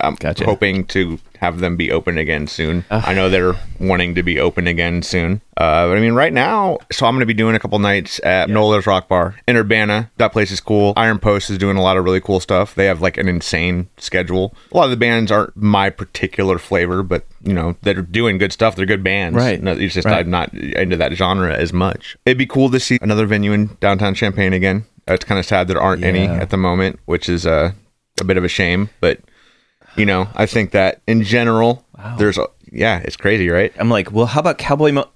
I'm 0.00 0.14
Gotcha. 0.14 0.44
hoping 0.44 0.84
to 0.86 1.18
have 1.38 1.58
them 1.60 1.76
be 1.76 1.90
open 1.90 2.18
again 2.18 2.46
soon. 2.46 2.84
I 2.90 3.14
know 3.14 3.28
they're 3.30 3.56
wanting 3.80 4.14
to 4.14 4.22
be 4.22 4.38
open 4.38 4.66
again 4.66 5.02
soon. 5.02 5.40
Uh, 5.56 5.88
but 5.88 5.96
I 5.96 6.00
mean, 6.00 6.12
right 6.12 6.32
now, 6.32 6.78
so 6.92 7.06
I'm 7.06 7.14
going 7.14 7.20
to 7.20 7.26
be 7.26 7.34
doing 7.34 7.54
a 7.54 7.58
couple 7.58 7.78
nights 7.78 8.20
at 8.22 8.48
Nola's 8.50 8.86
Rock 8.86 9.08
Bar 9.08 9.36
in 9.48 9.56
Urbana. 9.56 10.10
That 10.18 10.32
place 10.32 10.50
is 10.50 10.60
cool. 10.60 10.92
Iron 10.96 11.18
Post 11.18 11.48
is 11.50 11.58
doing 11.58 11.76
a 11.76 11.82
lot 11.82 11.96
of 11.96 12.04
really 12.04 12.20
cool 12.20 12.40
stuff. 12.40 12.74
They 12.74 12.84
have 12.86 13.00
like 13.00 13.16
an 13.16 13.26
insane 13.26 13.88
schedule. 13.96 14.54
A 14.70 14.76
lot 14.76 14.84
of 14.84 14.90
the 14.90 14.96
bands 14.96 15.32
aren't 15.32 15.56
my 15.56 15.88
particular 15.90 16.58
flavor, 16.58 17.02
but 17.02 17.24
you 17.42 17.54
know, 17.54 17.74
they're 17.82 18.02
doing 18.02 18.36
good 18.38 18.52
stuff. 18.52 18.76
They're 18.76 18.86
good 18.86 19.02
bands. 19.02 19.36
Right. 19.36 19.62
No, 19.62 19.72
it's 19.72 19.94
just 19.94 20.06
Right. 20.06 20.18
I'm 20.20 20.30
not 20.30 20.52
into 20.54 20.96
that 20.98 21.14
genre 21.14 21.54
as 21.54 21.72
much. 21.72 22.16
It'd 22.26 22.38
be 22.38 22.46
cool 22.46 22.70
to 22.70 22.78
see 22.78 22.98
another 23.02 23.26
venue 23.26 23.52
in 23.52 23.76
downtown 23.80 24.14
Champaign 24.14 24.52
again. 24.52 24.84
It's 25.08 25.24
kind 25.24 25.38
of 25.38 25.46
sad 25.46 25.66
there 25.68 25.80
aren't 25.80 26.04
any 26.04 26.26
at 26.26 26.50
the 26.50 26.56
moment, 26.58 27.00
which 27.06 27.28
is 27.28 27.44
uh, 27.46 27.72
a 28.20 28.24
bit 28.24 28.36
of 28.36 28.44
a 28.44 28.48
shame. 28.48 28.90
But 29.00 29.18
you 30.00 30.06
know, 30.06 30.28
I 30.34 30.46
think 30.46 30.72
that 30.72 31.00
in 31.06 31.22
general, 31.22 31.84
there's 32.18 32.38
a 32.38 32.46
yeah, 32.72 33.00
it's 33.04 33.16
crazy, 33.16 33.48
right? 33.48 33.72
I'm 33.78 33.90
like, 33.90 34.10
well, 34.12 34.26
how 34.26 34.40
about 34.40 34.58
Cowboy 34.58 34.92
Mo? 34.92 35.08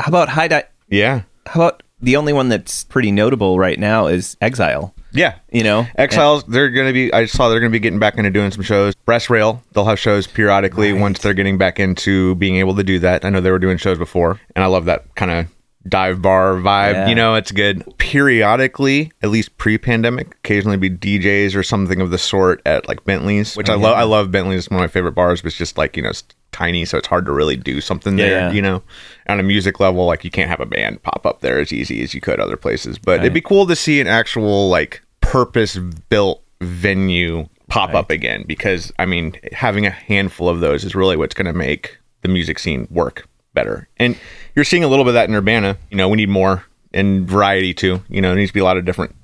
How 0.00 0.08
about 0.08 0.28
High 0.28 0.48
Di- 0.48 0.64
Yeah, 0.88 1.22
How 1.46 1.60
about 1.60 1.82
the 2.00 2.16
only 2.16 2.32
one 2.32 2.48
that's 2.48 2.84
pretty 2.84 3.10
notable 3.10 3.58
right 3.58 3.78
now 3.78 4.06
is 4.06 4.36
Exile? 4.40 4.94
yeah. 5.12 5.36
You 5.50 5.62
know, 5.64 5.86
Exiles, 5.96 6.44
they're 6.44 6.68
going 6.70 6.86
to 6.88 6.92
be. 6.92 7.12
I 7.12 7.24
saw 7.26 7.48
they're 7.48 7.60
going 7.60 7.72
to 7.72 7.76
be 7.76 7.80
getting 7.80 7.98
back 7.98 8.18
into 8.18 8.30
doing 8.30 8.50
some 8.50 8.62
shows. 8.62 8.94
Brass 9.06 9.30
Rail, 9.30 9.62
they'll 9.72 9.86
have 9.86 9.98
shows 9.98 10.26
periodically 10.26 10.92
once 10.92 11.20
they're 11.20 11.34
getting 11.34 11.56
back 11.58 11.80
into 11.80 12.34
being 12.36 12.56
able 12.56 12.74
to 12.76 12.84
do 12.84 12.98
that. 13.00 13.24
I 13.24 13.30
know 13.30 13.40
they 13.40 13.50
were 13.50 13.58
doing 13.58 13.78
shows 13.78 13.96
before, 13.98 14.38
and 14.54 14.62
I 14.62 14.66
love 14.66 14.84
that 14.84 15.14
kind 15.14 15.30
of 15.30 15.46
dive 15.88 16.22
bar 16.22 16.54
vibe. 16.54 16.92
Yeah. 16.92 17.08
You 17.08 17.14
know, 17.14 17.34
it's 17.34 17.52
good. 17.52 17.84
Periodically, 17.98 19.12
at 19.22 19.30
least 19.30 19.56
pre-pandemic, 19.58 20.34
occasionally 20.36 20.76
be 20.76 20.90
DJs 20.90 21.54
or 21.54 21.62
something 21.62 22.00
of 22.00 22.10
the 22.10 22.18
sort 22.18 22.62
at 22.66 22.88
like 22.88 23.04
Bentley's, 23.04 23.56
which 23.56 23.70
I 23.70 23.74
oh, 23.74 23.78
love. 23.78 23.96
I 23.96 24.02
love 24.02 24.30
Bentley's. 24.30 24.60
It's 24.60 24.70
one 24.70 24.80
of 24.80 24.82
my 24.82 24.88
favorite 24.88 25.12
bars, 25.12 25.42
but 25.42 25.48
it's 25.48 25.56
just 25.56 25.78
like 25.78 25.96
you 25.96 26.02
know, 26.02 26.10
it's 26.10 26.24
tiny, 26.52 26.84
so 26.84 26.98
it's 26.98 27.06
hard 27.06 27.26
to 27.26 27.32
really 27.32 27.56
do 27.56 27.80
something 27.80 28.16
there. 28.16 28.48
Yeah. 28.48 28.52
You 28.52 28.62
know, 28.62 28.82
on 29.28 29.40
a 29.40 29.42
music 29.42 29.80
level, 29.80 30.06
like 30.06 30.24
you 30.24 30.30
can't 30.30 30.50
have 30.50 30.60
a 30.60 30.66
band 30.66 31.02
pop 31.02 31.24
up 31.26 31.40
there 31.40 31.58
as 31.60 31.72
easy 31.72 32.02
as 32.02 32.14
you 32.14 32.20
could 32.20 32.40
other 32.40 32.56
places. 32.56 32.98
But 32.98 33.20
it'd 33.20 33.34
be 33.34 33.40
cool 33.40 33.66
to 33.66 33.76
see 33.76 34.00
an 34.00 34.06
actual 34.06 34.68
like 34.68 35.02
purpose-built 35.20 36.42
venue 36.60 37.48
pop 37.68 37.94
up 37.94 38.10
again 38.10 38.44
because 38.46 38.92
I 38.98 39.06
mean, 39.06 39.36
having 39.52 39.86
a 39.86 39.90
handful 39.90 40.48
of 40.48 40.60
those 40.60 40.84
is 40.84 40.94
really 40.94 41.16
what's 41.16 41.34
going 41.34 41.46
to 41.46 41.52
make 41.52 41.98
the 42.22 42.28
music 42.28 42.58
scene 42.58 42.88
work 42.90 43.28
better. 43.58 43.88
And 43.98 44.16
you're 44.54 44.64
seeing 44.64 44.84
a 44.84 44.88
little 44.88 45.04
bit 45.04 45.10
of 45.10 45.14
that 45.14 45.28
in 45.28 45.34
Urbana. 45.34 45.76
You 45.90 45.96
know, 45.96 46.08
we 46.08 46.16
need 46.16 46.28
more 46.28 46.64
and 46.92 47.28
variety 47.28 47.74
too. 47.74 48.02
You 48.08 48.20
know, 48.22 48.28
there 48.28 48.36
needs 48.38 48.50
to 48.50 48.54
be 48.54 48.60
a 48.60 48.64
lot 48.64 48.76
of 48.76 48.84
different 48.84 49.14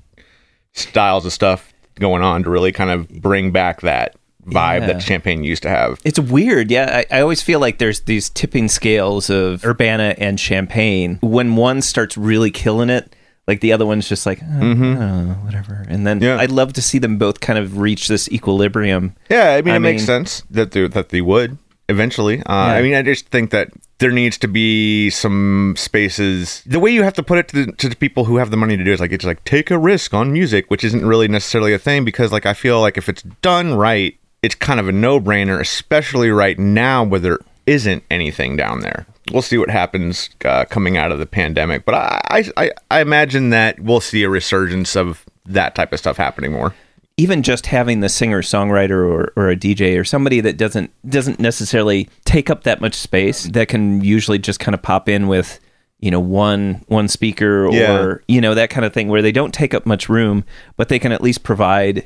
styles 0.73 1.25
of 1.25 1.33
stuff 1.33 1.73
going 1.99 2.21
on 2.21 2.43
to 2.43 2.49
really 2.49 2.71
kind 2.71 2.89
of 2.89 3.07
bring 3.09 3.51
back 3.51 3.81
that 3.81 4.15
vibe 4.45 4.81
Yeah. 4.81 4.87
that 4.87 5.01
Champaign 5.01 5.43
used 5.43 5.63
to 5.63 5.69
have. 5.69 5.99
It's 6.03 6.19
weird. 6.19 6.69
Yeah, 6.69 7.03
I, 7.11 7.17
I 7.17 7.21
always 7.21 7.41
feel 7.41 7.59
like 7.59 7.77
there's 7.77 8.01
these 8.01 8.29
tipping 8.29 8.67
scales 8.67 9.29
of 9.29 9.63
Urbana 9.65 10.13
and 10.17 10.37
Champaign. 10.37 11.17
When 11.21 11.55
one 11.55 11.81
starts 11.81 12.17
really 12.17 12.51
killing 12.51 12.89
it, 12.89 13.15
like 13.47 13.61
the 13.61 13.71
other 13.73 13.85
one's 13.85 14.09
just 14.09 14.25
like 14.25 14.39
oh, 14.43 14.73
know, 14.73 15.35
whatever. 15.45 15.85
And 15.87 16.05
then 16.05 16.17
Mm-hmm. 16.19 16.25
Yeah. 16.25 16.37
I'd 16.37 16.51
love 16.51 16.73
to 16.73 16.81
see 16.81 16.99
them 16.99 17.17
both 17.17 17.39
kind 17.39 17.57
of 17.57 17.77
reach 17.77 18.07
this 18.07 18.29
equilibrium. 18.31 19.15
Yeah, 19.29 19.53
I 19.53 19.61
mean, 19.61 19.73
I 19.73 19.77
it 19.77 19.79
makes 19.79 20.03
sense 20.05 20.43
that 20.51 20.71
they, 20.71 20.87
that 20.87 21.09
they 21.09 21.21
would 21.21 21.57
eventually. 21.87 22.39
Uh, 22.41 22.53
I 22.53 22.81
mean, 22.81 22.93
I 22.95 23.01
just 23.03 23.29
think 23.29 23.51
that 23.51 23.69
there 23.99 24.11
needs 24.11 24.37
to 24.39 24.47
be 24.47 25.09
some 25.09 25.75
spaces. 25.77 26.61
The 26.65 26.79
way 26.79 26.91
you 26.91 27.03
have 27.03 27.13
to 27.13 27.23
put 27.23 27.37
it 27.37 27.47
to 27.49 27.65
the, 27.65 27.71
to 27.73 27.89
the 27.89 27.95
people 27.95 28.25
who 28.25 28.37
have 28.37 28.51
the 28.51 28.57
money 28.57 28.75
to 28.75 28.83
do 28.83 28.91
it 28.91 28.95
is 28.95 28.99
like 28.99 29.11
it's 29.11 29.25
like 29.25 29.43
take 29.45 29.71
a 29.71 29.77
risk 29.77 30.13
on 30.13 30.33
music, 30.33 30.69
which 30.69 30.83
isn't 30.83 31.05
really 31.05 31.27
necessarily 31.27 31.73
a 31.73 31.79
thing 31.79 32.03
because 32.03 32.31
like 32.31 32.45
I 32.45 32.53
feel 32.53 32.81
like 32.81 32.97
if 32.97 33.07
it's 33.07 33.21
done 33.41 33.75
right, 33.75 34.17
it's 34.41 34.55
kind 34.55 34.79
of 34.79 34.87
a 34.87 34.91
no 34.91 35.19
brainer, 35.19 35.59
especially 35.59 36.29
right 36.29 36.59
now 36.59 37.03
where 37.03 37.19
there 37.19 37.39
isn't 37.65 38.03
anything 38.11 38.55
down 38.55 38.81
there. 38.81 39.05
We'll 39.31 39.41
see 39.41 39.57
what 39.57 39.69
happens 39.69 40.29
uh, 40.43 40.65
coming 40.65 40.97
out 40.97 41.11
of 41.11 41.17
the 41.17 41.25
pandemic, 41.25 41.85
but 41.85 41.95
I, 41.95 42.21
I 42.29 42.51
I 42.57 42.71
I 42.91 43.01
imagine 43.01 43.49
that 43.51 43.79
we'll 43.79 44.01
see 44.01 44.23
a 44.23 44.29
resurgence 44.29 44.95
of 44.95 45.25
that 45.45 45.73
type 45.73 45.93
of 45.93 45.99
stuff 45.99 46.17
happening 46.17 46.51
more. 46.51 46.75
Even 47.17 47.43
just 47.43 47.67
having 47.67 48.01
the 48.01 48.09
singer 48.09 48.41
songwriter 48.41 48.91
or, 49.09 49.31
or 49.37 49.49
a 49.49 49.55
DJ 49.55 49.97
or 49.97 50.03
somebody 50.03 50.41
that 50.41 50.57
doesn't 50.57 50.91
doesn't 51.09 51.39
necessarily 51.39 52.09
take 52.25 52.49
up 52.49 52.63
that 52.63 52.81
much 52.81 52.93
space 52.95 53.43
that 53.45 53.69
can 53.69 54.01
usually 54.01 54.37
just 54.37 54.59
kind 54.59 54.75
of 54.75 54.81
pop 54.81 55.07
in 55.07 55.27
with 55.27 55.59
you 55.99 56.11
know 56.11 56.19
one 56.19 56.83
one 56.87 57.07
speaker 57.07 57.65
or 57.67 57.71
Yeah. 57.73 58.15
you 58.27 58.41
know 58.41 58.53
that 58.53 58.69
kind 58.69 58.85
of 58.85 58.93
thing 58.93 59.07
where 59.07 59.21
they 59.21 59.31
don't 59.31 59.53
take 59.53 59.73
up 59.73 59.85
much 59.85 60.09
room 60.09 60.43
but 60.75 60.89
they 60.89 60.99
can 60.99 61.13
at 61.13 61.21
least 61.21 61.41
provide 61.43 62.05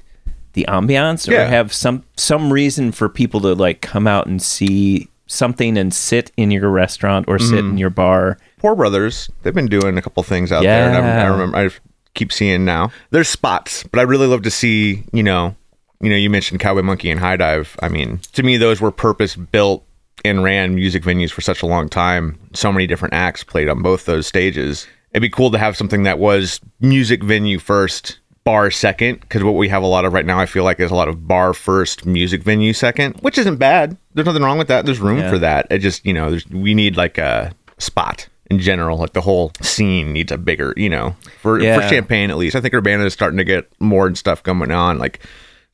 the 0.53 0.65
ambiance 0.69 1.27
or 1.27 1.31
Yeah. 1.33 1.45
have 1.47 1.73
some 1.73 2.03
some 2.15 2.53
reason 2.53 2.91
for 2.91 3.09
people 3.09 3.39
to 3.41 3.53
like 3.55 3.81
come 3.81 4.05
out 4.05 4.27
and 4.27 4.39
see 4.39 5.07
something 5.25 5.75
and 5.75 5.91
sit 5.91 6.31
in 6.37 6.51
your 6.51 6.69
restaurant 6.69 7.25
or 7.27 7.39
sit 7.39 7.55
Mm-hmm. 7.55 7.69
in 7.71 7.77
your 7.79 7.89
bar 7.89 8.37
Pour 8.59 8.75
Brothers, 8.75 9.29
they've 9.41 9.55
been 9.55 9.67
doing 9.67 9.97
a 9.97 10.01
couple 10.03 10.21
things 10.21 10.51
out 10.51 10.61
there. 10.63 10.89
And 10.89 10.97
I, 11.05 11.21
I 11.21 11.25
remember, 11.27 11.57
I 11.57 11.69
keep 12.13 12.31
seeing 12.31 12.65
now. 12.65 12.91
There's 13.11 13.27
spots, 13.29 13.83
but 13.83 13.99
I 13.99 14.03
really 14.03 14.27
love 14.27 14.41
to 14.43 14.51
see, 14.51 15.03
you 15.13 15.23
know, 15.23 15.55
you 16.01 16.09
know, 16.09 16.15
you 16.15 16.29
mentioned 16.29 16.59
Cowboy 16.59 16.81
Monkey 16.81 17.09
and 17.11 17.19
High 17.19 17.35
Dive. 17.37 17.75
I 17.81 17.89
mean, 17.89 18.19
to 18.33 18.43
me, 18.43 18.57
those 18.57 18.79
were 18.79 18.91
purpose 18.91 19.35
built 19.35 19.85
and 20.25 20.43
ran 20.43 20.75
music 20.75 21.03
venues 21.03 21.31
for 21.31 21.41
such 21.41 21.61
a 21.61 21.65
long 21.65 21.89
time. 21.89 22.39
So 22.53 22.71
many 22.71 22.87
different 22.87 23.13
acts 23.13 23.43
played 23.43 23.69
on 23.69 23.81
both 23.81 24.05
those 24.05 24.27
stages. 24.27 24.87
It'd 25.11 25.21
be 25.21 25.29
cool 25.29 25.51
to 25.51 25.57
have 25.57 25.75
something 25.75 26.03
that 26.03 26.19
was 26.19 26.61
music 26.79 27.21
venue 27.23 27.59
first, 27.59 28.19
bar 28.45 28.71
second, 28.71 29.19
because 29.21 29.43
what 29.43 29.55
we 29.55 29.67
have 29.69 29.83
a 29.83 29.87
lot 29.87 30.05
of 30.05 30.13
right 30.13 30.25
now, 30.25 30.39
I 30.39 30.45
feel 30.45 30.63
like, 30.63 30.79
is 30.79 30.91
a 30.91 30.95
lot 30.95 31.07
of 31.09 31.27
bar 31.27 31.53
first, 31.53 32.05
music 32.05 32.43
venue 32.43 32.71
second, 32.73 33.15
which 33.21 33.37
isn't 33.37 33.57
bad. 33.57 33.97
There's 34.13 34.25
nothing 34.25 34.43
wrong 34.43 34.57
with 34.57 34.69
that. 34.69 34.85
There's 34.85 34.99
room 34.99 35.19
Yeah. 35.19 35.29
for 35.29 35.39
that. 35.39 35.67
It 35.69 35.79
just, 35.79 36.05
you 36.05 36.13
know, 36.13 36.29
there's, 36.29 36.47
we 36.47 36.73
need 36.73 36.95
like 36.95 37.17
a 37.17 37.51
spot 37.77 38.28
in 38.49 38.59
general. 38.59 38.97
Like 38.97 39.13
the 39.13 39.21
whole 39.21 39.51
scene 39.61 40.13
needs 40.13 40.31
a 40.31 40.37
bigger, 40.37 40.73
you 40.77 40.89
know, 40.89 41.15
for, 41.41 41.59
Yeah. 41.59 41.79
for 41.79 41.89
Champaign 41.89 42.29
at 42.31 42.37
least. 42.37 42.55
I 42.55 42.61
think 42.61 42.73
Urbana 42.73 43.05
is 43.05 43.13
starting 43.13 43.37
to 43.37 43.43
get 43.43 43.71
more 43.79 44.13
stuff 44.15 44.41
going 44.43 44.71
on. 44.71 44.97
Like 44.97 45.19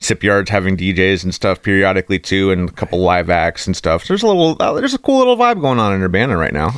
Sip 0.02 0.24
Yards 0.24 0.50
having 0.50 0.76
DJs 0.76 1.24
and 1.24 1.34
stuff 1.34 1.62
periodically 1.62 2.20
too, 2.20 2.52
and 2.52 2.70
a 2.70 2.72
couple 2.74 3.00
live 3.00 3.30
acts 3.30 3.66
and 3.66 3.76
stuff. 3.76 4.04
So 4.04 4.14
there's 4.14 4.24
a 4.24 4.28
little, 4.28 4.58
uh, 4.62 4.74
there's 4.74 4.94
a 4.94 4.98
cool 5.00 5.20
little 5.20 5.38
vibe 5.38 5.62
going 5.62 5.80
on 5.80 5.94
in 5.94 6.02
Urbana 6.02 6.36
right 6.38 6.54
now. 6.54 6.78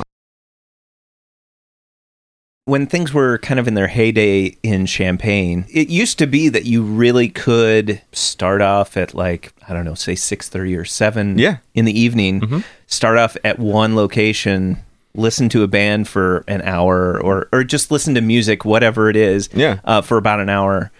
when 2.64 2.86
things 2.86 3.14
were 3.14 3.38
kind 3.38 3.58
of 3.58 3.66
in 3.66 3.72
their 3.72 3.86
heyday 3.88 4.54
in 4.62 4.84
Champaign, 4.84 5.64
it 5.72 5.88
used 5.88 6.18
to 6.18 6.26
be 6.26 6.50
that 6.50 6.66
you 6.66 6.82
really 6.82 7.30
could 7.30 8.02
start 8.12 8.60
off 8.60 8.94
at 8.98 9.14
like 9.14 9.54
I 9.68 9.72
don't 9.72 9.86
know, 9.86 9.94
say 9.94 10.14
six 10.14 10.48
thirty 10.50 10.76
or 10.76 10.84
seven, 10.84 11.38
Yeah. 11.38 11.58
in 11.74 11.86
the 11.86 11.98
evening. 11.98 12.62
Start 12.86 13.16
off 13.16 13.36
at 13.42 13.58
one 13.58 13.96
location, 13.96 14.78
listen 15.18 15.48
to 15.50 15.62
a 15.62 15.68
band 15.68 16.08
for 16.08 16.44
an 16.48 16.62
hour, 16.62 17.20
or 17.20 17.48
or 17.52 17.64
just 17.64 17.90
listen 17.90 18.14
to 18.14 18.20
music, 18.20 18.64
whatever 18.64 19.10
it 19.10 19.16
is, 19.16 19.48
Yeah. 19.52 19.80
uh, 19.84 20.00
for 20.00 20.16
about 20.16 20.40
an 20.40 20.48
hour. 20.48 20.90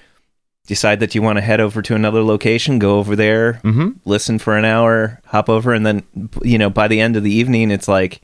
Decide 0.67 1.01
that 1.01 1.15
you 1.15 1.23
want 1.23 1.37
to 1.39 1.41
head 1.41 1.61
over 1.61 1.81
to 1.81 1.95
another 1.95 2.23
location, 2.23 2.79
go 2.79 2.99
over 2.99 3.17
there, 3.17 3.59
listen 4.05 4.39
for 4.39 4.55
an 4.59 4.67
hour, 4.67 5.19
hop 5.25 5.49
over, 5.49 5.73
and 5.73 5.87
then 5.87 6.03
you 6.43 6.59
know 6.59 6.69
by 6.69 6.89
the 6.89 7.01
end 7.01 7.17
of 7.17 7.23
the 7.23 7.33
evening, 7.33 7.71
it's 7.71 7.89
like 7.89 8.21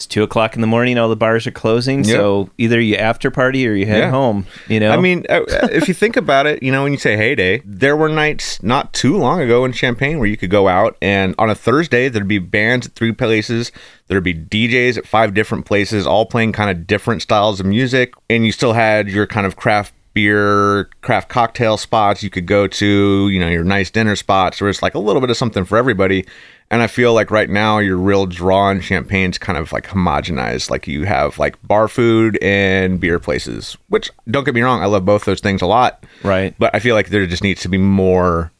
it's 0.00 0.06
two 0.06 0.22
o'clock 0.22 0.54
in 0.54 0.62
the 0.62 0.66
morning. 0.66 0.96
All 0.96 1.10
the 1.10 1.14
bars 1.16 1.46
are 1.46 1.50
closing, 1.50 2.04
Yep. 2.04 2.16
so 2.16 2.48
either 2.56 2.80
you 2.80 2.96
after 2.96 3.30
party 3.30 3.68
or 3.68 3.74
you 3.74 3.84
head 3.84 3.98
Yeah. 3.98 4.10
home. 4.10 4.46
You 4.66 4.80
know, 4.80 4.92
I 4.92 4.96
mean, 4.96 5.26
uh, 5.28 5.42
if 5.70 5.88
you 5.88 5.92
think 5.94 6.16
about 6.16 6.46
it, 6.46 6.62
you 6.62 6.72
know, 6.72 6.84
when 6.84 6.92
you 6.92 6.98
say 6.98 7.18
heyday, 7.18 7.60
there 7.66 7.94
were 7.94 8.08
nights 8.08 8.62
not 8.62 8.94
too 8.94 9.18
long 9.18 9.42
ago 9.42 9.62
in 9.66 9.72
Champaign 9.72 10.18
where 10.18 10.26
you 10.26 10.38
could 10.38 10.48
go 10.48 10.68
out 10.68 10.96
and 11.02 11.34
on 11.38 11.50
a 11.50 11.54
Thursday 11.54 12.08
there'd 12.08 12.26
be 12.26 12.38
bands 12.38 12.86
at 12.86 12.94
three 12.94 13.12
places, 13.12 13.72
there'd 14.08 14.24
be 14.24 14.32
DJs 14.32 14.96
at 14.96 15.06
five 15.06 15.34
different 15.34 15.66
places, 15.66 16.06
all 16.06 16.24
playing 16.24 16.52
kind 16.52 16.70
of 16.70 16.86
different 16.86 17.20
styles 17.20 17.60
of 17.60 17.66
music, 17.66 18.14
and 18.30 18.46
you 18.46 18.52
still 18.52 18.72
had 18.72 19.06
your 19.10 19.26
kind 19.26 19.46
of 19.46 19.54
craft 19.56 19.92
beer, 20.14 20.84
craft 21.02 21.28
cocktail 21.28 21.76
spots 21.76 22.22
you 22.22 22.30
could 22.30 22.46
go 22.46 22.66
to, 22.66 23.28
you 23.28 23.38
know, 23.38 23.48
your 23.48 23.64
nice 23.64 23.90
dinner 23.90 24.16
spots, 24.16 24.60
where 24.60 24.70
it's 24.70 24.82
like 24.82 24.94
a 24.94 24.98
little 24.98 25.20
bit 25.20 25.30
of 25.30 25.36
something 25.36 25.64
for 25.64 25.78
everybody. 25.78 26.24
And 26.72 26.82
I 26.82 26.86
feel 26.86 27.12
like 27.14 27.32
right 27.32 27.50
now 27.50 27.78
your 27.78 27.96
real 27.96 28.26
draw 28.26 28.70
in 28.70 28.80
Champaign's 28.80 29.38
kind 29.38 29.58
of 29.58 29.72
like 29.72 29.88
homogenized. 29.88 30.70
Like 30.70 30.86
you 30.86 31.04
have 31.04 31.38
like 31.38 31.60
bar 31.66 31.88
food 31.88 32.38
and 32.40 33.00
beer 33.00 33.18
places, 33.18 33.76
which 33.88 34.10
don't 34.28 34.44
get 34.44 34.54
me 34.54 34.62
wrong, 34.62 34.80
I 34.80 34.86
love 34.86 35.04
both 35.04 35.24
those 35.24 35.40
things 35.40 35.62
a 35.62 35.66
lot. 35.66 36.04
right? 36.22 36.54
But 36.58 36.74
I 36.74 36.78
feel 36.78 36.94
like 36.94 37.08
there 37.08 37.26
just 37.26 37.42
needs 37.42 37.62
to 37.62 37.68
be 37.68 37.78
more 37.78 38.52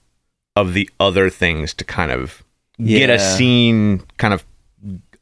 of 0.56 0.74
the 0.74 0.90
other 0.98 1.30
things 1.30 1.72
to 1.74 1.84
kind 1.84 2.10
of 2.10 2.42
get 2.84 3.10
a 3.10 3.18
scene 3.18 4.02
kind 4.18 4.34
of 4.34 4.44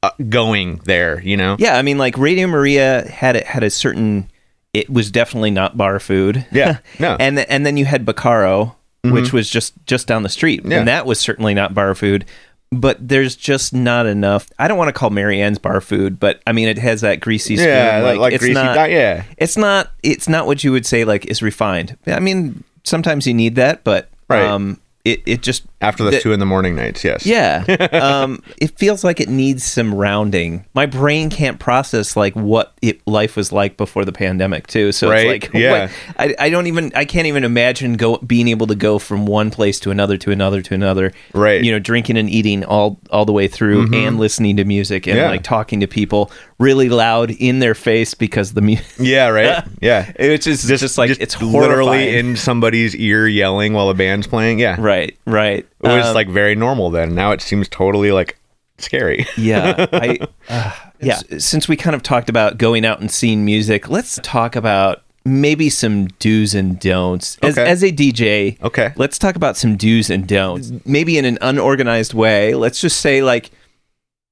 uh, 0.03 0.11
going 0.29 0.77
there, 0.85 1.21
you 1.23 1.37
know? 1.37 1.57
Yeah, 1.59 1.77
I 1.77 1.83
mean, 1.83 1.99
like 1.99 2.17
Radio 2.17 2.47
Maria 2.47 3.07
had 3.09 3.37
it 3.37 3.47
had 3.47 3.62
a 3.62 3.71
certain. 3.71 4.31
It 4.79 4.91
was 4.91 5.11
definitely 5.11 5.51
not 5.51 5.77
bar 5.77 5.99
food. 6.01 6.47
Yeah, 6.53 6.79
no. 6.99 7.12
Mm-hmm. 7.12 7.23
and 7.23 7.37
th- 7.37 7.47
and 7.51 7.67
then 7.67 7.77
you 7.77 7.85
had 7.85 8.05
Bacaro, 8.07 8.75
which 9.05 9.33
was 9.33 9.49
just 9.51 9.75
just 9.87 10.07
down 10.07 10.23
the 10.23 10.29
street, 10.29 10.62
Yeah. 10.64 10.79
and 10.79 10.88
that 10.88 11.07
was 11.07 11.19
certainly 11.19 11.55
not 11.55 11.75
bar 11.75 11.95
food. 11.95 12.25
But 12.71 13.09
there's 13.09 13.35
just 13.35 13.73
not 13.73 14.05
enough. 14.05 14.47
I 14.59 14.69
don't 14.69 14.77
want 14.77 14.88
to 14.88 14.93
call 14.93 15.09
Mary 15.09 15.37
Marianne's 15.37 15.59
bar 15.59 15.81
food, 15.81 16.21
but 16.21 16.43
I 16.47 16.53
mean, 16.53 16.69
it 16.69 16.77
has 16.77 17.01
that 17.01 17.19
greasy 17.21 17.57
spoon. 17.57 17.67
Yeah, 17.69 18.03
like, 18.03 18.19
like 18.19 18.33
it's 18.35 18.43
greasy 18.43 18.53
not. 18.55 18.75
di- 18.75 18.88
yeah. 18.88 19.25
it's 19.38 19.57
not. 19.57 19.91
It's 20.03 20.29
not 20.29 20.47
what 20.47 20.62
you 20.62 20.71
would 20.73 20.85
say 20.85 21.05
like 21.05 21.25
is 21.27 21.41
refined. 21.41 21.97
I 22.07 22.21
mean, 22.21 22.62
sometimes 22.85 23.27
you 23.27 23.33
need 23.35 23.55
that, 23.55 23.85
but 23.85 24.11
Right. 24.29 24.43
um, 24.45 24.79
it 25.05 25.23
it 25.27 25.43
just 25.43 25.65
After 25.81 26.03
the 26.05 26.11
the- 26.11 26.21
two 26.21 26.33
in 26.33 26.41
the 26.41 26.47
morning 26.47 26.75
nights, 26.75 27.05
yes. 27.05 27.25
yeah. 27.25 27.65
um, 27.93 28.43
it 28.59 28.77
feels 28.79 29.05
like 29.05 29.21
it 29.21 29.29
needs 29.29 29.65
some 29.65 29.95
rounding. 29.95 30.67
My 30.75 30.87
brain 30.87 31.31
can't 31.31 31.59
process 31.61 32.17
like 32.17 32.35
what 32.35 32.75
it, 32.83 33.01
life 33.07 33.37
was 33.37 33.53
like 33.53 33.77
before 33.77 34.05
the 34.05 34.13
pandemic 34.13 34.67
too. 34.67 34.91
So 34.93 35.09
Right, 35.09 35.27
it's 35.43 35.45
like, 35.47 35.55
yeah. 35.63 35.87
what- 35.87 35.91
I, 36.19 36.35
I 36.47 36.51
don't 36.51 36.67
even, 36.67 36.91
I 36.97 37.05
can't 37.05 37.27
even 37.29 37.45
imagine 37.45 37.95
go 37.95 38.19
being 38.19 38.49
able 38.49 38.67
to 38.67 38.75
go 38.75 38.99
from 38.99 39.25
one 39.25 39.51
place 39.51 39.79
to 39.81 39.91
another 39.93 40.17
to 40.19 40.31
another 40.33 40.61
to 40.63 40.75
another. 40.75 41.13
Right. 41.33 41.57
Mm-hmm. 41.59 41.65
You 41.65 41.73
know, 41.73 41.79
drinking 41.79 42.17
and 42.19 42.29
eating 42.29 42.65
all 42.65 42.99
all 43.11 43.25
the 43.25 43.33
way 43.33 43.47
through, 43.49 43.95
and 43.95 44.19
listening 44.19 44.57
to 44.57 44.65
music 44.65 45.07
and 45.07 45.17
Yeah. 45.17 45.29
like 45.31 45.43
talking 45.45 45.79
to 45.81 45.87
people 45.87 46.31
really 46.59 46.88
loud 46.88 47.31
in 47.31 47.61
their 47.61 47.75
face 47.75 48.14
because 48.14 48.53
the 48.55 48.61
music. 48.61 48.87
Yeah, 48.99 49.29
right? 49.29 49.64
Yeah. 49.81 50.11
It's 50.16 50.44
just, 50.44 50.66
just, 50.66 50.99
like 50.99 51.11
it's 51.11 51.35
horrifying. 51.35 51.61
literally 51.62 52.16
in 52.18 52.37
somebody's 52.37 52.97
ear 52.97 53.29
yelling 53.29 53.73
while 53.75 53.88
the 53.88 53.94
band's 53.94 54.27
playing. 54.27 54.59
Yeah. 54.59 54.77
right, 54.79 55.16
right. 55.27 55.66
It 55.85 55.88
was 55.88 56.07
Um, 56.07 56.14
like 56.14 56.29
very 56.29 56.55
normal 56.57 56.90
then. 56.90 57.14
Now 57.14 57.31
it 57.33 57.40
seems 57.40 57.68
totally 57.68 58.11
like 58.12 58.38
scary. 58.81 59.27
yeah 59.37 59.87
i 59.92 60.18
uh, 60.49 60.73
yeah 61.01 61.18
since 61.38 61.66
we 61.66 61.75
kind 61.77 61.97
of 61.97 62.03
talked 62.05 62.29
about 62.29 62.59
going 62.59 62.85
out 62.85 63.01
and 63.01 63.11
seeing 63.11 63.44
music 63.44 63.88
let's 63.88 64.21
talk 64.23 64.55
about 64.55 65.03
maybe 65.25 65.68
some 65.68 66.07
do's 66.21 66.55
and 66.55 66.79
don'ts 66.79 67.37
as, 67.42 67.59
Okay. 67.59 67.68
as 67.68 67.83
a 67.83 67.90
dj 67.90 68.62
Okay. 68.62 68.92
let's 68.94 69.18
talk 69.18 69.35
about 69.35 69.57
some 69.57 69.77
do's 69.77 70.11
and 70.11 70.29
don'ts 70.29 70.71
maybe 70.87 71.18
in 71.18 71.25
an 71.25 71.38
unorganized 71.40 72.14
way 72.14 72.55
let's 72.55 72.81
just 72.81 73.01
say 73.01 73.21
like 73.21 73.51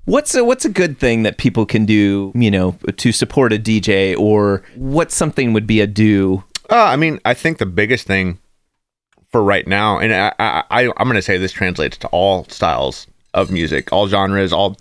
what's 0.07 0.35
a 0.35 0.45
what's 0.45 0.64
a 0.64 0.69
good 0.71 0.99
thing 0.99 1.23
that 1.23 1.37
people 1.37 1.66
can 1.66 1.85
do 1.85 2.33
you 2.35 2.51
know 2.51 2.73
to 2.97 3.12
support 3.12 3.53
a 3.53 3.59
dj 3.59 4.19
or 4.19 4.62
what 4.75 5.12
something 5.12 5.53
would 5.53 5.66
be 5.66 5.81
a 5.81 5.87
do 5.87 6.42
Uh, 6.69 6.83
I 6.83 6.97
mean, 6.97 7.21
I 7.25 7.35
think 7.35 7.59
the 7.59 7.66
biggest 7.66 8.07
thing 8.07 8.38
for 9.31 9.40
right 9.42 9.66
now, 9.66 9.99
and 9.99 10.12
I, 10.12 10.33
I, 10.38 10.64
I 10.71 10.81
I'm 10.97 11.07
going 11.07 11.14
to 11.14 11.23
say 11.23 11.38
this 11.38 11.53
translates 11.53 11.97
to 11.99 12.09
all 12.09 12.45
styles 12.49 13.07
of 13.35 13.51
music, 13.51 13.92
all 13.92 14.09
genres, 14.09 14.53
all 14.53 14.77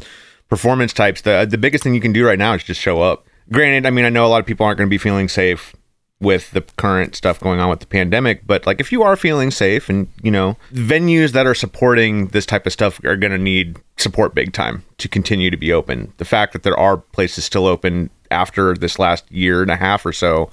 performance 0.49 0.93
types. 0.93 1.21
The 1.21 1.45
the 1.49 1.57
biggest 1.57 1.83
thing 1.83 1.93
you 1.93 2.01
can 2.01 2.13
do 2.13 2.25
right 2.25 2.39
now 2.39 2.53
is 2.55 2.63
just 2.63 2.81
show 2.81 3.01
up. 3.01 3.27
Granted, 3.51 3.85
I 3.85 3.91
mean, 3.91 4.05
I 4.05 4.09
know 4.09 4.25
a 4.25 4.29
lot 4.29 4.39
of 4.39 4.47
people 4.47 4.65
aren't 4.65 4.77
going 4.79 4.87
to 4.87 4.89
be 4.89 4.97
feeling 4.97 5.29
safe 5.29 5.75
with 6.21 6.51
the 6.51 6.61
current 6.61 7.15
stuff 7.15 7.39
going 7.39 7.59
on 7.59 7.69
with 7.69 7.81
the 7.81 7.85
pandemic, 7.85 8.47
but 8.47 8.65
like 8.65 8.79
if 8.79 8.91
you 8.91 9.03
are 9.03 9.15
feeling 9.15 9.51
safe 9.51 9.89
and 9.89 10.07
you 10.23 10.31
know 10.31 10.57
venues 10.71 11.33
that 11.33 11.45
are 11.45 11.53
supporting 11.53 12.27
this 12.27 12.45
type 12.45 12.65
of 12.65 12.73
stuff 12.73 13.03
are 13.03 13.17
going 13.17 13.33
to 13.33 13.37
need 13.37 13.77
support 13.97 14.33
big 14.33 14.53
time 14.53 14.83
to 14.97 15.09
continue 15.09 15.49
to 15.49 15.57
be 15.57 15.73
open. 15.73 16.13
The 16.17 16.25
fact 16.25 16.53
that 16.53 16.63
there 16.63 16.77
are 16.77 16.97
places 16.97 17.43
still 17.45 17.67
open 17.67 18.09
after 18.31 18.75
this 18.75 18.97
last 18.97 19.29
year 19.31 19.61
and 19.61 19.69
a 19.69 19.75
half 19.75 20.05
or 20.05 20.13
so 20.13 20.49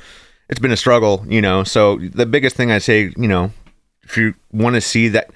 it's 0.52 0.60
been 0.60 0.70
a 0.70 0.76
struggle, 0.76 1.24
you 1.26 1.40
know. 1.40 1.64
So 1.64 1.96
the 1.96 2.26
biggest 2.26 2.56
thing 2.56 2.70
I 2.70 2.78
say, 2.78 3.10
you 3.16 3.26
know, 3.26 3.52
if 4.02 4.18
you 4.18 4.34
want 4.52 4.74
to 4.74 4.82
see 4.82 5.08
that 5.08 5.30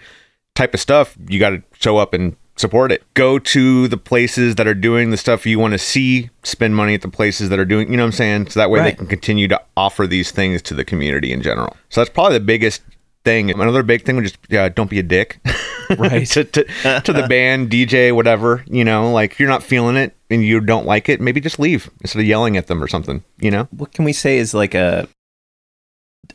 type 0.54 0.74
of 0.74 0.80
stuff, 0.80 1.16
you 1.28 1.40
got 1.40 1.50
to 1.50 1.62
show 1.78 1.96
up 1.96 2.12
and 2.12 2.36
support 2.56 2.92
it. 2.92 3.02
Go 3.14 3.38
to 3.38 3.88
the 3.88 3.96
places 3.96 4.56
that 4.56 4.66
are 4.66 4.74
doing 4.74 5.10
the 5.10 5.16
stuff 5.16 5.46
you 5.46 5.58
want 5.58 5.72
to 5.72 5.78
see, 5.78 6.28
spend 6.42 6.76
money 6.76 6.92
at 6.92 7.00
the 7.00 7.08
places 7.08 7.48
that 7.48 7.58
are 7.58 7.64
doing, 7.64 7.90
you 7.90 7.96
know 7.96 8.02
what 8.02 8.08
I'm 8.08 8.12
saying? 8.12 8.50
So 8.50 8.60
that 8.60 8.70
way 8.70 8.82
they 8.82 8.92
can 8.92 9.06
continue 9.06 9.48
to 9.48 9.60
offer 9.76 10.06
these 10.06 10.30
things 10.30 10.62
to 10.62 10.74
the 10.74 10.84
community 10.84 11.32
in 11.32 11.42
general. 11.42 11.76
So 11.90 12.00
that's 12.00 12.10
probably 12.10 12.38
the 12.38 12.44
biggest 12.44 12.82
thing. 13.24 13.50
Another 13.50 13.82
big 13.82 14.04
thing 14.04 14.16
would 14.16 14.24
just 14.24 14.38
yeah, 14.48 14.68
don't 14.68 14.90
be 14.90 14.98
a 14.98 15.02
dick. 15.02 15.38
Right. 15.98 16.26
to, 16.30 16.42
to, 16.42 16.64
to 17.04 17.12
the 17.12 17.26
band, 17.28 17.70
DJ, 17.70 18.12
whatever, 18.12 18.64
you 18.66 18.84
know, 18.84 19.12
like 19.12 19.32
if 19.32 19.38
you're 19.38 19.48
not 19.48 19.62
feeling 19.62 19.96
it 19.96 20.16
and 20.30 20.44
you 20.44 20.60
don't 20.60 20.84
like 20.84 21.08
it, 21.08 21.20
maybe 21.20 21.40
just 21.40 21.60
leave 21.60 21.88
instead 22.00 22.18
of 22.18 22.26
yelling 22.26 22.56
at 22.56 22.66
them 22.66 22.82
or 22.82 22.88
something, 22.88 23.22
you 23.38 23.52
know? 23.52 23.68
What 23.70 23.92
can 23.92 24.04
we 24.04 24.12
say 24.12 24.38
is 24.38 24.52
like 24.52 24.74
a 24.74 25.06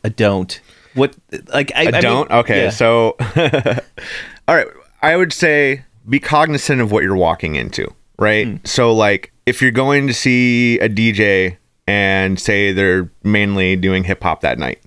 a 0.05 0.09
don't? 0.09 0.61
What 0.93 1.15
like 1.47 1.71
I, 1.75 1.81
I 1.83 1.87
I 1.87 1.91
mean, 1.91 2.01
don't. 2.01 2.31
okay, 2.31 2.63
yeah. 2.63 2.69
so 2.69 3.17
all 4.47 4.55
right, 4.55 4.67
I 5.01 5.17
would 5.17 5.33
say 5.33 5.83
be 6.07 6.19
cognizant 6.19 6.81
of 6.81 6.91
what 6.91 7.03
you're 7.03 7.17
walking 7.17 7.55
into, 7.55 7.93
right? 8.17 8.47
Hmm. 8.47 8.55
So 8.63 8.93
like 8.93 9.33
if 9.45 9.61
you're 9.61 9.71
going 9.71 10.07
to 10.07 10.13
see 10.13 10.79
a 10.79 10.87
DJ 10.89 11.57
and 11.87 12.39
say 12.39 12.71
they're 12.71 13.09
mainly 13.23 13.75
doing 13.75 14.03
hip 14.03 14.23
hop 14.23 14.41
that 14.41 14.59
night, 14.59 14.81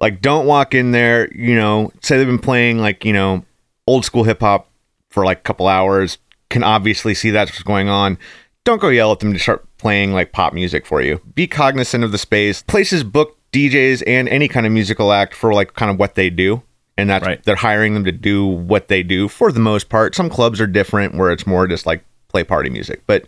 like 0.00 0.20
don't 0.20 0.46
walk 0.46 0.74
in 0.74 0.90
there, 0.92 1.32
you 1.34 1.54
know, 1.54 1.92
say 2.02 2.18
they've 2.18 2.26
been 2.26 2.38
playing 2.38 2.78
like, 2.78 3.04
you 3.04 3.12
know, 3.12 3.44
old 3.86 4.04
school 4.04 4.24
hip 4.24 4.40
hop 4.40 4.68
for 5.10 5.24
like 5.24 5.38
a 5.38 5.42
couple 5.42 5.68
hours, 5.68 6.18
can 6.50 6.62
obviously 6.62 7.14
see 7.14 7.30
that's 7.30 7.50
what's 7.50 7.62
going 7.62 7.88
on. 7.88 8.18
Don't 8.64 8.80
go 8.80 8.88
yell 8.88 9.12
at 9.12 9.20
them 9.20 9.32
to 9.32 9.38
start 9.38 9.66
playing 9.78 10.12
like 10.12 10.32
pop 10.32 10.52
music 10.52 10.86
for 10.86 11.00
you. 11.02 11.20
Be 11.34 11.46
cognizant 11.46 12.04
of 12.04 12.12
the 12.12 12.18
space. 12.18 12.62
Places 12.62 13.02
book 13.02 13.36
DJs 13.52 14.02
and 14.06 14.28
any 14.28 14.48
kind 14.48 14.66
of 14.66 14.72
musical 14.72 15.12
act 15.12 15.34
for 15.34 15.52
like 15.52 15.74
kind 15.74 15.90
of 15.90 15.98
what 15.98 16.14
they 16.14 16.30
do. 16.30 16.62
And 16.96 17.10
that's 17.10 17.26
Right. 17.26 17.42
they're 17.44 17.56
hiring 17.56 17.94
them 17.94 18.04
to 18.04 18.12
do 18.12 18.46
what 18.46 18.88
they 18.88 19.02
do 19.02 19.26
for 19.26 19.50
the 19.50 19.60
most 19.60 19.88
part. 19.88 20.14
Some 20.14 20.30
clubs 20.30 20.60
are 20.60 20.66
different 20.66 21.14
where 21.16 21.32
it's 21.32 21.46
more 21.46 21.66
just 21.66 21.86
like 21.86 22.04
play 22.28 22.44
party 22.44 22.70
music. 22.70 23.02
But 23.06 23.24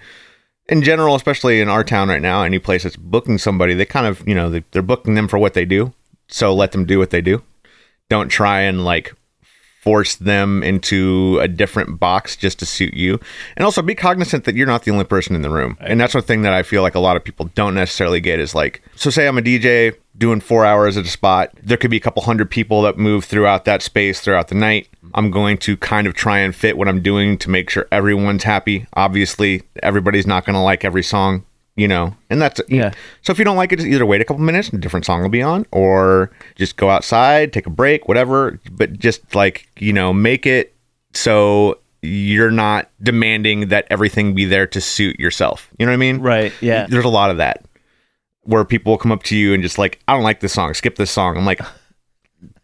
in 0.69 0.83
general, 0.83 1.15
especially 1.15 1.61
in 1.61 1.69
our 1.69 1.85
town 1.85 2.09
right 2.09 2.23
now, 2.23 2.43
any 2.43 2.59
place 2.59 2.85
that's 2.85 2.97
booking 2.97 3.39
somebody, 3.39 3.75
they 3.75 3.85
kind 3.85 4.07
of, 4.07 4.27
you 4.27 4.35
know, 4.35 4.51
they, 4.51 4.65
they're 4.71 4.83
booking 4.83 5.15
them 5.15 5.29
for 5.29 5.39
what 5.39 5.55
they 5.55 5.65
do. 5.65 5.93
So 6.29 6.55
let 6.55 6.73
them 6.73 6.87
do 6.87 6.99
what 6.99 7.11
they 7.11 7.21
do. 7.21 7.43
Don't 8.09 8.29
try 8.29 8.61
and 8.63 8.85
like 8.85 9.15
force 9.85 10.15
them 10.15 10.63
into 10.63 11.39
a 11.43 11.47
different 11.47 12.01
box 12.01 12.37
just 12.37 12.59
to 12.59 12.65
suit 12.65 12.95
you. 12.95 13.21
And 13.55 13.67
also 13.67 13.83
be 13.83 13.95
cognizant 13.95 14.45
that 14.45 14.55
you're 14.55 14.67
not 14.67 14.85
the 14.85 14.91
only 14.91 15.05
person 15.05 15.37
in 15.37 15.43
the 15.43 15.51
room. 15.51 15.77
And 15.79 16.01
that's 16.01 16.15
one 16.15 16.23
thing 16.23 16.41
that 16.41 16.55
I 16.55 16.63
feel 16.63 16.81
like 16.81 16.95
a 16.95 17.01
lot 17.01 17.19
of 17.19 17.23
people 17.23 17.51
don't 17.55 17.75
necessarily 17.75 18.19
get 18.19 18.41
is 18.41 18.55
like, 18.55 18.83
so 18.97 19.11
say 19.11 19.29
I'm 19.29 19.37
a 19.37 19.43
DJ 19.43 19.95
doing 20.17 20.41
four 20.41 20.65
hours 20.65 20.97
at 20.97 21.05
a 21.05 21.09
spot. 21.09 21.51
There 21.63 21.77
could 21.77 21.91
be 21.91 21.99
a 21.99 22.01
couple 22.01 22.23
hundred 22.23 22.51
people 22.51 22.81
that 22.83 22.97
move 22.97 23.27
throughout 23.27 23.67
that 23.67 23.83
space 23.83 24.23
throughout 24.23 24.49
the 24.49 24.55
night. 24.55 24.89
I'm 25.13 25.31
going 25.31 25.59
to 25.59 25.77
kind 25.77 26.07
of 26.07 26.15
try 26.15 26.39
and 26.39 26.57
fit 26.57 26.79
what 26.79 26.89
I'm 26.89 27.03
doing 27.03 27.37
to 27.39 27.51
make 27.51 27.69
sure 27.69 27.87
everyone's 27.93 28.45
happy. 28.45 28.87
Obviously, 28.95 29.65
everybody's 29.83 30.27
not 30.27 30.47
going 30.47 30.55
to 30.55 30.61
like 30.61 30.83
every 30.83 31.03
song, 31.03 31.45
you 31.77 31.89
know, 31.89 32.15
and 32.31 32.41
that's 32.41 32.61
Yeah. 32.69 32.93
so 33.23 33.33
if 33.33 33.39
you 33.39 33.45
don't 33.45 33.57
like 33.57 33.73
it, 33.73 33.77
just 33.77 33.89
either 33.89 34.07
wait 34.07 34.21
a 34.21 34.25
couple 34.25 34.43
minutes, 34.43 34.69
and 34.69 34.79
a 34.79 34.81
different 34.81 35.07
song 35.07 35.23
will 35.23 35.29
be 35.29 35.43
on, 35.43 35.67
or 35.73 36.31
just 36.55 36.77
go 36.77 36.89
outside, 36.91 37.53
take 37.53 37.67
a 37.67 37.71
break, 37.71 38.09
whatever. 38.09 38.61
But 38.71 38.99
just 38.99 39.35
like 39.35 39.69
you 39.79 39.93
know, 39.93 40.13
make 40.13 40.47
it 40.47 40.75
so 41.13 41.79
you're 42.03 42.51
not 42.51 42.91
demanding 43.03 43.69
that 43.69 43.87
everything 43.91 44.35
be 44.35 44.45
there 44.45 44.67
to 44.67 44.81
suit 44.81 45.19
yourself. 45.19 45.69
You 45.79 45.87
know 45.87 45.93
what 45.93 45.95
I 45.95 45.99
mean? 45.99 46.19
Right. 46.19 46.53
Yeah. 46.61 46.87
There's 46.87 47.05
a 47.05 47.09
lot 47.09 47.31
of 47.31 47.39
that 47.39 47.65
where 48.43 48.65
people 48.65 48.93
will 48.93 48.99
come 48.99 49.11
up 49.11 49.23
to 49.23 49.37
you 49.37 49.55
and 49.55 49.63
just 49.63 49.79
like, 49.79 49.99
I 50.07 50.13
don't 50.13 50.23
like 50.23 50.41
this 50.41 50.53
song, 50.53 50.75
skip 50.75 50.97
this 50.97 51.11
song. 51.11 51.39
I'm 51.39 51.47
like, 51.47 51.61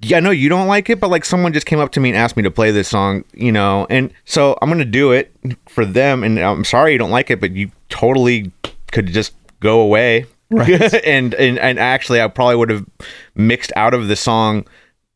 yeah, 0.01 0.19
I 0.19 0.21
know 0.21 0.31
you 0.31 0.51
don't 0.51 0.69
like 0.69 0.91
it, 0.91 1.01
but 1.01 1.09
like 1.09 1.25
someone 1.25 1.55
just 1.55 1.65
came 1.65 1.79
up 1.79 1.91
to 1.93 2.01
me 2.01 2.11
and 2.11 2.19
asked 2.19 2.37
me 2.37 2.43
to 2.43 2.51
play 2.51 2.71
this 2.71 2.89
song, 2.89 3.25
you 3.33 3.51
know, 3.51 3.87
and 3.89 4.13
so 4.27 4.59
I'm 4.61 4.69
gonna 4.69 4.85
do 4.85 5.13
it 5.13 5.35
for 5.69 5.87
them. 5.87 6.23
And 6.23 6.39
I'm 6.39 6.65
sorry 6.65 6.93
you 6.93 6.99
don't 6.99 7.11
like 7.11 7.31
it, 7.31 7.41
but 7.41 7.53
you 7.53 7.71
totally 7.89 8.53
could 8.93 9.07
just 9.07 9.35
go 9.61 9.81
away. 9.81 10.27
Right. 10.51 10.93
and, 11.05 11.33
and 11.35 11.59
and 11.59 11.79
actually, 11.79 12.21
I 12.21 12.29
probably 12.29 12.57
would 12.57 12.71
have 12.71 12.87
mixed 13.35 13.73
out 13.77 13.95
of 13.95 14.09
the 14.09 14.17
song 14.17 14.67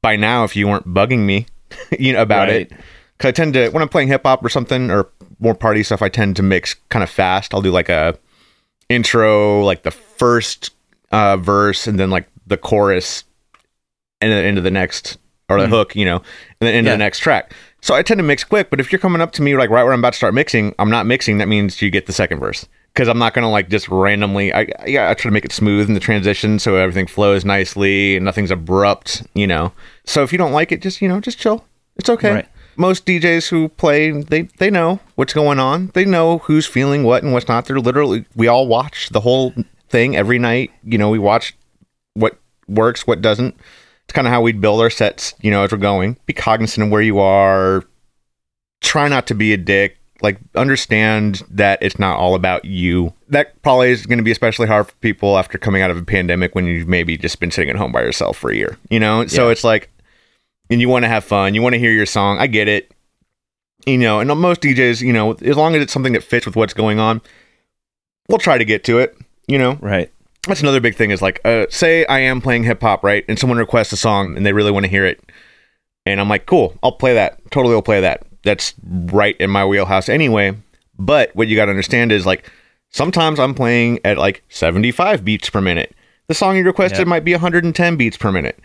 by 0.02 0.16
now 0.16 0.44
if 0.44 0.54
you 0.54 0.68
weren't 0.68 0.86
bugging 0.92 1.20
me, 1.24 1.46
you 1.98 2.12
know, 2.12 2.22
about 2.22 2.48
Right. 2.48 2.70
it. 2.70 2.72
Cause 3.18 3.28
I 3.28 3.32
tend 3.32 3.54
to 3.54 3.68
when 3.70 3.82
I'm 3.82 3.88
playing 3.88 4.08
hip 4.08 4.22
hop 4.24 4.44
or 4.44 4.48
something 4.48 4.90
or 4.90 5.08
more 5.40 5.54
party 5.54 5.82
stuff, 5.82 6.02
I 6.02 6.08
tend 6.08 6.36
to 6.36 6.42
mix 6.42 6.74
kind 6.88 7.02
of 7.02 7.10
fast. 7.10 7.54
I'll 7.54 7.62
do 7.62 7.70
like 7.70 7.88
a 7.88 8.16
intro, 8.88 9.62
like 9.62 9.82
the 9.82 9.90
first 9.90 10.70
uh, 11.12 11.36
verse, 11.36 11.86
and 11.86 11.98
then 11.98 12.10
like 12.10 12.28
the 12.46 12.56
chorus, 12.56 13.24
and 14.20 14.30
then 14.32 14.44
into 14.44 14.60
the 14.60 14.70
next 14.70 15.18
or 15.48 15.60
the 15.60 15.68
hook, 15.68 15.94
you 15.94 16.04
know, 16.04 16.16
and 16.16 16.24
then 16.60 16.74
into 16.74 16.88
Yeah. 16.90 16.94
the 16.94 16.98
next 16.98 17.18
track. 17.20 17.52
So 17.82 17.94
I 17.94 18.02
tend 18.02 18.18
to 18.18 18.24
mix 18.24 18.44
quick. 18.44 18.70
But 18.70 18.80
if 18.80 18.90
you're 18.90 18.98
coming 18.98 19.20
up 19.20 19.32
to 19.32 19.42
me 19.42 19.56
like 19.56 19.70
right 19.70 19.84
where 19.84 19.92
I'm 19.92 19.98
about 20.00 20.14
to 20.14 20.16
start 20.16 20.34
mixing, 20.34 20.74
I'm 20.78 20.90
not 20.90 21.06
mixing. 21.06 21.38
That 21.38 21.48
means 21.48 21.80
you 21.82 21.90
get 21.90 22.06
the 22.06 22.12
second 22.12 22.40
verse 22.40 22.66
because 22.94 23.08
I'm 23.08 23.18
not 23.18 23.34
gonna 23.34 23.50
like 23.50 23.68
just 23.68 23.88
randomly. 23.88 24.52
I 24.52 24.68
yeah, 24.86 25.10
I 25.10 25.14
try 25.14 25.28
to 25.28 25.32
make 25.32 25.44
it 25.44 25.52
smooth 25.52 25.88
in 25.88 25.94
the 25.94 26.00
transition 26.00 26.58
so 26.58 26.76
everything 26.76 27.06
flows 27.06 27.44
nicely 27.44 28.16
and 28.16 28.24
nothing's 28.24 28.50
abrupt, 28.50 29.26
you 29.34 29.46
know. 29.46 29.72
So 30.04 30.22
if 30.22 30.32
you 30.32 30.38
don't 30.38 30.52
like 30.52 30.70
it, 30.70 30.80
just 30.80 31.02
you 31.02 31.08
know, 31.08 31.20
just 31.20 31.38
chill. 31.38 31.64
It's 31.96 32.08
okay. 32.08 32.32
Right. 32.32 32.48
Most 32.76 33.06
DJs 33.06 33.48
who 33.48 33.68
play, 33.68 34.10
they 34.10 34.42
they 34.58 34.70
know 34.70 35.00
what's 35.16 35.32
going 35.32 35.58
on. 35.58 35.90
They 35.94 36.04
know 36.04 36.38
who's 36.38 36.66
feeling 36.66 37.02
what 37.04 37.22
and 37.22 37.32
what's 37.32 37.48
not. 37.48 37.66
They're 37.66 37.80
literally 37.80 38.26
we 38.36 38.46
all 38.46 38.66
watch 38.66 39.10
the 39.10 39.20
whole 39.20 39.54
thing 39.88 40.16
every 40.16 40.38
night. 40.38 40.70
You 40.84 40.98
know, 40.98 41.10
we 41.10 41.18
watch 41.18 41.56
what 42.14 42.38
works, 42.68 43.06
what 43.06 43.20
doesn't. 43.20 43.56
It's 44.04 44.12
kind 44.12 44.26
of 44.26 44.32
how 44.32 44.42
we 44.42 44.52
build 44.52 44.80
our 44.80 44.90
sets, 44.90 45.34
you 45.40 45.50
know, 45.50 45.64
as 45.64 45.72
we're 45.72 45.78
going. 45.78 46.18
Be 46.26 46.32
cognizant 46.32 46.86
of 46.86 46.90
where 46.90 47.02
you 47.02 47.18
are. 47.18 47.84
Try 48.80 49.08
not 49.08 49.26
to 49.28 49.34
be 49.34 49.52
a 49.52 49.56
dick. 49.56 49.96
Like, 50.24 50.38
understand 50.54 51.42
that 51.50 51.78
it's 51.82 51.98
not 51.98 52.18
all 52.18 52.34
about 52.34 52.64
you. 52.64 53.12
That 53.28 53.60
probably 53.62 53.90
is 53.90 54.06
going 54.06 54.18
to 54.18 54.24
be 54.24 54.32
especially 54.32 54.66
hard 54.66 54.88
for 54.88 54.94
people 54.96 55.38
after 55.38 55.58
coming 55.58 55.82
out 55.82 55.90
of 55.90 55.98
a 55.98 56.02
pandemic 56.02 56.54
when 56.54 56.64
you've 56.66 56.88
maybe 56.88 57.16
just 57.16 57.38
been 57.38 57.50
sitting 57.50 57.70
at 57.70 57.76
home 57.76 57.92
by 57.92 58.00
yourself 58.00 58.38
for 58.38 58.50
a 58.50 58.56
year, 58.56 58.78
you 58.90 58.98
know? 58.98 59.26
So 59.26 59.50
it's 59.50 59.62
like, 59.62 59.90
and 60.70 60.80
you 60.80 60.88
want 60.88 61.04
to 61.04 61.08
have 61.08 61.24
fun, 61.24 61.54
you 61.54 61.62
want 61.62 61.74
to 61.74 61.78
hear 61.78 61.92
your 61.92 62.06
song. 62.06 62.38
I 62.38 62.46
get 62.46 62.66
it. 62.66 62.90
You 63.86 63.98
know, 63.98 64.18
and 64.18 64.28
most 64.40 64.62
DJs, 64.62 65.02
you 65.02 65.12
know, 65.12 65.32
as 65.32 65.56
long 65.56 65.74
as 65.74 65.82
it's 65.82 65.92
something 65.92 66.14
that 66.14 66.24
fits 66.24 66.46
with 66.46 66.56
what's 66.56 66.72
going 66.72 66.98
on, 66.98 67.20
we'll 68.28 68.38
try 68.38 68.56
to 68.56 68.64
get 68.64 68.82
to 68.84 68.98
it, 68.98 69.16
you 69.46 69.58
know? 69.58 69.74
Right. 69.74 70.10
that's 70.48 70.62
another 70.62 70.80
big 70.80 70.94
thing 70.94 71.10
is 71.10 71.22
like 71.22 71.40
uh, 71.44 71.66
say 71.70 72.04
i 72.06 72.18
am 72.18 72.40
playing 72.40 72.64
hip 72.64 72.80
hop 72.80 73.02
right 73.02 73.24
and 73.28 73.38
someone 73.38 73.58
requests 73.58 73.92
a 73.92 73.96
song 73.96 74.36
and 74.36 74.44
they 74.44 74.52
really 74.52 74.70
want 74.70 74.84
to 74.84 74.90
hear 74.90 75.04
it 75.04 75.20
and 76.04 76.20
i'm 76.20 76.28
like 76.28 76.46
cool 76.46 76.78
i'll 76.82 76.92
play 76.92 77.14
that 77.14 77.38
totally 77.50 77.74
I'll 77.74 77.82
play 77.82 78.00
that 78.00 78.26
that's 78.44 78.74
right 78.84 79.36
in 79.38 79.50
my 79.50 79.64
wheelhouse 79.64 80.08
anyway 80.08 80.54
but 80.98 81.34
what 81.34 81.48
you 81.48 81.56
got 81.56 81.64
to 81.64 81.70
understand 81.70 82.12
is 82.12 82.24
like 82.24 82.50
sometimes 82.90 83.40
i'm 83.40 83.54
playing 83.54 83.98
at 84.04 84.16
like 84.18 84.44
75 84.48 85.24
beats 85.24 85.50
per 85.50 85.60
minute 85.60 85.94
the 86.28 86.34
song 86.34 86.56
you 86.56 86.64
requested 86.64 87.00
Yeah. 87.00 87.04
might 87.04 87.24
be 87.24 87.32
110 87.32 87.96
beats 87.96 88.16
per 88.16 88.30
minute 88.30 88.58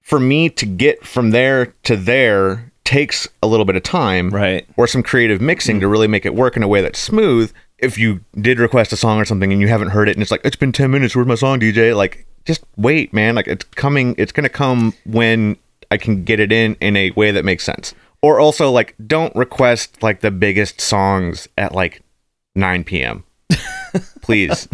for 0.00 0.18
me 0.18 0.48
to 0.48 0.66
get 0.66 1.06
from 1.06 1.30
there 1.30 1.66
to 1.84 1.96
there 1.96 2.72
takes 2.84 3.28
a 3.42 3.46
little 3.46 3.64
bit 3.64 3.76
of 3.76 3.82
time 3.84 4.30
Right. 4.30 4.66
or 4.76 4.88
some 4.88 5.02
creative 5.02 5.40
mixing 5.40 5.78
to 5.78 5.86
mm-hmm. 5.86 5.92
really 5.92 6.08
make 6.08 6.26
it 6.26 6.34
work 6.34 6.56
in 6.56 6.64
a 6.64 6.68
way 6.68 6.80
that's 6.80 6.98
smooth. 6.98 7.52
If 7.78 7.96
you 7.96 8.20
did 8.40 8.58
request 8.58 8.92
a 8.92 8.96
song 8.96 9.20
or 9.20 9.24
something 9.24 9.52
and 9.52 9.60
you 9.60 9.68
haven't 9.68 9.90
heard 9.90 10.08
it 10.08 10.16
and 10.16 10.22
it's 10.22 10.32
like, 10.32 10.40
it's 10.44 10.56
been 10.56 10.72
10 10.72 10.90
minutes, 10.90 11.14
where's 11.14 11.28
my 11.28 11.36
song, 11.36 11.60
DJ? 11.60 11.96
Like, 11.96 12.26
just 12.46 12.64
wait, 12.76 13.12
man. 13.12 13.36
Like, 13.36 13.46
it's 13.46 13.64
coming, 13.76 14.16
it's 14.18 14.32
going 14.32 14.42
to 14.42 14.50
come 14.50 14.92
when 15.06 15.56
I 15.92 15.98
can 15.98 16.24
get 16.24 16.40
it 16.40 16.50
in 16.50 16.74
in 16.80 16.96
a 16.96 17.12
way 17.12 17.30
that 17.30 17.44
makes 17.44 17.62
sense. 17.62 17.94
Or 18.22 18.38
also, 18.38 18.70
like, 18.70 18.94
don't 19.06 19.34
request 19.34 20.02
like 20.02 20.20
the 20.20 20.30
biggest 20.30 20.80
songs 20.80 21.48
at 21.56 21.74
like 21.74 22.02
9 22.54 22.84
p.m. 22.84 23.24
Please. 24.22 24.68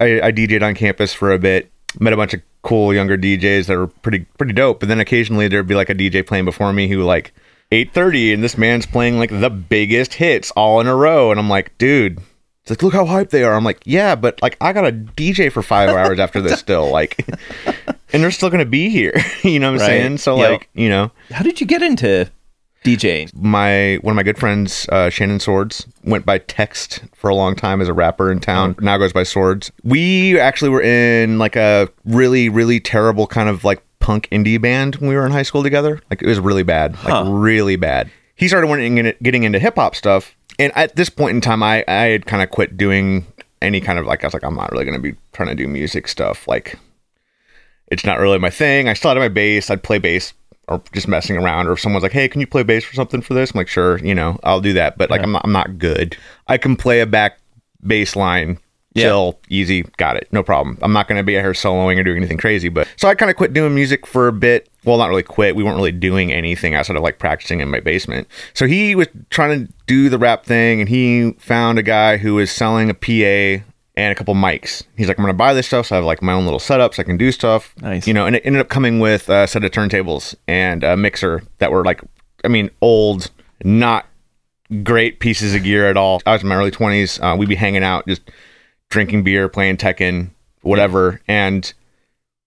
I, 0.00 0.20
I 0.20 0.32
DJ'd 0.32 0.62
on 0.62 0.74
campus 0.74 1.12
for 1.14 1.32
a 1.32 1.38
bit, 1.38 1.70
met 1.98 2.12
a 2.12 2.16
bunch 2.16 2.34
of 2.34 2.42
cool 2.62 2.92
younger 2.92 3.16
DJs 3.16 3.66
that 3.66 3.76
were 3.78 3.86
pretty 3.86 4.20
pretty 4.36 4.52
dope. 4.52 4.80
But 4.80 4.88
then 4.88 5.00
occasionally 5.00 5.48
there'd 5.48 5.66
be 5.66 5.74
like 5.74 5.88
a 5.90 5.94
DJ 5.94 6.26
playing 6.26 6.44
before 6.44 6.72
me 6.72 6.88
who 6.88 7.02
like 7.04 7.32
8:30, 7.72 8.34
and 8.34 8.44
this 8.44 8.58
man's 8.58 8.84
playing 8.86 9.18
like 9.18 9.30
the 9.30 9.50
biggest 9.50 10.14
hits 10.14 10.50
all 10.52 10.80
in 10.80 10.86
a 10.86 10.94
row, 10.94 11.30
and 11.30 11.40
I'm 11.40 11.48
like, 11.48 11.76
dude. 11.78 12.18
It's 12.62 12.70
like, 12.70 12.82
look 12.82 12.92
how 12.92 13.06
hyped 13.06 13.30
they 13.30 13.44
are. 13.44 13.54
I'm 13.54 13.64
like, 13.64 13.80
yeah, 13.86 14.14
but 14.14 14.42
like, 14.42 14.58
I 14.60 14.74
got 14.74 14.86
a 14.86 14.92
DJ 14.92 15.50
for 15.50 15.62
five 15.62 15.88
hours 15.88 16.18
after 16.18 16.42
this 16.42 16.58
still, 16.60 16.90
like, 16.90 17.16
and 18.12 18.22
they're 18.22 18.30
still 18.30 18.50
gonna 18.50 18.66
be 18.66 18.90
here. 18.90 19.14
you 19.42 19.58
know 19.58 19.68
what 19.72 19.80
I'm 19.80 19.80
Right. 19.80 19.86
saying? 19.86 20.18
So 20.18 20.36
Yep. 20.36 20.50
like, 20.50 20.68
you 20.74 20.90
know, 20.90 21.10
How 21.30 21.42
did 21.42 21.62
you 21.62 21.66
get 21.66 21.80
into 21.82 22.30
DJing? 22.84 23.34
my 23.34 23.98
one 24.02 24.12
of 24.12 24.16
my 24.16 24.22
good 24.22 24.38
friends, 24.38 24.88
uh, 24.90 25.10
Shannon 25.10 25.40
Swords, 25.40 25.86
went 26.04 26.24
by 26.24 26.38
Text 26.38 27.02
for 27.14 27.28
a 27.28 27.34
long 27.34 27.54
time 27.56 27.80
as 27.80 27.88
a 27.88 27.92
rapper 27.92 28.30
in 28.30 28.40
town. 28.40 28.76
Now 28.80 28.96
goes 28.98 29.12
by 29.12 29.24
Swords. 29.24 29.70
We 29.84 30.38
actually 30.38 30.70
were 30.70 30.82
in 30.82 31.38
like 31.38 31.56
a 31.56 31.88
really, 32.04 32.48
really 32.48 32.80
terrible 32.80 33.26
kind 33.26 33.48
of 33.48 33.64
like 33.64 33.82
punk 34.00 34.28
indie 34.30 34.60
band 34.60 34.96
when 34.96 35.08
we 35.10 35.16
were 35.16 35.26
in 35.26 35.32
high 35.32 35.42
school 35.42 35.62
together. 35.62 36.00
Like 36.10 36.22
it 36.22 36.26
was 36.26 36.38
really 36.38 36.62
bad, 36.62 36.92
like 37.04 37.12
Huh. 37.12 37.24
really 37.26 37.76
bad. 37.76 38.10
He 38.36 38.46
started 38.48 38.68
wanting 38.68 39.12
getting 39.22 39.42
into 39.42 39.58
hip 39.58 39.74
hop 39.74 39.94
stuff, 39.96 40.36
and 40.58 40.72
at 40.76 40.94
this 40.96 41.08
point 41.10 41.34
in 41.34 41.40
time, 41.40 41.62
I 41.62 41.84
I 41.88 42.04
had 42.04 42.26
kind 42.26 42.42
of 42.42 42.50
quit 42.50 42.76
doing 42.76 43.26
any 43.60 43.80
kind 43.80 43.98
of 43.98 44.06
like 44.06 44.22
I 44.22 44.28
was 44.28 44.34
like 44.34 44.44
I'm 44.44 44.54
not 44.54 44.70
really 44.70 44.84
gonna 44.84 45.00
be 45.00 45.14
trying 45.32 45.48
to 45.48 45.54
do 45.56 45.66
music 45.66 46.06
stuff 46.06 46.46
like 46.46 46.78
it's 47.90 48.04
not 48.04 48.20
really 48.20 48.38
my 48.38 48.50
thing. 48.50 48.88
I 48.88 48.92
still 48.92 49.10
had 49.10 49.18
my 49.18 49.28
bass. 49.28 49.68
I'd 49.70 49.82
play 49.82 49.98
bass 49.98 50.32
or 50.68 50.82
just 50.92 51.08
messing 51.08 51.36
around, 51.36 51.66
or 51.66 51.72
if 51.72 51.80
someone's 51.80 52.02
like, 52.02 52.12
"Hey, 52.12 52.28
can 52.28 52.40
you 52.40 52.46
play 52.46 52.62
bass 52.62 52.84
for 52.84 52.94
something 52.94 53.20
for 53.22 53.34
this?" 53.34 53.52
I'm 53.52 53.58
like, 53.58 53.68
"Sure," 53.68 53.98
you 53.98 54.14
know, 54.14 54.38
I'll 54.42 54.60
do 54.60 54.72
that. 54.74 54.98
But 54.98 55.10
like, 55.10 55.22
I'm 55.22 55.32
not, 55.32 55.42
I'm 55.44 55.52
not 55.52 55.78
good. 55.78 56.16
I 56.46 56.58
can 56.58 56.76
play 56.76 57.00
a 57.00 57.06
back 57.06 57.38
bass 57.86 58.14
line, 58.16 58.58
Yeah. 58.94 59.04
chill, 59.04 59.38
easy, 59.48 59.82
got 59.96 60.16
it, 60.16 60.28
no 60.32 60.42
problem. 60.42 60.78
I'm 60.82 60.92
not 60.92 61.06
going 61.08 61.18
to 61.18 61.22
be 61.22 61.36
out 61.38 61.42
here 61.42 61.52
soloing 61.52 61.98
or 61.98 62.02
doing 62.02 62.16
anything 62.18 62.38
crazy. 62.38 62.68
But 62.68 62.88
so 62.96 63.08
I 63.08 63.14
kind 63.14 63.30
of 63.30 63.36
quit 63.36 63.52
doing 63.52 63.74
music 63.74 64.06
for 64.06 64.28
a 64.28 64.32
bit. 64.32 64.68
Well, 64.84 64.96
not 64.98 65.08
really 65.10 65.22
quit. 65.22 65.54
We 65.56 65.62
weren't 65.62 65.76
really 65.76 65.92
doing 65.92 66.32
anything 66.32 66.74
outside 66.74 66.96
of 66.96 67.02
like 67.02 67.18
practicing 67.18 67.60
in 67.60 67.70
my 67.70 67.80
basement. 67.80 68.26
So 68.54 68.66
he 68.66 68.94
was 68.94 69.06
trying 69.30 69.66
to 69.66 69.72
do 69.86 70.08
the 70.08 70.18
rap 70.18 70.44
thing, 70.44 70.80
and 70.80 70.88
he 70.88 71.32
found 71.38 71.78
a 71.78 71.82
guy 71.82 72.16
who 72.16 72.34
was 72.34 72.50
selling 72.50 72.88
a 72.90 72.94
PA 72.94 73.64
and 73.98 74.12
a 74.12 74.14
couple 74.14 74.34
mics. 74.34 74.84
He's 74.96 75.08
like, 75.08 75.18
I'm 75.18 75.24
gonna 75.24 75.34
buy 75.34 75.52
this 75.52 75.66
stuff, 75.66 75.86
so 75.88 75.96
I 75.96 75.98
have 75.98 76.04
like 76.04 76.22
my 76.22 76.32
own 76.32 76.44
little 76.44 76.60
setups. 76.60 76.94
So 76.94 77.02
I 77.02 77.04
can 77.04 77.16
do 77.16 77.32
stuff. 77.32 77.74
Nice. 77.82 78.06
You 78.06 78.14
know, 78.14 78.26
and 78.26 78.36
it 78.36 78.42
ended 78.44 78.60
up 78.60 78.68
coming 78.68 79.00
with 79.00 79.28
a 79.28 79.46
set 79.48 79.64
of 79.64 79.72
turntables 79.72 80.36
and 80.46 80.84
a 80.84 80.96
mixer 80.96 81.42
that 81.58 81.72
were 81.72 81.84
like, 81.84 82.00
I 82.44 82.48
mean, 82.48 82.70
old, 82.80 83.30
not 83.64 84.06
great 84.84 85.18
pieces 85.18 85.52
of 85.54 85.64
gear 85.64 85.90
at 85.90 85.96
all. 85.96 86.22
I 86.24 86.32
was 86.32 86.42
in 86.42 86.48
my 86.48 86.54
early 86.54 86.70
20s. 86.70 87.20
Uh, 87.20 87.36
we'd 87.36 87.48
be 87.48 87.56
hanging 87.56 87.82
out, 87.82 88.06
just 88.06 88.22
drinking 88.88 89.24
beer, 89.24 89.48
playing 89.48 89.78
Tekken, 89.78 90.30
whatever. 90.62 91.20
And 91.26 91.72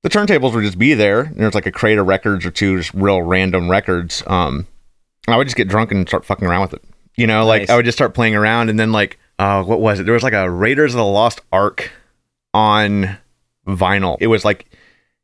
the 0.04 0.10
turntables 0.10 0.54
would 0.54 0.64
just 0.64 0.80
be 0.80 0.94
there. 0.94 1.22
And 1.22 1.36
there's 1.38 1.54
like 1.56 1.66
a 1.66 1.72
crate 1.72 1.98
of 1.98 2.08
records 2.08 2.46
or 2.46 2.52
two, 2.52 2.78
just 2.78 2.94
real 2.94 3.22
random 3.22 3.70
records. 3.70 4.24
Um, 4.26 4.68
I 5.28 5.36
would 5.36 5.48
just 5.48 5.58
get 5.58 5.68
drunk 5.68 5.92
and 5.92 6.08
start 6.08 6.24
fucking 6.24 6.48
around 6.48 6.62
with 6.62 6.76
it. 6.76 6.84
You 7.18 7.28
know, 7.28 7.46
like 7.46 7.64
Nice. 7.64 7.70
I 7.72 7.76
would 7.76 7.86
just 7.86 7.98
start 7.98 8.14
playing 8.14 8.36
around 8.36 8.70
and 8.70 8.80
then 8.80 8.94
like, 8.94 9.20
uh, 9.40 9.64
what 9.64 9.80
was 9.80 10.00
it? 10.00 10.04
There 10.04 10.14
was 10.14 10.24
like 10.24 10.34
a 10.34 10.50
Raiders 10.50 10.94
of 10.94 10.98
the 10.98 11.06
Lost 11.06 11.42
Ark 11.52 11.92
on 12.54 13.18
vinyl. 13.68 14.18
It 14.20 14.28
was 14.28 14.46
like 14.46 14.66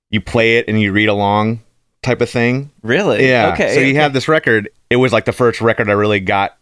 you 0.10 0.22
play 0.22 0.58
it 0.58 0.66
and 0.68 0.80
you 0.80 0.92
read 0.92 1.10
along 1.10 1.62
type 2.02 2.22
of 2.22 2.30
thing. 2.30 2.72
Really? 2.82 3.28
Yeah. 3.28 3.52
Okay. 3.54 3.74
So 3.74 3.80
you 3.82 3.88
okay. 3.88 3.96
have 3.96 4.14
this 4.14 4.28
record. 4.28 4.70
It 4.90 4.98
was 4.98 5.12
like 5.12 5.26
the 5.26 5.34
first 5.34 5.62
record 5.62 5.90
I 5.90 5.94
really 5.94 6.20
got 6.20 6.58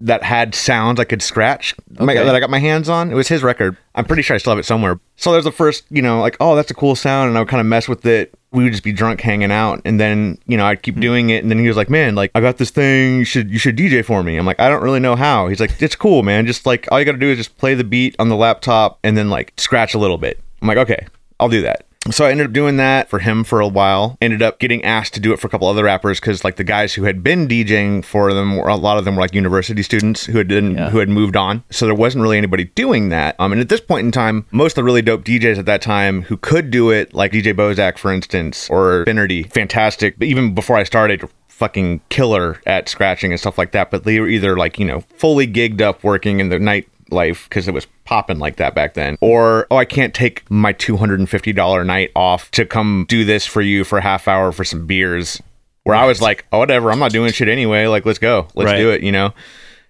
that 0.00 0.22
had 0.22 0.54
sounds 0.54 0.98
I 0.98 1.04
could 1.04 1.22
scratch 1.22 1.74
my- 1.98 2.14
that 2.14 2.34
I 2.34 2.40
got 2.40 2.50
my 2.50 2.58
hands 2.58 2.88
on. 2.88 3.10
It 3.10 3.14
was 3.14 3.28
his 3.28 3.42
record. 3.42 3.76
I'm 3.94 4.04
pretty 4.04 4.22
sure 4.22 4.34
I 4.34 4.38
still 4.38 4.50
have 4.50 4.58
it 4.58 4.64
somewhere. 4.64 4.98
So 5.16 5.32
there's 5.32 5.44
the 5.44 5.52
first, 5.52 5.84
you 5.88 6.02
know, 6.02 6.20
like, 6.20 6.36
oh, 6.40 6.56
that's 6.56 6.70
a 6.70 6.74
cool 6.74 6.96
sound. 6.96 7.28
And 7.28 7.38
I 7.38 7.40
would 7.40 7.48
kind 7.48 7.60
of 7.60 7.66
mess 7.66 7.88
with 7.88 8.04
it. 8.04 8.34
We 8.54 8.64
would 8.64 8.72
just 8.72 8.84
be 8.84 8.92
drunk 8.92 9.20
hanging 9.20 9.50
out. 9.52 9.82
And 9.84 9.98
then, 10.00 10.38
you 10.46 10.56
know, 10.56 10.64
I'd 10.64 10.78
Hmm. 10.78 10.82
keep 10.82 11.00
doing 11.00 11.30
it. 11.30 11.42
And 11.42 11.50
then 11.50 11.58
he 11.58 11.66
was 11.68 11.76
like, 11.76 11.90
man, 11.90 12.14
like, 12.14 12.30
I 12.34 12.40
got 12.40 12.56
this 12.58 12.70
thing. 12.70 13.18
You 13.18 13.24
should, 13.24 13.50
you 13.50 13.58
should 13.58 13.76
DJ 13.76 14.02
for 14.04 14.22
me. 14.22 14.36
I'm 14.36 14.46
like, 14.46 14.60
I 14.60 14.68
don't 14.68 14.82
really 14.82 15.00
know 15.00 15.16
how. 15.16 15.48
He's 15.48 15.60
like, 15.60 15.82
it's 15.82 15.96
cool, 15.96 16.22
man. 16.22 16.46
Just 16.46 16.64
like, 16.64 16.86
all 16.90 16.98
you 16.98 17.04
got 17.04 17.12
to 17.12 17.18
do 17.18 17.28
is 17.28 17.36
just 17.36 17.58
play 17.58 17.74
the 17.74 17.84
beat 17.84 18.14
on 18.18 18.28
the 18.28 18.36
laptop 18.36 18.98
and 19.02 19.16
then 19.18 19.28
like 19.28 19.52
scratch 19.56 19.92
a 19.94 19.98
little 19.98 20.18
bit. 20.18 20.40
I'm 20.62 20.68
like, 20.68 20.78
okay, 20.78 21.06
I'll 21.40 21.48
do 21.48 21.62
that. 21.62 21.84
So 22.10 22.26
I 22.26 22.30
ended 22.30 22.46
up 22.46 22.52
doing 22.52 22.76
that 22.76 23.08
for 23.08 23.18
him 23.18 23.44
for 23.44 23.60
a 23.60 23.68
while. 23.68 24.16
Ended 24.20 24.42
up 24.42 24.58
getting 24.58 24.84
asked 24.84 25.14
to 25.14 25.20
do 25.20 25.32
it 25.32 25.40
for 25.40 25.46
a 25.46 25.50
couple 25.50 25.68
other 25.68 25.84
rappers 25.84 26.20
because 26.20 26.44
like 26.44 26.56
the 26.56 26.64
guys 26.64 26.94
who 26.94 27.04
had 27.04 27.22
been 27.22 27.48
DJing 27.48 28.04
for 28.04 28.34
them, 28.34 28.56
were, 28.56 28.68
a 28.68 28.76
lot 28.76 28.98
of 28.98 29.04
them 29.04 29.16
were 29.16 29.22
like 29.22 29.34
university 29.34 29.82
students 29.82 30.26
who 30.26 30.36
had 30.38 30.48
been, 30.48 30.76
Yeah. 30.76 30.90
who 30.90 30.98
had 30.98 31.08
moved 31.08 31.36
on. 31.36 31.62
So 31.70 31.86
there 31.86 31.94
wasn't 31.94 32.22
really 32.22 32.36
anybody 32.38 32.64
doing 32.64 33.08
that. 33.08 33.36
Um, 33.38 33.52
and 33.52 33.60
at 33.60 33.68
this 33.68 33.80
point 33.80 34.04
in 34.04 34.12
time, 34.12 34.44
most 34.50 34.72
of 34.72 34.76
the 34.76 34.84
really 34.84 35.02
dope 35.02 35.24
DJs 35.24 35.58
at 35.58 35.66
that 35.66 35.80
time 35.82 36.22
who 36.22 36.36
could 36.36 36.70
do 36.70 36.90
it, 36.90 37.14
like 37.14 37.32
DJ 37.32 37.54
Bozak 37.54 37.96
for 37.98 38.12
instance, 38.12 38.68
or 38.68 39.04
Finnerty, 39.06 39.44
fantastic. 39.44 40.18
But 40.18 40.28
even 40.28 40.54
before 40.54 40.76
I 40.76 40.84
started, 40.84 41.28
fucking 41.48 42.00
killer 42.08 42.60
at 42.66 42.88
scratching 42.88 43.30
and 43.30 43.38
stuff 43.38 43.56
like 43.56 43.70
that. 43.70 43.88
But 43.90 44.02
they 44.02 44.18
were 44.18 44.26
either 44.28 44.56
like 44.56 44.76
you 44.78 44.84
know 44.84 45.00
fully 45.16 45.46
gigged 45.46 45.80
up 45.80 46.02
working 46.02 46.40
in 46.40 46.48
the 46.48 46.58
night 46.58 46.88
life 47.14 47.46
because 47.48 47.66
it 47.68 47.72
was 47.72 47.86
popping 48.04 48.38
like 48.38 48.56
that 48.56 48.74
back 48.74 48.92
then 48.94 49.16
or 49.22 49.66
oh 49.70 49.76
i 49.76 49.84
can't 49.86 50.12
take 50.12 50.48
my 50.50 50.72
$250 50.74 51.86
night 51.86 52.10
off 52.14 52.50
to 52.50 52.66
come 52.66 53.06
do 53.08 53.24
this 53.24 53.46
for 53.46 53.62
you 53.62 53.84
for 53.84 53.98
a 53.98 54.02
half 54.02 54.28
hour 54.28 54.52
for 54.52 54.64
some 54.64 54.86
beers 54.86 55.40
where 55.84 55.96
i 55.96 56.04
was 56.06 56.20
like 56.20 56.44
oh 56.52 56.58
whatever 56.58 56.90
i'm 56.90 56.98
not 56.98 57.12
doing 57.12 57.32
shit 57.32 57.48
anyway 57.48 57.86
like 57.86 58.04
let's 58.04 58.18
go 58.18 58.46
let's 58.54 58.70
Right. 58.70 58.78
do 58.78 58.90
it 58.90 59.02
you 59.02 59.12
know 59.12 59.32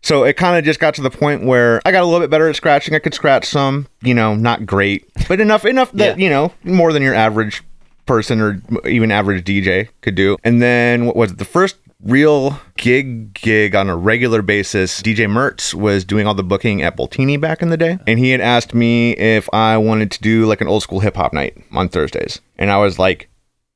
so 0.03 0.23
it 0.25 0.35
kind 0.37 0.57
of 0.59 0.65
just 0.65 0.79
got 0.81 0.95
to 0.95 1.03
the 1.03 1.11
point 1.11 1.45
where 1.45 1.81
i 1.85 1.91
got 1.91 2.03
a 2.03 2.07
little 2.07 2.21
bit 2.21 2.31
better 2.31 2.49
at 2.49 2.57
scratching 2.57 2.95
i 2.95 2.99
could 3.01 3.15
scratch 3.15 3.47
some 3.47 3.89
you 4.03 4.15
know 4.15 4.35
not 4.35 4.65
great 4.67 5.05
but 5.29 5.41
enough 5.41 5.65
enough 5.65 5.91
that 5.93 6.19
Yeah. 6.19 6.25
you 6.25 6.31
know 6.31 6.53
more 6.63 6.93
than 6.93 7.03
your 7.03 7.15
average 7.15 7.63
person 8.07 8.39
or 8.41 8.61
even 8.87 9.11
average 9.11 9.43
DJ 9.47 9.89
could 10.03 10.15
do. 10.15 10.37
And 10.45 10.61
then 10.61 11.07
what 11.07 11.17
was 11.17 11.31
it? 11.33 11.39
The 11.39 11.47
first 11.47 11.77
real 12.05 12.61
gig 12.77 13.33
gig 13.35 13.75
on 13.75 13.89
a 13.89 13.97
regular 13.97 14.43
basis, 14.43 15.03
DJ 15.03 15.27
Mertz 15.27 15.75
was 15.75 16.05
doing 16.05 16.27
all 16.27 16.35
the 16.35 16.45
booking 16.45 16.83
at 16.83 16.97
Boltini 16.97 17.41
back 17.41 17.63
in 17.63 17.71
the 17.71 17.77
day. 17.77 17.99
And 18.07 18.19
he 18.19 18.31
had 18.31 18.41
asked 18.41 18.75
me 18.75 19.13
if 19.13 19.49
I 19.53 19.77
wanted 19.79 20.11
to 20.13 20.23
do 20.23 20.47
like 20.47 20.61
an 20.61 20.69
old 20.69 20.83
school 20.83 21.01
hip 21.01 21.17
hop 21.17 21.33
night 21.33 21.57
on 21.73 21.89
Thursdays. 21.89 22.41
And 22.59 22.71
I 22.71 22.79
was 22.79 22.99
like, 22.99 23.29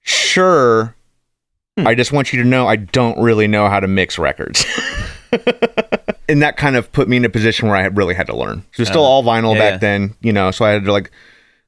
sure. 0.02 0.94
Hmm. 1.78 1.86
I 1.86 1.94
just 1.94 2.12
want 2.12 2.32
you 2.32 2.42
to 2.42 2.48
know 2.48 2.68
I 2.68 2.76
don't 2.76 3.18
really 3.20 3.48
know 3.48 3.68
how 3.68 3.80
to 3.80 3.88
mix 3.88 4.18
records. 4.18 4.64
and 6.28 6.42
that 6.42 6.56
kind 6.56 6.76
of 6.76 6.92
put 6.92 7.08
me 7.08 7.16
in 7.16 7.24
a 7.24 7.30
position 7.30 7.68
where 7.68 7.76
I 7.76 7.84
really 7.86 8.14
had 8.14 8.26
to 8.26 8.36
learn. 8.36 8.64
So 8.72 8.80
it 8.80 8.82
was 8.82 8.88
still 8.88 9.04
uh, 9.04 9.08
all 9.08 9.24
vinyl 9.24 9.54
yeah, 9.54 9.60
back 9.60 9.72
yeah. 9.72 9.78
then, 9.78 10.14
you 10.20 10.32
know, 10.32 10.50
so 10.50 10.64
I 10.64 10.70
had 10.70 10.84
to 10.84 10.92
like 10.92 11.10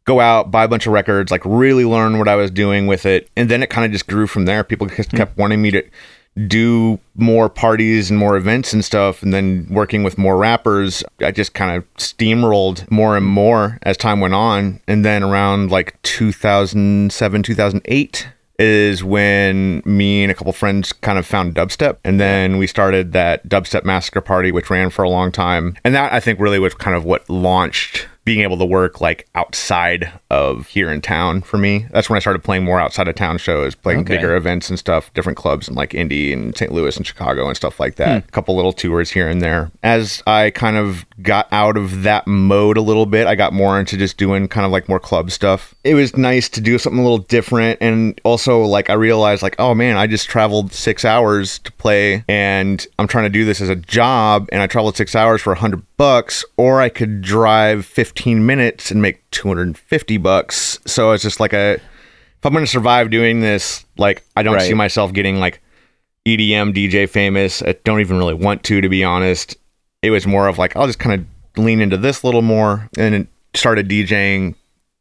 go 0.04 0.20
out, 0.20 0.50
buy 0.50 0.64
a 0.64 0.68
bunch 0.68 0.86
of 0.86 0.92
records, 0.92 1.30
like 1.30 1.44
really 1.44 1.84
learn 1.84 2.18
what 2.18 2.28
I 2.28 2.36
was 2.36 2.50
doing 2.50 2.86
with 2.86 3.06
it. 3.06 3.28
And 3.36 3.48
then 3.48 3.62
it 3.62 3.70
kind 3.70 3.86
of 3.86 3.92
just 3.92 4.06
grew 4.06 4.26
from 4.26 4.44
there. 4.44 4.64
People 4.64 4.86
just 4.88 5.10
hmm. 5.10 5.16
kept 5.16 5.38
wanting 5.38 5.62
me 5.62 5.70
to 5.70 5.84
do 6.46 6.98
more 7.16 7.48
parties 7.48 8.10
and 8.10 8.18
more 8.18 8.36
events 8.36 8.72
and 8.72 8.84
stuff. 8.84 9.22
And 9.22 9.32
then 9.32 9.66
working 9.70 10.02
with 10.02 10.18
more 10.18 10.36
rappers, 10.36 11.02
I 11.20 11.30
just 11.30 11.54
kind 11.54 11.76
of 11.76 11.94
steamrolled 11.94 12.90
more 12.90 13.16
and 13.16 13.26
more 13.26 13.78
as 13.82 13.96
time 13.96 14.20
went 14.20 14.34
on. 14.34 14.80
And 14.86 15.04
then 15.04 15.22
around 15.22 15.70
like 15.70 16.00
2007, 16.02 17.42
2008 17.42 18.28
is 18.60 19.02
when 19.02 19.82
me 19.86 20.22
and 20.22 20.30
a 20.30 20.34
couple 20.34 20.52
friends 20.52 20.92
kind 20.92 21.18
of 21.18 21.24
found 21.24 21.54
dubstep 21.54 21.96
and 22.04 22.20
then 22.20 22.58
we 22.58 22.66
started 22.66 23.12
that 23.12 23.48
dubstep 23.48 23.84
massacre 23.84 24.20
party 24.20 24.52
which 24.52 24.68
ran 24.68 24.90
for 24.90 25.02
a 25.02 25.08
long 25.08 25.32
time 25.32 25.74
and 25.82 25.94
that 25.94 26.12
i 26.12 26.20
think 26.20 26.38
really 26.38 26.58
was 26.58 26.74
kind 26.74 26.94
of 26.94 27.02
what 27.02 27.28
launched 27.30 28.06
being 28.30 28.42
able 28.42 28.56
to 28.58 28.64
work 28.64 29.00
like 29.00 29.26
outside 29.34 30.12
of 30.30 30.68
here 30.68 30.88
in 30.88 31.00
town 31.00 31.42
for 31.42 31.58
me. 31.58 31.84
That's 31.90 32.08
when 32.08 32.16
i 32.16 32.20
started 32.20 32.44
playing 32.44 32.62
more 32.64 32.78
outside 32.80 33.08
of 33.08 33.16
town 33.16 33.38
shows 33.38 33.74
playing 33.74 34.02
Okay. 34.02 34.14
bigger 34.14 34.36
events 34.36 34.70
and 34.70 34.78
stuff 34.78 35.12
different 35.14 35.36
clubs 35.36 35.68
in 35.68 35.74
like 35.74 35.94
indy 35.94 36.32
and 36.32 36.56
st 36.56 36.70
louis 36.70 36.96
and 36.96 37.04
chicago 37.04 37.48
and 37.48 37.56
stuff 37.56 37.80
like 37.80 37.96
that. 37.96 38.24
A 38.28 38.30
couple 38.30 38.54
little 38.54 38.72
tours 38.72 39.10
here 39.10 39.28
and 39.28 39.42
there. 39.42 39.72
As 39.82 40.22
i 40.28 40.50
kind 40.50 40.76
of 40.76 41.04
got 41.22 41.48
out 41.52 41.76
of 41.76 42.02
that 42.02 42.26
mode 42.26 42.76
a 42.76 42.80
little 42.80 43.06
bit. 43.06 43.26
I 43.26 43.34
got 43.34 43.52
more 43.52 43.78
into 43.78 43.96
just 43.96 44.16
doing 44.16 44.48
kind 44.48 44.64
of 44.64 44.72
like 44.72 44.88
more 44.88 45.00
club 45.00 45.30
stuff. 45.30 45.74
It 45.84 45.94
was 45.94 46.16
nice 46.16 46.48
to 46.50 46.60
do 46.60 46.78
something 46.78 46.98
a 46.98 47.02
little 47.02 47.18
different. 47.18 47.78
And 47.80 48.20
also 48.24 48.62
like 48.62 48.90
i 48.90 48.92
realized 48.94 49.42
like 49.42 49.56
oh 49.58 49.74
man 49.74 49.96
i 49.96 50.06
just 50.06 50.28
traveled 50.28 50.72
six 50.72 51.04
hours 51.04 51.58
to 51.60 51.72
play. 51.72 52.24
And 52.28 52.86
i'm 52.98 53.06
trying 53.06 53.24
to 53.24 53.30
do 53.30 53.44
this 53.44 53.60
as 53.60 53.68
a 53.68 53.76
job. 53.76 54.48
And 54.52 54.62
i 54.62 54.66
traveled 54.66 54.96
six 54.96 55.14
hours 55.14 55.40
for 55.42 55.52
a 55.52 55.56
hundred 55.56 55.82
bucks. 55.96 56.44
Or 56.56 56.80
i 56.80 56.88
could 56.88 57.22
drive 57.22 57.84
15 57.86 58.44
minutes 58.46 58.90
and 58.90 59.02
make 59.02 59.28
250 59.30 60.16
bucks. 60.18 60.78
So 60.86 61.12
it's 61.12 61.22
just 61.22 61.40
like 61.40 61.52
a 61.52 61.74
if 61.74 62.46
i'm 62.46 62.52
going 62.52 62.64
to 62.64 62.70
survive 62.70 63.10
doing 63.10 63.40
this 63.40 63.84
like 63.98 64.24
i 64.36 64.42
don't 64.42 64.54
Right. 64.54 64.62
see 64.68 64.74
myself 64.74 65.12
getting 65.12 65.36
like 65.38 65.60
edm 66.26 66.74
dj 66.74 67.08
famous. 67.08 67.62
I 67.62 67.72
don't 67.84 68.00
even 68.00 68.18
really 68.18 68.34
want 68.34 68.62
to 68.64 68.80
to 68.80 68.88
be 68.88 69.02
honest 69.04 69.56
it 70.02 70.10
was 70.10 70.26
more 70.26 70.48
of 70.48 70.58
like 70.58 70.76
i'll 70.76 70.86
just 70.86 70.98
kind 70.98 71.20
of 71.20 71.62
lean 71.62 71.80
into 71.80 71.96
this 71.96 72.22
a 72.22 72.26
little 72.26 72.42
more 72.42 72.88
and 72.96 73.26
started 73.54 73.88
djing 73.88 74.54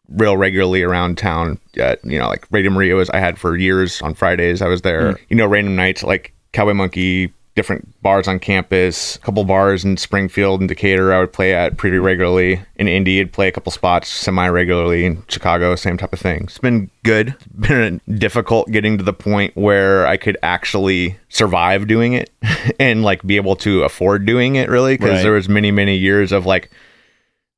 real 0.09 0.35
regularly 0.35 0.81
around 0.81 1.17
town 1.17 1.59
at 1.77 2.03
you 2.03 2.17
know 2.17 2.27
like 2.27 2.45
radio 2.51 2.71
maria 2.71 2.95
was 2.95 3.09
i 3.11 3.19
had 3.19 3.37
for 3.37 3.55
years 3.55 4.01
on 4.01 4.13
fridays 4.13 4.61
i 4.61 4.67
was 4.67 4.81
there. 4.81 5.11
Hmm. 5.11 5.23
You 5.29 5.35
know 5.37 5.45
random 5.45 5.75
nights 5.75 6.03
like 6.03 6.33
cowboy 6.51 6.73
monkey 6.73 7.31
different 7.59 8.01
bars 8.01 8.25
on 8.25 8.39
campus. 8.39 9.17
A 9.17 9.19
couple 9.19 9.43
bars 9.43 9.83
in 9.83 9.97
springfield 9.97 10.61
and 10.61 10.69
decatur 10.69 11.11
i 11.13 11.19
would 11.19 11.33
play 11.33 11.53
at 11.53 11.75
pretty 11.75 11.97
regularly. 11.97 12.61
In 12.77 12.87
indy 12.87 13.19
i'd 13.19 13.33
play 13.33 13.49
a 13.49 13.51
couple 13.51 13.69
spots 13.73 14.07
semi 14.07 14.47
regularly 14.47 15.03
in 15.03 15.25
chicago 15.27 15.75
same 15.75 15.97
type 15.97 16.13
of 16.13 16.19
thing. 16.21 16.43
It's 16.45 16.57
been 16.57 16.89
good. 17.03 17.35
It's 17.37 17.67
been 17.67 17.99
difficult 18.17 18.71
getting 18.71 18.97
to 18.97 19.03
the 19.03 19.11
point 19.11 19.57
where 19.57 20.07
i 20.07 20.15
could 20.15 20.37
actually 20.41 21.17
survive 21.27 21.85
doing 21.85 22.13
it 22.13 22.29
and 22.79 23.03
like 23.03 23.27
be 23.27 23.35
able 23.35 23.57
to 23.57 23.83
afford 23.83 24.25
doing 24.25 24.55
it 24.55 24.69
really 24.69 24.95
because 24.95 25.15
Right. 25.15 25.23
there 25.23 25.33
was 25.33 25.49
many 25.49 25.69
many 25.71 25.97
years 25.97 26.31
of 26.31 26.45
like 26.45 26.71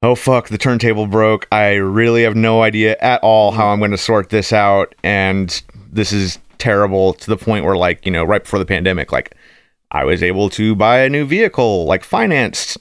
oh 0.01 0.15
fuck 0.15 0.49
the 0.49 0.57
turntable 0.57 1.05
broke. 1.05 1.47
I 1.51 1.73
really 1.75 2.23
have 2.23 2.35
no 2.35 2.63
idea 2.63 2.95
at 3.01 3.21
all 3.21 3.51
how 3.51 3.67
i'm 3.67 3.77
going 3.77 3.91
to 3.91 3.99
sort 3.99 4.29
this 4.31 4.51
out 4.51 4.95
and 5.03 5.61
this 5.93 6.11
is 6.11 6.39
terrible 6.57 7.13
to 7.13 7.27
the 7.27 7.37
point 7.37 7.65
where 7.65 7.75
like 7.77 8.03
you 8.05 8.11
know 8.11 8.23
right 8.23 8.43
before 8.43 8.57
the 8.59 8.65
pandemic 8.65 9.11
like 9.11 9.35
i 9.91 10.03
was 10.05 10.21
able 10.23 10.49
to 10.49 10.75
buy 10.75 10.99
a 10.99 11.09
new 11.09 11.25
vehicle 11.25 11.85
like 11.85 12.03
financed 12.03 12.77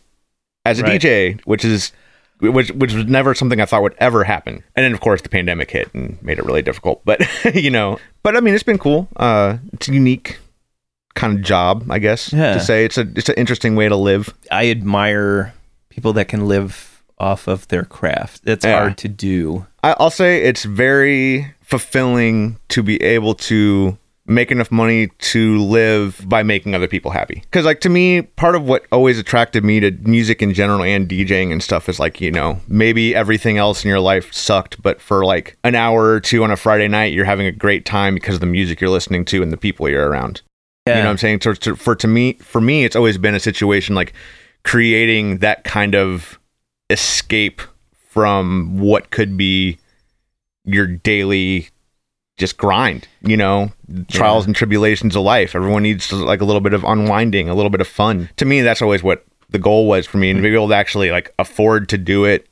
as 0.64 0.78
a 0.80 0.82
Right. 0.82 1.00
dj 1.00 1.40
which 1.42 1.64
is 1.64 1.92
which 2.40 2.70
which 2.72 2.92
was 2.94 3.04
never 3.06 3.34
something 3.34 3.60
i 3.60 3.64
thought 3.66 3.82
would 3.82 3.94
ever 3.98 4.24
happen 4.24 4.62
and 4.76 4.84
then 4.84 4.92
of 4.92 5.00
course 5.00 5.20
the 5.22 5.28
pandemic 5.28 5.70
hit 5.70 5.92
and 5.94 6.20
made 6.22 6.38
it 6.38 6.44
really 6.44 6.62
difficult 6.62 7.02
but 7.04 7.20
you 7.54 7.70
know 7.70 7.98
but 8.22 8.36
i 8.36 8.40
mean 8.40 8.54
it's 8.54 8.62
been 8.62 8.78
cool 8.78 9.08
uh 9.16 9.56
it's 9.72 9.88
a 9.88 9.92
unique 9.92 10.38
kind 11.14 11.36
of 11.38 11.42
job 11.44 11.84
i 11.90 11.98
guess 11.98 12.32
Yeah. 12.32 12.54
to 12.54 12.60
say 12.60 12.84
it's 12.84 12.96
a 12.96 13.06
it's 13.16 13.28
an 13.28 13.34
interesting 13.36 13.74
way 13.76 13.88
to 13.88 13.96
live 13.96 14.32
I 14.50 14.70
admire 14.70 15.52
people 15.90 16.12
that 16.14 16.28
can 16.28 16.46
live 16.48 17.02
off 17.18 17.46
of 17.48 17.68
their 17.68 17.84
craft. 17.84 18.40
It's 18.46 18.64
Yeah. 18.64 18.78
hard 18.78 18.96
to 18.98 19.08
do. 19.08 19.66
I, 19.84 19.94
I'll 20.00 20.10
say 20.10 20.42
it's 20.42 20.64
very 20.64 21.52
fulfilling 21.62 22.56
to 22.70 22.82
be 22.82 22.96
able 23.02 23.34
to 23.50 23.98
make 24.30 24.52
enough 24.52 24.70
money 24.70 25.08
to 25.18 25.58
live 25.58 26.24
by 26.26 26.42
making 26.42 26.74
other 26.74 26.86
people 26.86 27.10
happy. 27.10 27.40
Because, 27.42 27.64
like, 27.64 27.80
to 27.80 27.88
me, 27.88 28.22
part 28.22 28.54
of 28.54 28.62
what 28.62 28.86
always 28.92 29.18
attracted 29.18 29.64
me 29.64 29.80
to 29.80 29.90
music 29.90 30.40
in 30.40 30.54
general 30.54 30.82
and 30.82 31.08
DJing 31.08 31.50
and 31.50 31.62
stuff 31.62 31.88
is 31.88 31.98
like, 31.98 32.20
you 32.20 32.30
know, 32.30 32.60
maybe 32.68 33.14
everything 33.14 33.58
else 33.58 33.84
in 33.84 33.88
your 33.88 34.00
life 34.00 34.32
sucked, 34.32 34.80
but 34.82 35.00
for 35.00 35.24
like 35.24 35.58
an 35.64 35.74
hour 35.74 36.04
or 36.04 36.20
two 36.20 36.44
on 36.44 36.52
a 36.52 36.56
Friday 36.56 36.86
night, 36.86 37.12
you're 37.12 37.24
having 37.24 37.46
a 37.46 37.52
great 37.52 37.84
time 37.84 38.14
because 38.14 38.36
of 38.36 38.40
the 38.40 38.46
music 38.46 38.80
you're 38.80 38.88
listening 38.88 39.24
to 39.26 39.42
and 39.42 39.52
the 39.52 39.56
people 39.56 39.88
you're 39.88 40.08
around. 40.08 40.42
You 40.86 40.94
know 40.94 41.00
what 41.00 41.10
I'm 41.10 41.18
saying? 41.18 41.40
So, 41.42 41.52
to, 41.52 41.76
for 41.76 41.96
to 41.96 42.06
me, 42.06 42.34
for 42.34 42.60
me, 42.60 42.84
it's 42.84 42.96
always 42.96 43.18
been 43.18 43.34
a 43.34 43.40
situation 43.40 43.94
like 43.94 44.12
creating 44.62 45.38
that 45.38 45.64
kind 45.64 45.94
of 45.94 46.38
escape 46.88 47.60
from 48.08 48.78
what 48.78 49.10
could 49.10 49.36
be 49.36 49.78
your 50.64 50.86
daily 50.86 51.68
just 52.40 52.56
grind, 52.56 53.06
you 53.22 53.36
know, 53.36 53.70
trials 54.08 54.46
and 54.46 54.56
tribulations 54.56 55.14
of 55.14 55.22
life. 55.22 55.54
Everyone 55.54 55.84
needs 55.84 56.12
like 56.12 56.40
a 56.40 56.44
little 56.44 56.60
bit 56.60 56.74
of 56.74 56.82
unwinding, 56.82 57.48
a 57.48 57.54
little 57.54 57.70
bit 57.70 57.80
of 57.80 57.86
fun. 57.86 58.30
To 58.38 58.44
me, 58.44 58.62
that's 58.62 58.82
always 58.82 59.02
what 59.02 59.24
the 59.50 59.58
goal 59.58 59.86
was 59.86 60.06
for 60.06 60.18
me 60.18 60.30
and 60.30 60.38
to 60.38 60.42
be 60.42 60.48
mm. 60.48 60.54
able 60.54 60.68
to 60.68 60.74
actually 60.74 61.10
like 61.10 61.32
afford 61.38 61.88
to 61.90 61.98
do 61.98 62.24
it 62.24 62.46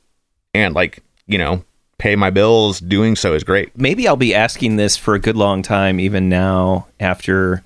and 0.53 0.75
like, 0.75 1.03
you 1.27 1.37
know, 1.37 1.63
pay 1.97 2.15
my 2.15 2.29
bills 2.29 2.79
doing 2.79 3.15
so 3.15 3.33
is 3.33 3.43
great. 3.43 3.77
maybe 3.77 4.07
I'll 4.07 4.15
be 4.15 4.33
asking 4.33 4.77
this 4.77 4.95
for 4.95 5.15
a 5.15 5.19
good 5.19 5.35
long 5.35 5.61
time, 5.61 5.99
even 5.99 6.29
now, 6.29 6.87
after, 6.99 7.63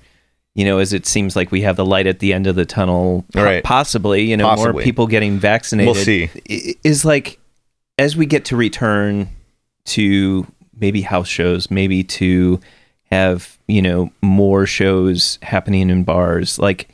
you 0.54 0.64
know, 0.64 0.78
as 0.78 0.92
it 0.92 1.06
seems 1.06 1.36
like 1.36 1.52
we 1.52 1.60
have 1.62 1.76
the 1.76 1.84
light 1.84 2.06
at 2.06 2.18
the 2.18 2.32
end 2.32 2.46
of 2.46 2.56
the 2.56 2.64
tunnel. 2.64 3.24
Right. 3.34 3.62
Possibly, 3.62 4.22
you 4.22 4.36
know, 4.36 4.54
more 4.56 4.74
people 4.74 5.06
getting 5.06 5.38
vaccinated. 5.38 5.94
We'll 5.94 6.04
see. 6.04 6.30
Is 6.82 7.04
like, 7.04 7.38
as 7.98 8.16
we 8.16 8.26
get 8.26 8.46
to 8.46 8.56
return 8.56 9.28
to 9.86 10.46
maybe 10.80 11.02
house 11.02 11.28
shows, 11.28 11.70
maybe 11.70 12.02
to 12.04 12.60
have, 13.10 13.58
you 13.68 13.82
know, 13.82 14.10
more 14.22 14.66
shows 14.66 15.38
happening 15.42 15.90
in 15.90 16.04
bars, 16.04 16.58
like, 16.58 16.88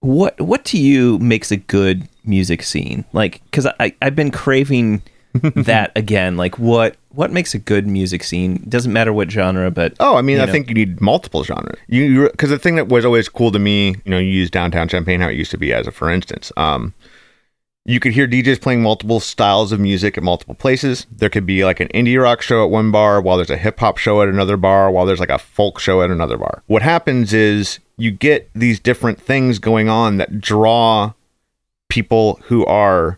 what 0.00 0.40
what 0.40 0.64
to 0.64 0.78
you 0.78 1.18
makes 1.18 1.50
a 1.50 1.56
good 1.56 2.08
music 2.24 2.62
scene 2.62 3.04
like 3.12 3.42
because 3.46 3.66
i 3.80 3.92
i've 4.00 4.14
been 4.14 4.30
craving 4.30 5.02
that 5.56 5.90
again 5.96 6.36
like 6.36 6.56
what 6.56 6.94
what 7.08 7.32
makes 7.32 7.52
a 7.52 7.58
good 7.58 7.84
music 7.84 8.22
scene 8.22 8.64
doesn't 8.68 8.92
matter 8.92 9.12
what 9.12 9.28
genre 9.28 9.72
but 9.72 9.92
Oh, 9.98 10.14
I 10.16 10.22
mean, 10.22 10.36
you 10.36 10.42
I 10.42 10.46
know. 10.46 10.52
think 10.52 10.68
you 10.68 10.74
need 10.74 11.00
multiple 11.00 11.42
genres. 11.42 11.80
You 11.88 12.30
because 12.30 12.50
the 12.50 12.60
thing 12.60 12.76
that 12.76 12.86
was 12.88 13.04
always 13.04 13.28
cool 13.28 13.50
to 13.50 13.58
me, 13.58 13.88
you 14.04 14.10
know, 14.12 14.18
you 14.18 14.28
use 14.30 14.50
downtown 14.50 14.86
Champaign 14.86 15.20
how 15.20 15.28
it 15.28 15.34
used 15.34 15.50
to 15.50 15.58
be 15.58 15.72
as 15.72 15.88
a 15.88 15.90
for 15.90 16.08
instance. 16.10 16.52
Um, 16.56 16.94
you 17.88 18.00
could 18.00 18.12
hear 18.12 18.28
DJs 18.28 18.60
playing 18.60 18.82
multiple 18.82 19.18
styles 19.18 19.72
of 19.72 19.80
music 19.80 20.18
at 20.18 20.22
multiple 20.22 20.54
places. 20.54 21.06
There 21.10 21.30
could 21.30 21.46
be 21.46 21.64
like 21.64 21.80
an 21.80 21.88
indie 21.88 22.22
rock 22.22 22.42
show 22.42 22.62
at 22.62 22.70
one 22.70 22.90
bar, 22.90 23.18
while 23.18 23.38
there's 23.38 23.48
a 23.48 23.56
hip 23.56 23.80
hop 23.80 23.96
show 23.96 24.20
at 24.20 24.28
another 24.28 24.58
bar, 24.58 24.90
while 24.90 25.06
there's 25.06 25.20
like 25.20 25.30
a 25.30 25.38
folk 25.38 25.80
show 25.80 26.02
at 26.02 26.10
another 26.10 26.36
bar. 26.36 26.62
What 26.66 26.82
happens 26.82 27.32
is 27.32 27.78
you 27.96 28.10
get 28.10 28.50
these 28.54 28.78
different 28.78 29.18
things 29.18 29.58
going 29.58 29.88
on 29.88 30.18
that 30.18 30.38
draw 30.38 31.14
people 31.88 32.38
who 32.44 32.62
are 32.66 33.17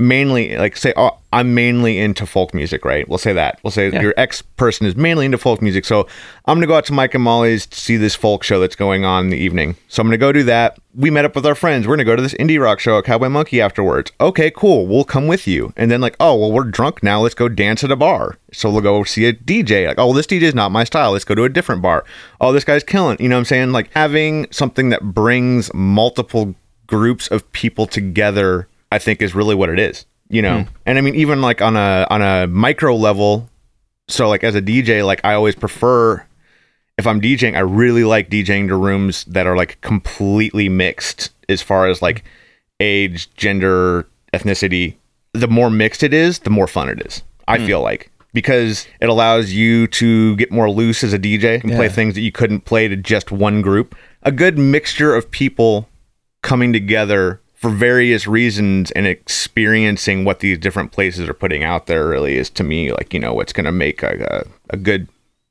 mainly 0.00 0.56
like 0.56 0.76
say 0.76 0.92
oh 0.96 1.18
i'm 1.32 1.54
mainly 1.54 1.98
into 1.98 2.24
folk 2.24 2.54
music 2.54 2.84
right? 2.84 3.08
We'll 3.08 3.18
say 3.18 3.32
that. 3.32 3.58
We'll 3.62 3.72
say 3.72 3.90
Yeah. 3.90 4.00
your 4.00 4.14
ex 4.16 4.42
person 4.42 4.86
is 4.86 4.94
mainly 4.96 5.26
into 5.26 5.38
folk 5.38 5.60
music. 5.60 5.84
So 5.84 6.06
i'm 6.46 6.56
gonna 6.56 6.68
go 6.68 6.76
out 6.76 6.84
to 6.86 6.92
mike 6.92 7.14
and 7.14 7.24
molly's 7.24 7.66
to 7.66 7.78
see 7.78 7.96
this 7.96 8.14
folk 8.14 8.44
show 8.44 8.60
that's 8.60 8.76
going 8.76 9.04
on 9.04 9.24
in 9.24 9.30
the 9.30 9.36
evening. 9.36 9.76
So 9.88 10.00
i'm 10.00 10.06
gonna 10.06 10.16
go 10.16 10.30
do 10.32 10.44
that. 10.44 10.78
We 10.94 11.10
met 11.10 11.24
up 11.24 11.34
with 11.34 11.44
our 11.46 11.54
friends. 11.56 11.86
We're 11.86 11.96
gonna 11.96 12.04
go 12.04 12.14
to 12.16 12.22
this 12.22 12.34
indie 12.34 12.62
rock 12.62 12.78
show 12.78 12.98
at 12.98 13.04
cowboy 13.04 13.28
monkey 13.28 13.60
afterwards. 13.60 14.12
Okay 14.20 14.50
cool. 14.52 14.86
We'll 14.86 15.04
come 15.04 15.26
with 15.26 15.48
you. 15.48 15.72
And 15.76 15.90
then 15.90 16.00
like 16.00 16.14
oh 16.20 16.36
well 16.36 16.52
we're 16.52 16.64
drunk 16.64 17.02
now. 17.02 17.20
Let's 17.20 17.34
go 17.34 17.48
dance 17.48 17.82
at 17.82 17.90
a 17.90 17.96
bar. 17.96 18.36
So 18.52 18.70
we'll 18.70 18.82
go 18.82 19.02
see 19.02 19.26
a 19.26 19.32
dj 19.32 19.88
like 19.88 19.98
oh 19.98 20.14
this 20.14 20.26
dj 20.26 20.42
is 20.42 20.54
not 20.54 20.70
my 20.70 20.84
style. 20.84 21.10
Let's 21.12 21.24
go 21.24 21.34
to 21.34 21.42
a 21.44 21.48
different 21.48 21.82
bar. 21.82 22.04
Oh 22.40 22.52
this 22.52 22.64
guy's 22.64 22.84
killing. 22.84 23.16
You 23.20 23.28
know 23.28 23.34
what 23.34 23.40
i'm 23.40 23.44
saying? 23.46 23.72
Like 23.72 23.90
having 23.94 24.46
something 24.52 24.90
that 24.90 25.02
brings 25.02 25.74
multiple 25.74 26.54
groups 26.86 27.26
of 27.28 27.50
people 27.52 27.86
together 27.86 28.68
i 28.92 28.98
think 28.98 29.22
is 29.22 29.34
really 29.34 29.54
what 29.54 29.68
it 29.68 29.78
is 29.78 30.06
you 30.30 30.42
know? 30.42 30.62
Hmm. 30.62 30.68
And 30.86 30.98
i 30.98 31.00
mean 31.00 31.14
even 31.14 31.40
like 31.40 31.62
on 31.62 31.76
a 31.76 32.06
on 32.10 32.22
a 32.22 32.46
micro 32.46 32.94
level 32.94 33.48
so 34.08 34.28
like 34.28 34.44
as 34.44 34.54
a 34.54 34.62
dj 34.62 35.04
like 35.04 35.20
i 35.24 35.34
always 35.34 35.54
prefer 35.54 36.24
if 36.96 37.06
i'm 37.06 37.20
djing 37.20 37.56
i 37.56 37.60
really 37.60 38.04
like 38.04 38.28
djing 38.30 38.68
to 38.68 38.76
rooms 38.76 39.24
that 39.24 39.46
are 39.46 39.56
like 39.56 39.80
completely 39.80 40.68
mixed 40.68 41.30
as 41.48 41.62
far 41.62 41.88
as 41.88 42.02
like 42.02 42.24
age 42.80 43.34
gender 43.34 44.06
ethnicity. 44.32 44.94
The 45.32 45.48
more 45.48 45.70
mixed 45.70 46.02
it 46.02 46.12
is 46.12 46.40
the 46.40 46.50
more 46.50 46.66
fun 46.66 46.88
it 46.88 47.04
is 47.06 47.22
i 47.46 47.58
hmm. 47.58 47.66
feel 47.66 47.80
like 47.80 48.10
because 48.32 48.86
it 49.00 49.08
allows 49.08 49.52
you 49.52 49.86
to 49.86 50.36
get 50.36 50.52
more 50.52 50.70
loose 50.70 51.02
as 51.02 51.12
a 51.12 51.18
dj 51.18 51.62
and 51.62 51.72
play 51.72 51.88
things 51.88 52.14
that 52.14 52.20
you 52.20 52.32
couldn't 52.32 52.60
play 52.60 52.88
to 52.88 52.96
just 52.96 53.32
one 53.32 53.62
group. 53.62 53.96
A 54.22 54.32
good 54.32 54.58
mixture 54.58 55.14
of 55.14 55.30
people 55.30 55.88
coming 56.42 56.72
together 56.72 57.40
for 57.58 57.70
various 57.70 58.26
reasons 58.28 58.90
and 58.92 59.04
experiencing 59.06 60.24
what 60.24 60.40
these 60.40 60.58
different 60.58 60.92
places 60.92 61.28
are 61.28 61.34
putting 61.34 61.64
out 61.64 61.86
there 61.86 62.06
really 62.08 62.36
is 62.36 62.48
to 62.50 62.62
me 62.62 62.92
like 62.92 63.12
you 63.12 63.20
know 63.20 63.34
what's 63.34 63.52
going 63.52 63.64
to 63.64 63.72
make 63.72 64.02
a, 64.02 64.44
a, 64.70 64.74
a 64.74 64.76
good 64.76 65.08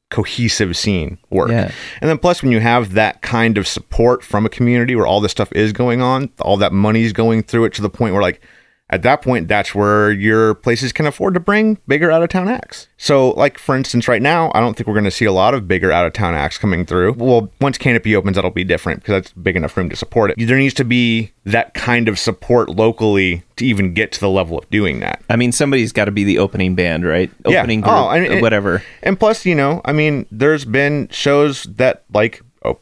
cohesive 0.10 0.78
scene 0.78 1.18
work 1.30 1.50
Yeah. 1.50 1.70
and 2.00 2.10
then 2.10 2.18
plus 2.18 2.42
when 2.42 2.54
you 2.54 2.62
have 2.62 2.94
that 2.94 3.22
kind 3.22 3.58
of 3.58 3.68
support 3.68 4.24
from 4.24 4.46
a 4.46 4.50
community 4.50 4.96
where 4.96 5.06
all 5.06 5.20
this 5.20 5.34
stuff 5.34 5.52
is 5.52 5.74
going 5.74 6.02
on 6.02 6.30
all 6.40 6.56
that 6.58 6.72
money's 6.72 7.12
going 7.12 7.44
through 7.44 7.66
it 7.66 7.74
to 7.74 7.82
the 7.82 7.90
point 7.90 8.14
where 8.14 8.22
like 8.22 8.42
at 8.90 9.02
that 9.04 9.22
point 9.22 9.48
that's 9.50 9.76
where 9.76 10.12
your 10.12 10.54
places 10.54 10.94
can 10.94 11.06
afford 11.06 11.34
to 11.34 11.40
bring 11.42 11.78
bigger 11.88 12.10
out 12.10 12.24
of 12.24 12.30
town 12.30 12.48
acts. 12.48 12.88
So 12.98 13.32
like 13.32 13.58
for 13.58 13.76
instance 13.76 14.08
right 14.08 14.22
now 14.22 14.52
i 14.56 14.60
don't 14.62 14.76
think 14.78 14.88
we're 14.88 14.94
going 14.94 15.04
to 15.04 15.12
see 15.12 15.26
a 15.26 15.32
lot 15.32 15.54
of 15.54 15.68
bigger 15.68 15.92
out 15.92 16.06
of 16.06 16.14
town 16.14 16.34
acts 16.36 16.58
coming 16.58 16.86
through. 16.86 17.14
Well 17.14 17.52
once 17.60 17.78
canopy 17.78 18.16
opens 18.16 18.36
that'll 18.36 18.52
be 18.52 18.64
different 18.64 19.02
because 19.02 19.14
that's 19.24 19.34
big 19.34 19.56
enough 19.56 19.76
room 19.76 19.90
to 19.90 19.96
support 19.96 20.32
it. 20.32 20.38
There 20.48 20.58
needs 20.58 20.74
to 20.76 20.86
be 20.86 21.32
that 21.44 21.74
kind 21.74 22.08
of 22.08 22.18
support 22.18 22.70
locally 22.70 23.44
to 23.58 23.66
even 23.66 23.94
get 23.94 24.12
to 24.14 24.20
the 24.20 24.30
level 24.30 24.58
of 24.58 24.70
doing 24.70 25.00
that. 25.02 25.22
I 25.30 25.36
mean 25.36 25.52
somebody's 25.52 25.92
got 25.92 26.06
to 26.06 26.12
be 26.12 26.24
the 26.24 26.40
opening 26.40 26.74
band 26.76 27.06
right? 27.06 27.30
Yeah. 27.46 27.60
opening 27.60 27.82
group 27.82 27.94
Oh, 27.94 28.10
and- 28.10 28.26
or 28.34 28.42
whatever. 28.42 28.84
And 29.04 29.20
plus, 29.20 29.46
you 29.46 29.56
know, 29.56 29.82
I 29.86 29.92
mean, 29.94 30.26
there's 30.32 30.64
been 30.66 31.08
shows 31.12 31.64
that 31.64 32.04
like 32.14 32.42
oh, 32.64 32.80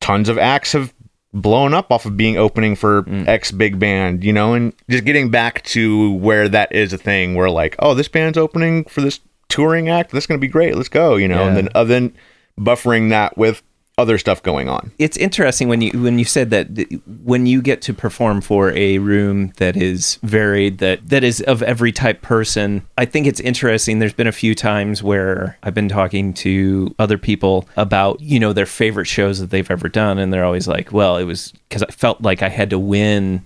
tons 0.00 0.28
of 0.28 0.38
acts 0.38 0.72
have 0.72 0.92
blown 1.32 1.74
up 1.74 1.92
off 1.92 2.06
of 2.06 2.16
being 2.16 2.36
opening 2.36 2.74
for 2.74 3.04
X 3.28 3.52
big 3.52 3.78
band, 3.78 4.24
you 4.24 4.32
know, 4.32 4.54
and 4.54 4.72
just 4.88 5.04
getting 5.04 5.30
back 5.30 5.62
to 5.64 6.12
where 6.14 6.48
that 6.48 6.72
is 6.74 6.92
a 6.92 6.98
thing 6.98 7.34
where 7.34 7.50
like, 7.50 7.76
oh, 7.78 7.94
this 7.94 8.08
band's 8.08 8.38
opening 8.38 8.84
for 8.84 9.00
this 9.00 9.20
touring 9.48 9.88
act, 9.88 10.10
that's 10.10 10.26
gonna 10.26 10.38
be 10.38 10.48
great, 10.48 10.76
let's 10.76 10.88
go, 10.88 11.16
you 11.16 11.28
know, 11.28 11.42
and 11.48 11.56
then 11.56 11.68
uh, 11.74 11.84
then 11.84 12.12
buffering 12.58 13.10
that 13.10 13.38
with 13.38 13.62
other 14.00 14.18
stuff 14.18 14.42
going 14.42 14.68
on. 14.68 14.90
it's 14.98 15.16
interesting 15.16 15.68
when 15.68 15.80
you 15.80 15.90
when 16.02 16.18
you 16.18 16.24
said 16.24 16.50
that 16.50 16.74
th- 16.74 16.88
when 17.24 17.46
you 17.46 17.62
get 17.62 17.80
to 17.82 17.92
perform 17.94 18.40
for 18.40 18.72
a 18.72 18.98
room 18.98 19.52
that 19.58 19.76
is 19.76 20.18
varied 20.22 20.78
that 20.78 21.06
that 21.08 21.22
is 21.22 21.40
of 21.42 21.62
every 21.62 21.92
type 21.92 22.22
person 22.22 22.84
i 22.98 23.04
think 23.04 23.26
it's 23.26 23.40
interesting 23.40 23.98
there's 23.98 24.12
been 24.12 24.26
a 24.26 24.32
few 24.32 24.54
times 24.54 25.02
where 25.02 25.56
i've 25.62 25.74
been 25.74 25.88
talking 25.88 26.32
to 26.34 26.94
other 26.98 27.18
people 27.18 27.68
about 27.76 28.20
you 28.20 28.40
know 28.40 28.52
their 28.52 28.66
favorite 28.66 29.06
shows 29.06 29.38
that 29.38 29.50
they've 29.50 29.70
ever 29.70 29.88
done 29.88 30.18
and 30.18 30.32
they're 30.32 30.44
always 30.44 30.66
like 30.66 30.90
well 30.92 31.16
it 31.16 31.24
was 31.24 31.52
because 31.68 31.82
i 31.82 31.86
felt 31.86 32.20
like 32.22 32.42
i 32.42 32.48
had 32.48 32.70
to 32.70 32.78
win 32.78 33.44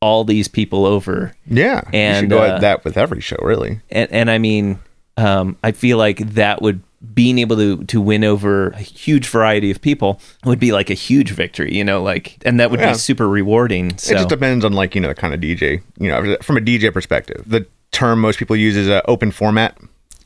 all 0.00 0.22
these 0.24 0.48
people 0.48 0.84
over 0.84 1.32
Yeah, 1.46 1.80
you 1.92 1.98
And, 1.98 2.24
should 2.24 2.30
go 2.30 2.42
uh, 2.42 2.56
at 2.56 2.60
that 2.60 2.84
with 2.84 2.98
every 2.98 3.22
show, 3.22 3.38
really. 3.40 3.80
and, 3.90 4.12
and 4.12 4.30
I 4.30 4.36
mean, 4.36 4.78
um, 5.16 5.56
I 5.64 5.72
feel 5.72 5.96
like 5.96 6.18
that 6.34 6.60
would 6.60 6.82
being 7.12 7.38
able 7.38 7.56
to 7.56 7.84
to 7.84 8.00
win 8.00 8.24
over 8.24 8.68
a 8.70 8.78
huge 8.78 9.26
variety 9.28 9.70
of 9.70 9.80
people 9.82 10.20
would 10.44 10.58
be 10.58 10.72
like 10.72 10.90
a 10.90 10.94
huge 10.94 11.32
victory, 11.32 11.74
you 11.74 11.84
know, 11.84 12.02
like, 12.02 12.38
and 12.46 12.58
that 12.60 12.70
would 12.70 12.80
Yeah. 12.80 12.92
be 12.92 12.98
super 12.98 13.28
rewarding. 13.28 13.96
So 13.98 14.12
It 14.12 14.16
just 14.16 14.28
depends 14.28 14.64
on 14.64 14.72
like 14.72 14.94
you 14.94 15.00
know 15.00 15.08
the 15.08 15.14
kind 15.14 15.34
of 15.34 15.40
DJ. 15.40 15.80
You 15.98 16.08
know, 16.08 16.36
from 16.42 16.56
a 16.56 16.60
DJ 16.60 16.92
perspective, 16.92 17.42
the 17.46 17.66
term 17.92 18.20
most 18.20 18.38
people 18.38 18.56
use 18.56 18.76
is 18.76 18.88
a 18.88 19.04
open 19.08 19.30
format 19.30 19.76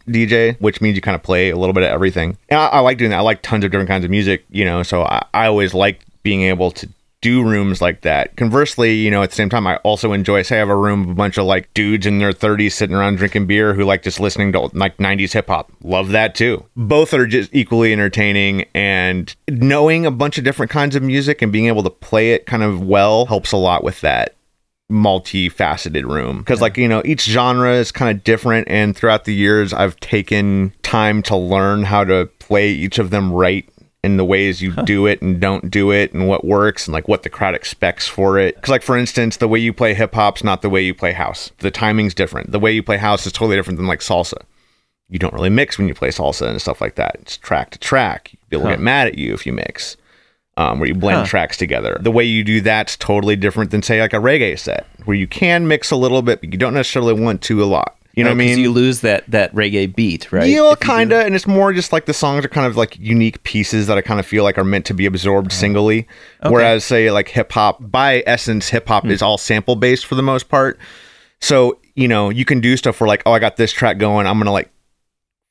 DJ, 0.08 0.56
which 0.60 0.80
means 0.80 0.96
you 0.96 1.02
kind 1.02 1.14
of 1.14 1.22
play 1.22 1.50
a 1.50 1.56
little 1.56 1.72
bit 1.74 1.82
of 1.82 1.90
everything. 1.90 2.36
And 2.48 2.58
I, 2.58 2.66
I 2.66 2.78
like 2.80 2.98
doing 2.98 3.10
that. 3.10 3.18
I 3.18 3.22
like 3.22 3.42
tons 3.42 3.64
of 3.64 3.70
different 3.70 3.88
kinds 3.88 4.04
of 4.04 4.10
music. 4.10 4.44
You 4.50 4.64
know, 4.64 4.82
so 4.82 5.02
I, 5.02 5.24
I 5.34 5.46
always 5.46 5.74
like 5.74 6.00
being 6.22 6.42
able 6.42 6.70
to 6.72 6.88
do 7.20 7.42
rooms 7.42 7.82
like 7.82 8.02
that. 8.02 8.36
Conversely, 8.36 8.94
you 8.94 9.10
know, 9.10 9.22
at 9.22 9.30
the 9.30 9.36
same 9.36 9.48
time, 9.48 9.66
I 9.66 9.76
also 9.78 10.12
enjoy. 10.12 10.42
Say, 10.42 10.56
I 10.56 10.58
have 10.60 10.68
a 10.68 10.76
room 10.76 11.02
of 11.02 11.10
a 11.10 11.14
bunch 11.14 11.36
of 11.36 11.46
like 11.46 11.72
dudes 11.74 12.06
in 12.06 12.18
their 12.18 12.32
30s 12.32 12.72
sitting 12.72 12.94
around 12.94 13.16
drinking 13.16 13.46
beer 13.46 13.74
who 13.74 13.84
like 13.84 14.02
just 14.02 14.20
listening 14.20 14.52
to 14.52 14.60
like 14.72 14.96
90s 14.98 15.32
hip 15.32 15.48
hop. 15.48 15.72
Love 15.82 16.10
that 16.10 16.34
too. 16.34 16.64
Both 16.76 17.12
are 17.14 17.26
just 17.26 17.54
equally 17.54 17.92
entertaining, 17.92 18.66
and 18.74 19.34
knowing 19.48 20.06
a 20.06 20.10
bunch 20.10 20.38
of 20.38 20.44
different 20.44 20.70
kinds 20.70 20.94
of 20.94 21.02
music 21.02 21.42
and 21.42 21.52
being 21.52 21.66
able 21.66 21.82
to 21.82 21.90
play 21.90 22.32
it 22.32 22.46
kind 22.46 22.62
of 22.62 22.82
well 22.82 23.26
helps 23.26 23.52
a 23.52 23.56
lot 23.56 23.82
with 23.82 24.00
that 24.02 24.34
multifaceted 24.90 26.04
room 26.04 26.38
because 26.38 26.62
like 26.62 26.78
you 26.78 26.88
know 26.88 27.02
each 27.04 27.24
genre 27.24 27.74
is 27.74 27.92
kind 27.92 28.16
of 28.16 28.24
different 28.24 28.66
and 28.70 28.96
throughout 28.96 29.26
the 29.26 29.34
years 29.34 29.74
i've 29.74 30.00
taken 30.00 30.72
time 30.82 31.22
to 31.22 31.36
learn 31.36 31.82
how 31.82 32.02
to 32.02 32.24
play 32.38 32.70
each 32.70 32.98
of 32.98 33.10
them 33.10 33.30
right 33.30 33.68
in 34.04 34.16
the 34.16 34.24
ways 34.24 34.62
you 34.62 34.72
do 34.84 35.06
it 35.06 35.20
and 35.22 35.40
don't 35.40 35.70
do 35.70 35.90
it 35.90 36.12
and 36.12 36.28
what 36.28 36.44
works 36.44 36.86
and 36.86 36.92
like 36.92 37.08
what 37.08 37.24
the 37.24 37.28
crowd 37.28 37.54
expects 37.54 38.06
for 38.06 38.38
it 38.38 38.54
because 38.54 38.70
like 38.70 38.82
for 38.82 38.96
instance 38.96 39.38
the 39.38 39.48
way 39.48 39.58
you 39.58 39.72
play 39.72 39.92
hip-hop's 39.92 40.44
not 40.44 40.62
the 40.62 40.70
way 40.70 40.80
you 40.82 40.94
play 40.94 41.12
house 41.12 41.50
the 41.58 41.70
timing's 41.70 42.14
different 42.14 42.52
the 42.52 42.60
way 42.60 42.70
you 42.72 42.82
play 42.82 42.96
house 42.96 43.26
is 43.26 43.32
totally 43.32 43.56
different 43.56 43.76
than 43.76 43.88
like 43.88 44.00
salsa 44.00 44.38
you 45.10 45.18
don't 45.18 45.32
really 45.34 45.50
mix 45.50 45.78
when 45.78 45.88
you 45.88 45.94
play 45.94 46.10
salsa 46.10 46.46
and 46.48 46.60
stuff 46.60 46.82
like 46.82 46.96
that. 46.96 47.16
It's 47.22 47.38
track 47.38 47.70
to 47.70 47.78
track. 47.78 48.32
People 48.50 48.64
Huh. 48.66 48.72
get 48.72 48.80
mad 48.80 49.06
at 49.06 49.16
you 49.16 49.32
if 49.32 49.46
you 49.46 49.54
mix. 49.54 49.96
Um, 50.58 50.78
where 50.80 50.86
you 50.88 50.94
blend 50.94 51.20
Huh. 51.20 51.24
tracks 51.26 51.56
together. 51.56 51.96
The 51.98 52.10
way 52.10 52.24
you 52.24 52.44
do 52.44 52.60
that's 52.60 52.94
totally 52.94 53.34
different 53.34 53.70
than 53.70 53.82
say 53.82 54.02
like 54.02 54.12
a 54.12 54.16
reggae 54.18 54.58
set, 54.58 54.86
where 55.06 55.16
you 55.16 55.26
can 55.26 55.66
mix 55.66 55.90
a 55.90 55.96
little 55.96 56.20
bit, 56.20 56.42
but 56.42 56.52
you 56.52 56.58
don't 56.58 56.74
necessarily 56.74 57.14
want 57.14 57.40
to 57.42 57.62
a 57.62 57.64
lot. 57.64 57.96
You 58.18 58.24
know 58.24 58.30
Oh, 58.30 58.34
what 58.34 58.42
I 58.42 58.46
mean? 58.46 58.58
You 58.58 58.72
lose 58.72 59.00
that 59.02 59.24
that 59.28 59.54
reggae 59.54 59.94
beat, 59.94 60.32
right? 60.32 60.48
Yeah, 60.48 60.64
If 60.64 60.70
you 60.70 60.76
do 60.76 60.76
kind 60.76 61.12
of, 61.12 61.24
and 61.24 61.36
it's 61.36 61.46
more 61.46 61.72
just 61.72 61.92
like 61.92 62.06
the 62.06 62.12
songs 62.12 62.44
are 62.44 62.48
kind 62.48 62.66
of 62.66 62.76
like 62.76 62.98
unique 62.98 63.40
pieces 63.44 63.86
that 63.86 63.96
I 63.96 64.00
kind 64.00 64.18
of 64.18 64.26
feel 64.26 64.42
like 64.42 64.58
are 64.58 64.64
meant 64.64 64.86
to 64.86 64.94
be 64.94 65.06
absorbed 65.06 65.52
singly. 65.52 66.08
Whereas, 66.42 66.84
say, 66.84 67.12
like 67.12 67.28
hip 67.28 67.52
hop, 67.52 67.78
by 67.80 68.24
essence, 68.26 68.68
hip 68.70 68.88
hop 68.88 69.04
hmm. 69.04 69.10
is 69.10 69.22
all 69.22 69.38
sample 69.38 69.76
based 69.76 70.04
for 70.04 70.16
the 70.16 70.22
most 70.22 70.48
part. 70.48 70.80
So 71.40 71.78
you 71.94 72.08
know, 72.08 72.28
you 72.28 72.44
can 72.44 72.60
do 72.60 72.76
stuff 72.76 73.00
where 73.00 73.06
like, 73.06 73.22
oh, 73.24 73.32
I 73.32 73.38
got 73.38 73.56
this 73.56 73.72
track 73.72 73.98
going, 73.98 74.26
I'm 74.26 74.38
gonna 74.38 74.50
like 74.50 74.70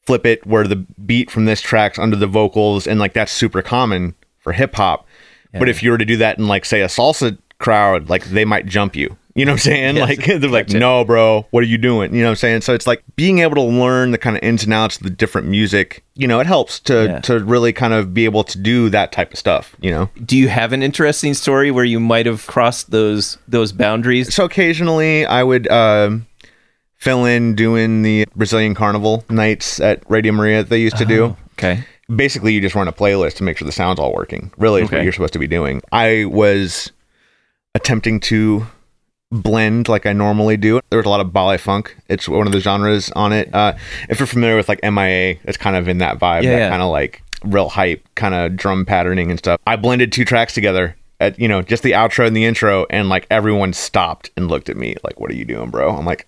flip 0.05 0.25
it 0.25 0.45
where 0.45 0.67
the 0.67 0.75
beat 1.05 1.31
from 1.31 1.45
this 1.45 1.61
track's 1.61 1.97
under 1.97 2.17
the 2.17 2.27
vocals, 2.27 2.85
and 2.85 2.99
like 2.99 3.13
that's 3.13 3.31
super 3.31 3.61
common 3.61 4.13
for 4.39 4.51
hip 4.51 4.75
hop. 4.75 5.07
But 5.53 5.69
if 5.69 5.81
you 5.81 5.91
were 5.91 5.97
to 5.97 6.05
do 6.05 6.17
that 6.17 6.37
in 6.37 6.47
like 6.47 6.65
say 6.65 6.81
a 6.81 6.87
salsa 6.87 7.37
crowd, 7.59 8.09
like 8.09 8.25
they 8.25 8.45
might 8.45 8.65
jump 8.65 8.95
you. 8.95 9.17
You 9.37 9.45
know 9.45 9.51
what 9.51 9.55
I'm 9.55 9.59
saying? 9.59 9.95
Yes, 9.97 10.09
like 10.09 10.25
they're 10.41 10.49
like, 10.49 10.69
no, 10.69 11.05
bro, 11.05 11.45
what 11.51 11.63
are 11.63 11.67
you 11.67 11.77
doing? 11.77 12.13
You 12.13 12.21
know 12.21 12.27
what 12.27 12.31
I'm 12.31 12.35
saying? 12.37 12.61
So 12.61 12.73
it's 12.73 12.87
like 12.87 13.03
being 13.15 13.39
able 13.39 13.55
to 13.55 13.61
learn 13.61 14.11
the 14.11 14.17
kind 14.17 14.35
of 14.35 14.41
ins 14.43 14.63
and 14.63 14.73
outs 14.73 14.97
of 14.97 15.03
the 15.03 15.09
different 15.11 15.47
music. 15.47 16.03
You 16.15 16.27
know, 16.27 16.39
it 16.39 16.47
helps 16.47 16.79
to 16.81 17.05
Yeah. 17.05 17.19
to 17.19 17.39
really 17.45 17.71
kind 17.71 17.93
of 17.93 18.13
be 18.13 18.25
able 18.25 18.43
to 18.45 18.57
do 18.57 18.89
that 18.89 19.11
type 19.11 19.31
of 19.31 19.37
stuff. 19.37 19.75
You 19.79 19.91
know, 19.91 20.09
Do 20.25 20.35
you 20.35 20.47
have 20.49 20.73
an 20.73 20.81
interesting 20.81 21.33
story 21.35 21.69
where 21.71 21.85
you 21.85 21.99
might 21.99 22.25
have 22.25 22.47
crossed 22.47 22.89
those 22.91 23.37
those 23.47 23.71
boundaries? 23.71 24.33
so 24.33 24.43
occasionally 24.43 25.25
I 25.25 25.43
would 25.43 25.67
um 25.69 26.25
fill 26.95 27.25
in 27.25 27.53
doing 27.53 28.01
the 28.01 28.25
Brazilian 28.35 28.73
Carnival 28.73 29.23
nights 29.29 29.79
at 29.79 30.01
Radio 30.09 30.31
Maria 30.33 30.63
that 30.63 30.69
they 30.69 30.79
used 30.81 30.97
to 30.97 31.05
do. 31.05 31.37
Okay. 31.53 31.83
basically 32.15 32.53
you 32.53 32.61
just 32.61 32.73
run 32.73 32.87
a 32.87 32.91
playlist 32.93 33.35
to 33.35 33.43
make 33.43 33.57
sure 33.57 33.65
the 33.67 33.71
sound's 33.71 33.99
all 33.99 34.13
working. 34.13 34.49
Really, 34.57 34.81
is 34.81 34.87
Okay. 34.87 34.97
what 34.97 35.03
you're 35.03 35.13
supposed 35.13 35.33
to 35.33 35.39
be 35.39 35.47
doing. 35.47 35.81
I 35.91 36.25
was 36.25 36.91
attempting 37.75 38.19
to 38.21 38.65
blend 39.31 39.87
like 39.87 40.05
I 40.05 40.13
normally 40.13 40.57
do. 40.57 40.79
There 40.89 40.97
was 40.97 41.05
a 41.05 41.09
lot 41.09 41.19
of 41.19 41.33
baile 41.33 41.57
funk. 41.57 41.97
It's 42.09 42.27
one 42.27 42.47
of 42.47 42.53
the 42.53 42.59
genres 42.59 43.11
on 43.11 43.33
it. 43.33 43.53
Uh, 43.53 43.73
if 44.09 44.19
you're 44.19 44.27
familiar 44.27 44.55
with 44.55 44.69
like 44.69 44.81
MIA, 44.83 45.37
it's 45.43 45.57
kind 45.57 45.75
of 45.75 45.87
in 45.87 45.97
that 45.99 46.19
vibe. 46.19 46.43
Yeah, 46.43 46.51
that 46.51 46.57
yeah. 46.57 46.69
kind 46.69 46.81
of 46.81 46.89
like 46.89 47.21
real 47.43 47.69
hype, 47.69 48.07
kind 48.15 48.33
of 48.33 48.55
drum 48.55 48.85
patterning 48.85 49.29
and 49.29 49.39
stuff. 49.39 49.59
I 49.67 49.75
blended 49.75 50.11
two 50.11 50.25
tracks 50.25 50.53
together. 50.53 50.95
At 51.19 51.39
you 51.39 51.47
know 51.47 51.63
just 51.63 51.81
the 51.81 51.93
outro 51.93 52.27
and 52.27 52.35
the 52.35 52.45
intro, 52.45 52.85
and 52.91 53.09
like 53.09 53.25
everyone 53.31 53.73
stopped 53.73 54.29
and 54.37 54.47
looked 54.49 54.69
at 54.69 54.77
me 54.77 54.95
like, 55.03 55.19
"What 55.19 55.31
are 55.31 55.35
you 55.35 55.45
doing, 55.45 55.71
bro?" 55.71 55.97
I'm 55.97 56.05
like, 56.05 56.27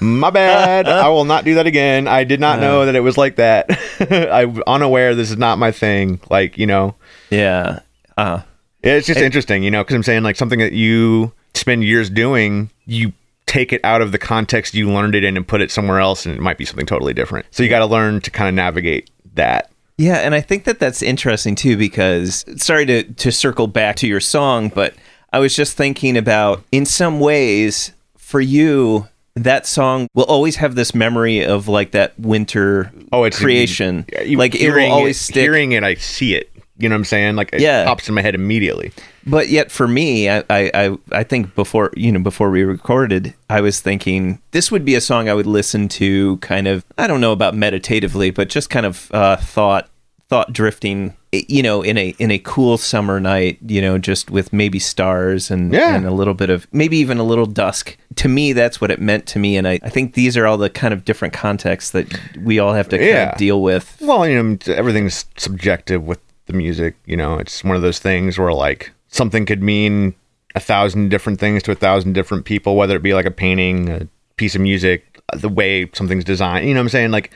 my 0.00 0.30
bad. 0.30 0.88
I 0.88 1.08
will 1.08 1.24
not 1.24 1.44
do 1.44 1.54
that 1.56 1.66
again. 1.66 2.08
I 2.08 2.24
did 2.24 2.40
not 2.40 2.60
know 2.60 2.86
that 2.86 2.94
it 2.94 3.00
was 3.00 3.16
like 3.16 3.36
that. 3.36 3.68
I'm 4.32 4.62
unaware. 4.66 5.14
This 5.14 5.30
is 5.30 5.36
not 5.36 5.58
my 5.58 5.72
thing. 5.72 6.20
Like, 6.30 6.58
you 6.58 6.66
know, 6.66 6.94
Yeah. 7.30 7.80
Uh, 8.16 8.42
it's 8.82 9.06
just 9.06 9.20
interesting, 9.20 9.62
you 9.62 9.70
know, 9.70 9.82
because 9.82 9.94
I'm 9.94 10.02
saying 10.02 10.22
like 10.22 10.36
something 10.36 10.58
that 10.60 10.72
you 10.72 11.32
spend 11.58 11.84
years 11.84 12.08
doing, 12.10 12.70
you 12.86 13.12
take 13.46 13.72
it 13.72 13.80
out 13.84 14.02
of 14.02 14.12
the 14.12 14.18
context 14.18 14.74
you 14.74 14.90
learned 14.90 15.14
it 15.14 15.24
in 15.24 15.36
and 15.36 15.46
put 15.46 15.60
it 15.60 15.70
somewhere 15.70 16.00
else, 16.00 16.26
and 16.26 16.34
it 16.34 16.40
might 16.40 16.58
be 16.58 16.64
something 16.64 16.86
totally 16.86 17.14
different. 17.14 17.46
So 17.50 17.62
you 17.62 17.68
got 17.68 17.78
to 17.80 17.86
learn 17.86 18.20
to 18.22 18.30
kind 18.30 18.48
of 18.48 18.54
navigate 18.54 19.10
that. 19.34 19.70
Yeah, 19.96 20.18
and 20.18 20.34
I 20.34 20.40
think 20.40 20.64
that 20.64 20.78
that's 20.78 21.02
interesting 21.02 21.54
too 21.56 21.76
because 21.76 22.44
sorry 22.62 22.86
to 22.86 23.02
to 23.02 23.32
circle 23.32 23.66
back 23.66 23.96
to 23.96 24.06
your 24.06 24.20
song, 24.20 24.68
but 24.68 24.94
I 25.32 25.40
was 25.40 25.54
just 25.56 25.76
thinking 25.76 26.16
about 26.16 26.62
in 26.70 26.86
some 26.86 27.20
ways 27.20 27.92
for 28.16 28.40
you 28.40 29.08
that 29.34 29.66
song 29.66 30.08
will 30.14 30.24
always 30.24 30.56
have 30.56 30.74
this 30.74 30.94
memory 30.94 31.44
of 31.44 31.68
like 31.68 31.92
that 31.92 32.18
winter 32.18 32.92
Oh, 33.12 33.24
it's 33.24 33.38
creation. 33.38 34.04
Yeah, 34.12 34.22
you- 34.22 34.38
like 34.38 34.54
it 34.54 34.70
will 34.72 34.90
always 34.92 35.16
it, 35.16 35.24
stick. 35.24 35.34
Hearing 35.42 35.72
it, 35.72 35.82
I 35.84 35.94
see 35.94 36.34
it. 36.34 36.50
You 36.78 36.88
know 36.88 36.94
what 36.94 36.98
I'm 37.00 37.04
saying? 37.06 37.36
Like 37.36 37.50
it 37.52 37.60
Yeah. 37.60 37.84
pops 37.84 38.08
in 38.08 38.14
my 38.14 38.22
head 38.22 38.34
immediately. 38.34 38.92
But 39.26 39.48
yet, 39.48 39.70
for 39.70 39.86
me, 39.88 40.30
I, 40.30 40.42
I, 40.48 40.96
I, 41.12 41.22
think 41.24 41.54
before 41.54 41.92
you 41.96 42.10
know 42.12 42.20
before 42.20 42.50
we 42.50 42.62
recorded, 42.62 43.34
I 43.50 43.60
was 43.60 43.80
thinking 43.80 44.40
this 44.52 44.70
would 44.70 44.84
be 44.84 44.94
a 44.94 45.00
song 45.00 45.28
I 45.28 45.34
would 45.34 45.46
listen 45.46 45.88
to, 45.90 46.36
kind 46.38 46.66
of 46.68 46.84
I 46.96 47.06
don't 47.06 47.20
know 47.20 47.32
about 47.32 47.54
meditatively, 47.54 48.30
but 48.30 48.48
just 48.48 48.70
kind 48.70 48.86
of 48.86 49.10
uh, 49.12 49.36
thought 49.36 49.88
thought 50.28 50.52
drifting, 50.52 51.14
you 51.32 51.62
know, 51.62 51.80
in 51.82 51.96
a 51.98 52.14
in 52.18 52.30
a 52.30 52.38
cool 52.38 52.78
summer 52.78 53.18
night, 53.18 53.58
you 53.66 53.80
know, 53.80 53.98
just 53.98 54.30
with 54.30 54.52
maybe 54.52 54.78
stars 54.78 55.50
and 55.50 55.72
Yeah. 55.72 55.94
and 55.96 56.06
a 56.06 56.10
little 56.10 56.34
bit 56.34 56.48
of 56.50 56.66
maybe 56.72 56.96
even 56.98 57.18
a 57.18 57.22
little 57.24 57.46
dusk. 57.46 57.96
To 58.16 58.28
me, 58.28 58.52
that's 58.52 58.80
what 58.80 58.90
it 58.90 59.00
meant 59.00 59.26
to 59.28 59.38
me, 59.38 59.56
and 59.56 59.66
I, 59.66 59.78
I 59.82 59.88
think 59.90 60.14
these 60.14 60.36
are 60.36 60.46
all 60.46 60.58
the 60.58 60.70
kind 60.70 60.92
of 60.94 61.04
different 61.04 61.34
contexts 61.34 61.90
that 61.92 62.06
we 62.42 62.58
all 62.58 62.72
have 62.72 62.88
to 62.90 62.98
kind 62.98 63.08
Yeah. 63.08 63.30
of 63.32 63.38
deal 63.38 63.62
with. 63.62 63.96
Well, 64.00 64.28
you 64.28 64.42
know, 64.42 64.58
everything's 64.72 65.24
subjective 65.36 66.02
with 66.04 66.18
the 66.48 66.52
music. 66.52 66.96
You 67.06 67.16
know, 67.16 67.38
it's 67.38 67.62
one 67.62 67.76
of 67.76 67.82
those 67.82 68.00
things 68.00 68.36
where 68.38 68.52
like 68.52 68.90
something 69.08 69.46
could 69.46 69.62
mean 69.62 70.14
a 70.54 70.60
thousand 70.60 71.10
different 71.10 71.38
things 71.38 71.62
to 71.62 71.70
a 71.70 71.76
thousand 71.76 72.14
different 72.14 72.44
people, 72.44 72.74
whether 72.74 72.96
it 72.96 73.02
be 73.02 73.14
like 73.14 73.26
a 73.26 73.30
painting, 73.30 73.88
a 73.88 74.08
piece 74.36 74.54
of 74.56 74.60
music, 74.60 75.20
the 75.36 75.48
way 75.48 75.88
something's 75.92 76.24
designed. 76.24 76.66
You 76.66 76.74
know 76.74 76.80
what 76.80 76.84
I'm 76.84 76.88
saying? 76.90 77.10
Like, 77.12 77.30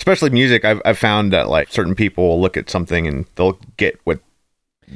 especially 0.00 0.30
music, 0.30 0.64
I've, 0.64 0.80
I've 0.84 0.98
found 0.98 1.32
that 1.32 1.48
like 1.48 1.68
certain 1.70 1.94
people 1.94 2.26
will 2.26 2.40
look 2.40 2.56
at 2.56 2.70
something 2.70 3.06
and 3.06 3.26
they'll 3.34 3.58
get 3.76 4.00
what 4.04 4.20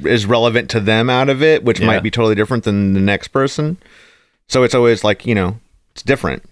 is 0.04 0.26
relevant 0.26 0.70
to 0.70 0.80
them 0.80 1.10
out 1.10 1.28
of 1.28 1.42
it, 1.42 1.64
which 1.64 1.80
Yeah. 1.80 1.86
might 1.86 2.02
be 2.02 2.10
totally 2.10 2.34
different 2.34 2.64
than 2.64 2.94
the 2.94 3.00
next 3.00 3.28
person. 3.28 3.76
So 4.48 4.62
it's 4.62 4.74
always 4.74 5.04
like, 5.04 5.26
you 5.26 5.34
know, 5.34 5.58
it's 5.92 6.02
different. 6.02 6.42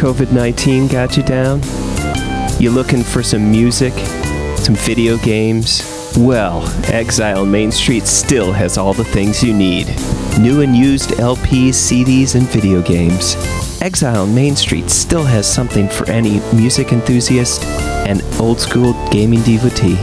COVID 0.00 0.32
19 0.32 0.88
got 0.88 1.18
you 1.18 1.22
down? 1.22 1.60
You 2.58 2.70
looking 2.70 3.02
for 3.02 3.22
some 3.22 3.50
music? 3.50 3.92
Some 4.56 4.74
video 4.74 5.18
games? 5.18 5.82
Well, 6.16 6.66
Exile 6.90 7.44
Main 7.44 7.70
Street 7.70 8.06
still 8.06 8.50
has 8.50 8.78
all 8.78 8.94
the 8.94 9.04
things 9.04 9.44
you 9.44 9.52
need 9.52 9.88
new 10.40 10.62
and 10.62 10.74
used 10.74 11.10
LPs, 11.10 11.74
CDs, 11.74 12.34
and 12.34 12.48
video 12.48 12.80
games. 12.80 13.36
Exile 13.82 14.26
Main 14.26 14.56
Street 14.56 14.88
still 14.88 15.24
has 15.24 15.46
something 15.46 15.86
for 15.86 16.08
any 16.08 16.40
music 16.56 16.94
enthusiast 16.94 17.62
and 18.08 18.22
old 18.40 18.58
school 18.58 18.94
gaming 19.10 19.42
devotee. 19.42 19.98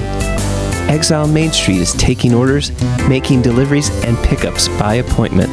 Exile 0.93 1.27
Main 1.27 1.51
Street 1.51 1.79
is 1.79 1.93
taking 1.93 2.35
orders, 2.35 2.71
making 3.09 3.41
deliveries, 3.41 3.89
and 4.05 4.15
pickups 4.19 4.67
by 4.67 4.95
appointment. 4.95 5.49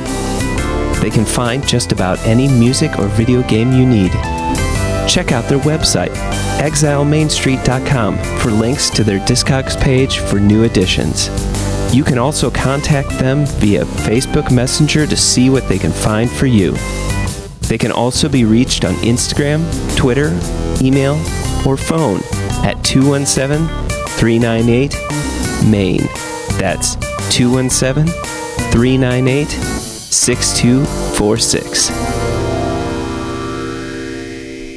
They 1.04 1.10
can 1.10 1.26
find 1.26 1.68
just 1.68 1.92
about 1.92 2.18
any 2.20 2.48
music 2.48 2.98
or 2.98 3.08
video 3.08 3.42
game 3.42 3.72
you 3.72 3.84
need. 3.84 4.10
Check 5.06 5.32
out 5.32 5.46
their 5.50 5.58
website, 5.58 6.08
exilemainstreet.com, 6.60 8.16
for 8.38 8.50
links 8.50 8.88
to 8.88 9.04
their 9.04 9.18
Discogs 9.18 9.78
page 9.78 10.20
for 10.20 10.40
new 10.40 10.64
additions. 10.64 11.28
You 11.94 12.04
can 12.04 12.16
also 12.16 12.50
contact 12.50 13.10
them 13.18 13.44
via 13.44 13.84
Facebook 13.84 14.50
Messenger 14.50 15.06
to 15.08 15.14
see 15.14 15.50
what 15.50 15.68
they 15.68 15.76
can 15.78 15.92
find 15.92 16.30
for 16.30 16.46
you. 16.46 16.72
They 17.68 17.76
can 17.76 17.92
also 17.92 18.26
be 18.26 18.46
reached 18.46 18.86
on 18.86 18.94
Instagram, 18.94 19.60
Twitter, 19.98 20.30
email, 20.80 21.16
or 21.68 21.76
phone 21.76 22.20
at 22.64 22.82
217 22.82 23.68
398 24.16 24.94
MAIN. 25.70 25.98
That's 26.58 26.94
217 27.28 28.06
398 28.72 29.93
6246. 30.14 31.90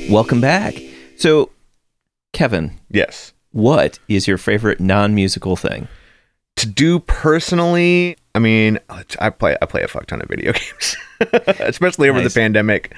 Welcome 0.09 0.41
back. 0.41 0.75
So, 1.17 1.51
Kevin, 2.33 2.71
Yes. 2.89 3.33
what 3.51 3.99
is 4.07 4.27
your 4.27 4.37
favorite 4.37 4.79
non 4.79 5.13
musical 5.15 5.55
thing? 5.55 5.87
to 6.55 6.65
do 6.65 6.97
personally 6.99 8.17
i 8.33 8.39
mean 8.39 8.79
i 9.19 9.29
play 9.29 9.55
i 9.61 9.65
play 9.67 9.83
a 9.83 9.87
fuck 9.87 10.07
ton 10.07 10.19
of 10.23 10.27
video 10.27 10.51
games 10.59 10.95
especially 11.59 12.09
over 12.09 12.19
Nice. 12.19 12.33
the 12.33 12.39
pandemic 12.39 12.95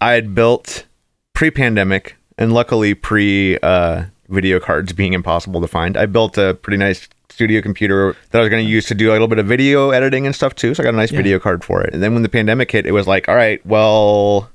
i 0.00 0.12
had 0.12 0.34
built 0.34 0.86
pre-pandemic 1.34 2.16
and 2.38 2.54
luckily 2.54 2.94
pre 2.94 3.58
uh, 3.58 4.04
video 4.30 4.58
cards 4.58 4.94
being 4.94 5.12
impossible 5.12 5.60
to 5.60 5.68
find 5.68 5.98
i 5.98 6.06
built 6.06 6.38
a 6.38 6.54
pretty 6.54 6.78
nice 6.78 7.06
studio 7.30 7.62
computer 7.62 8.14
that 8.30 8.38
i 8.38 8.40
was 8.40 8.50
going 8.50 8.64
to 8.64 8.70
use 8.70 8.86
to 8.86 8.94
do 8.94 9.10
a 9.10 9.12
little 9.12 9.28
bit 9.28 9.38
of 9.38 9.46
video 9.46 9.90
editing 9.90 10.26
and 10.26 10.34
stuff 10.34 10.54
too 10.54 10.74
so 10.74 10.82
i 10.82 10.84
got 10.84 10.92
a 10.94 10.96
nice 10.96 11.10
video 11.10 11.38
card 11.38 11.64
for 11.64 11.80
it 11.82 11.94
and 11.94 12.02
then 12.02 12.12
when 12.12 12.22
the 12.22 12.28
pandemic 12.28 12.70
hit 12.70 12.86
it 12.86 12.92
was 12.92 13.06
like 13.06 13.28
all 13.28 13.34
right 13.36 13.64
well 13.64 14.50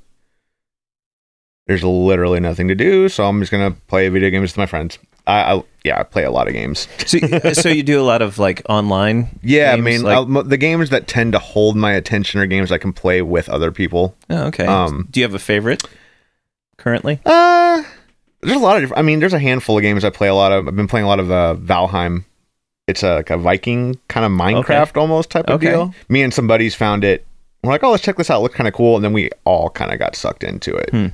there's 1.66 1.82
literally 1.82 2.40
nothing 2.40 2.68
to 2.68 2.74
do 2.74 3.08
so 3.08 3.24
i'm 3.24 3.40
just 3.40 3.50
going 3.50 3.72
to 3.72 3.80
play 3.88 4.08
video 4.08 4.30
games 4.30 4.50
with 4.52 4.58
my 4.58 4.66
friends 4.66 4.98
I, 5.26 5.54
I 5.56 5.62
yeah 5.84 5.98
i 5.98 6.02
play 6.04 6.22
a 6.24 6.30
lot 6.30 6.46
of 6.46 6.52
games 6.52 6.86
So, 7.06 7.18
so 7.52 7.68
you 7.68 7.82
do 7.82 8.00
a 8.00 8.04
lot 8.04 8.22
of 8.22 8.38
like 8.38 8.62
online? 8.68 9.38
yeah, 9.42 9.74
games, 9.74 9.80
I 10.04 10.24
mean, 10.24 10.34
like- 10.34 10.48
the 10.48 10.56
games 10.56 10.90
that 10.90 11.08
tend 11.08 11.32
to 11.32 11.38
hold 11.40 11.76
my 11.76 11.92
attention 11.92 12.40
are 12.40 12.46
games 12.46 12.70
I 12.70 12.78
can 12.78 12.92
play 12.92 13.22
with 13.22 13.48
other 13.48 13.72
people. 13.72 14.14
oh, 14.30 14.46
okay. 14.46 14.66
um, 14.66 15.08
do 15.10 15.18
you 15.20 15.24
have 15.24 15.34
a 15.34 15.38
favorite 15.40 15.82
currently? 16.76 17.20
Uh, 17.26 17.82
there's 18.42 18.56
a 18.56 18.60
lot 18.60 18.84
of. 18.84 18.92
I 18.96 19.02
mean, 19.02 19.18
there's 19.18 19.32
a 19.32 19.38
handful 19.40 19.76
of 19.78 19.82
games 19.82 20.04
I 20.04 20.10
play 20.10 20.28
a 20.28 20.34
lot 20.34 20.52
of. 20.52 20.68
I've 20.68 20.76
been 20.76 20.86
playing 20.86 21.06
a 21.06 21.08
lot 21.08 21.18
of 21.18 21.30
uh, 21.32 21.56
Valheim. 21.58 22.24
It's 22.86 23.02
a, 23.02 23.16
like 23.16 23.30
a 23.30 23.36
Viking 23.36 23.98
kind 24.08 24.24
of 24.24 24.32
Minecraft 24.32 24.96
almost 24.96 25.30
type 25.30 25.46
of 25.48 25.54
Okay. 25.56 25.70
deal. 25.70 25.94
Me 26.08 26.22
and 26.22 26.32
some 26.32 26.46
buddies 26.46 26.74
found 26.74 27.02
it. 27.04 27.26
We're 27.64 27.70
like, 27.72 27.82
oh, 27.82 27.90
let's 27.90 28.02
check 28.02 28.16
this 28.16 28.30
out. 28.30 28.38
It 28.38 28.42
looks 28.42 28.54
kind 28.54 28.68
of 28.68 28.74
cool, 28.74 28.94
and 28.96 29.04
then 29.04 29.12
we 29.12 29.30
all 29.44 29.70
kind 29.70 29.92
of 29.92 29.98
got 29.98 30.14
sucked 30.14 30.44
into 30.44 30.74
it. 30.76 30.90
Hmm. 30.90 31.06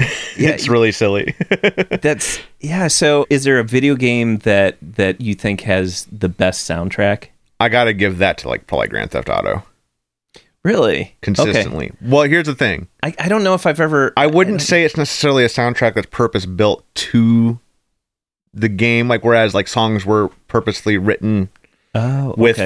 Yeah, 0.36 0.50
it's 0.50 0.68
really 0.68 0.92
silly. 0.92 1.34
That's 2.02 2.40
yeah. 2.60 2.88
So, 2.88 3.26
is 3.30 3.44
there 3.44 3.58
a 3.58 3.64
video 3.64 3.94
game 3.94 4.36
that 4.40 4.76
that 4.82 5.18
you 5.22 5.34
think 5.34 5.62
has 5.62 6.06
the 6.12 6.28
best 6.28 6.68
soundtrack? 6.68 7.28
I 7.58 7.70
got 7.70 7.84
to 7.84 7.94
give 7.94 8.18
that 8.18 8.36
to 8.38 8.48
like 8.50 8.66
probably 8.66 8.88
Grand 8.88 9.12
Theft 9.12 9.30
Auto 9.30 9.62
Really? 10.62 11.14
consistently. 11.22 11.92
Well, 12.02 12.24
here's 12.24 12.44
the 12.46 12.54
thing. 12.54 12.88
I, 13.02 13.14
I 13.18 13.28
don't 13.28 13.44
know 13.44 13.54
if 13.54 13.64
I've 13.66 13.80
ever. 13.80 14.12
I 14.16 14.26
wouldn't 14.26 14.60
say 14.60 14.84
it's 14.84 14.98
necessarily 14.98 15.42
a 15.44 15.48
soundtrack 15.48 15.94
that's 15.94 16.08
purpose 16.10 16.44
built 16.44 16.84
to 16.96 17.58
the 18.56 18.68
game, 18.68 19.06
like 19.06 19.22
whereas 19.24 19.54
like 19.54 19.68
songs 19.68 20.04
were 20.04 20.28
purposely 20.48 20.96
written 20.98 21.48
Oh, 21.94 22.34
with. 22.36 22.60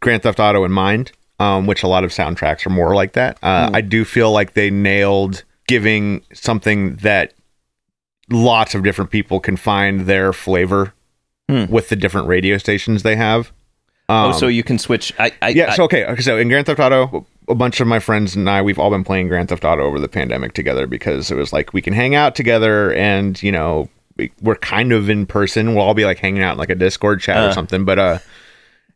Grand 0.00 0.22
Theft 0.24 0.40
Auto 0.40 0.64
in 0.64 0.72
mind, 0.72 1.12
um, 1.38 1.66
which 1.66 1.82
a 1.82 1.86
lot 1.88 2.02
of 2.02 2.10
soundtracks 2.10 2.66
are 2.66 2.70
more 2.70 2.94
like 2.94 3.12
that. 3.12 3.38
Uh, 3.42 3.70
I 3.72 3.80
do 3.80 4.04
feel 4.04 4.32
like 4.32 4.54
they 4.54 4.70
nailed 4.70 5.44
giving 5.68 6.22
something 6.32 6.96
that 6.96 7.34
lots 8.30 8.74
of 8.74 8.82
different 8.82 9.10
people 9.10 9.40
can 9.40 9.56
find 9.56 10.02
their 10.06 10.32
flavor 10.32 10.94
Hmm. 11.48 11.66
with 11.68 11.88
the 11.88 11.96
different 11.96 12.28
radio 12.28 12.56
stations 12.56 13.02
they 13.02 13.16
have. 13.16 13.52
oh, 14.08 14.14
Um, 14.28 14.32
so 14.32 14.46
you 14.48 14.62
can 14.62 14.78
switch. 14.78 15.12
I, 15.18 15.32
I 15.42 15.48
yeah. 15.50 15.72
I- 15.72 15.76
So 15.76 15.84
okay. 15.84 16.04
okay, 16.06 16.22
So 16.22 16.38
in 16.38 16.48
Grand 16.48 16.66
Theft 16.66 16.80
Auto, 16.80 17.26
a 17.48 17.54
bunch 17.54 17.80
of 17.80 17.86
my 17.86 17.98
friends 17.98 18.34
and 18.36 18.48
I, 18.48 18.62
we've 18.62 18.78
all 18.78 18.90
been 18.90 19.04
playing 19.04 19.28
Grand 19.28 19.48
Theft 19.50 19.64
Auto 19.64 19.82
over 19.82 19.98
the 19.98 20.08
pandemic 20.08 20.52
together 20.54 20.86
because 20.86 21.30
it 21.30 21.34
was 21.36 21.52
like 21.52 21.72
we 21.72 21.82
can 21.82 21.92
hang 21.92 22.14
out 22.14 22.34
together 22.34 22.92
and 22.94 23.40
you 23.42 23.52
know 23.52 23.88
we're 24.40 24.56
kind 24.56 24.92
of 24.92 25.08
in 25.08 25.26
person. 25.26 25.74
We'll 25.74 25.84
all 25.84 25.94
be 25.94 26.04
like 26.04 26.18
hanging 26.18 26.42
out 26.42 26.52
in 26.52 26.58
like 26.58 26.70
a 26.70 26.74
Discord 26.74 27.20
chat 27.20 27.36
or 27.36 27.48
Uh. 27.48 27.52
something. 27.52 27.84
But 27.84 27.98
uh, 27.98 28.18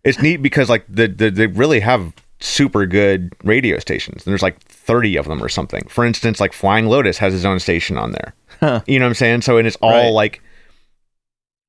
it's 0.04 0.20
neat 0.20 0.38
because 0.38 0.68
like 0.68 0.84
the, 0.88 1.08
the 1.08 1.30
they 1.30 1.46
really 1.46 1.80
have 1.80 2.12
super 2.40 2.86
good 2.86 3.32
radio 3.44 3.78
stations. 3.78 4.24
And 4.24 4.30
there's 4.32 4.42
like 4.42 4.60
30 4.60 5.16
of 5.16 5.26
them 5.26 5.42
or 5.42 5.48
something. 5.48 5.86
For 5.88 6.04
instance, 6.04 6.38
like 6.38 6.52
Flying 6.52 6.86
Lotus 6.86 7.18
has 7.18 7.32
his 7.32 7.44
own 7.44 7.58
station 7.60 7.96
on 7.96 8.12
there. 8.12 8.34
Huh. 8.60 8.82
You 8.86 8.98
know 8.98 9.06
what 9.06 9.10
I'm 9.10 9.14
saying? 9.14 9.42
So 9.42 9.56
and 9.58 9.66
it's 9.66 9.76
all 9.82 9.90
Right. 9.90 10.10
like 10.10 10.42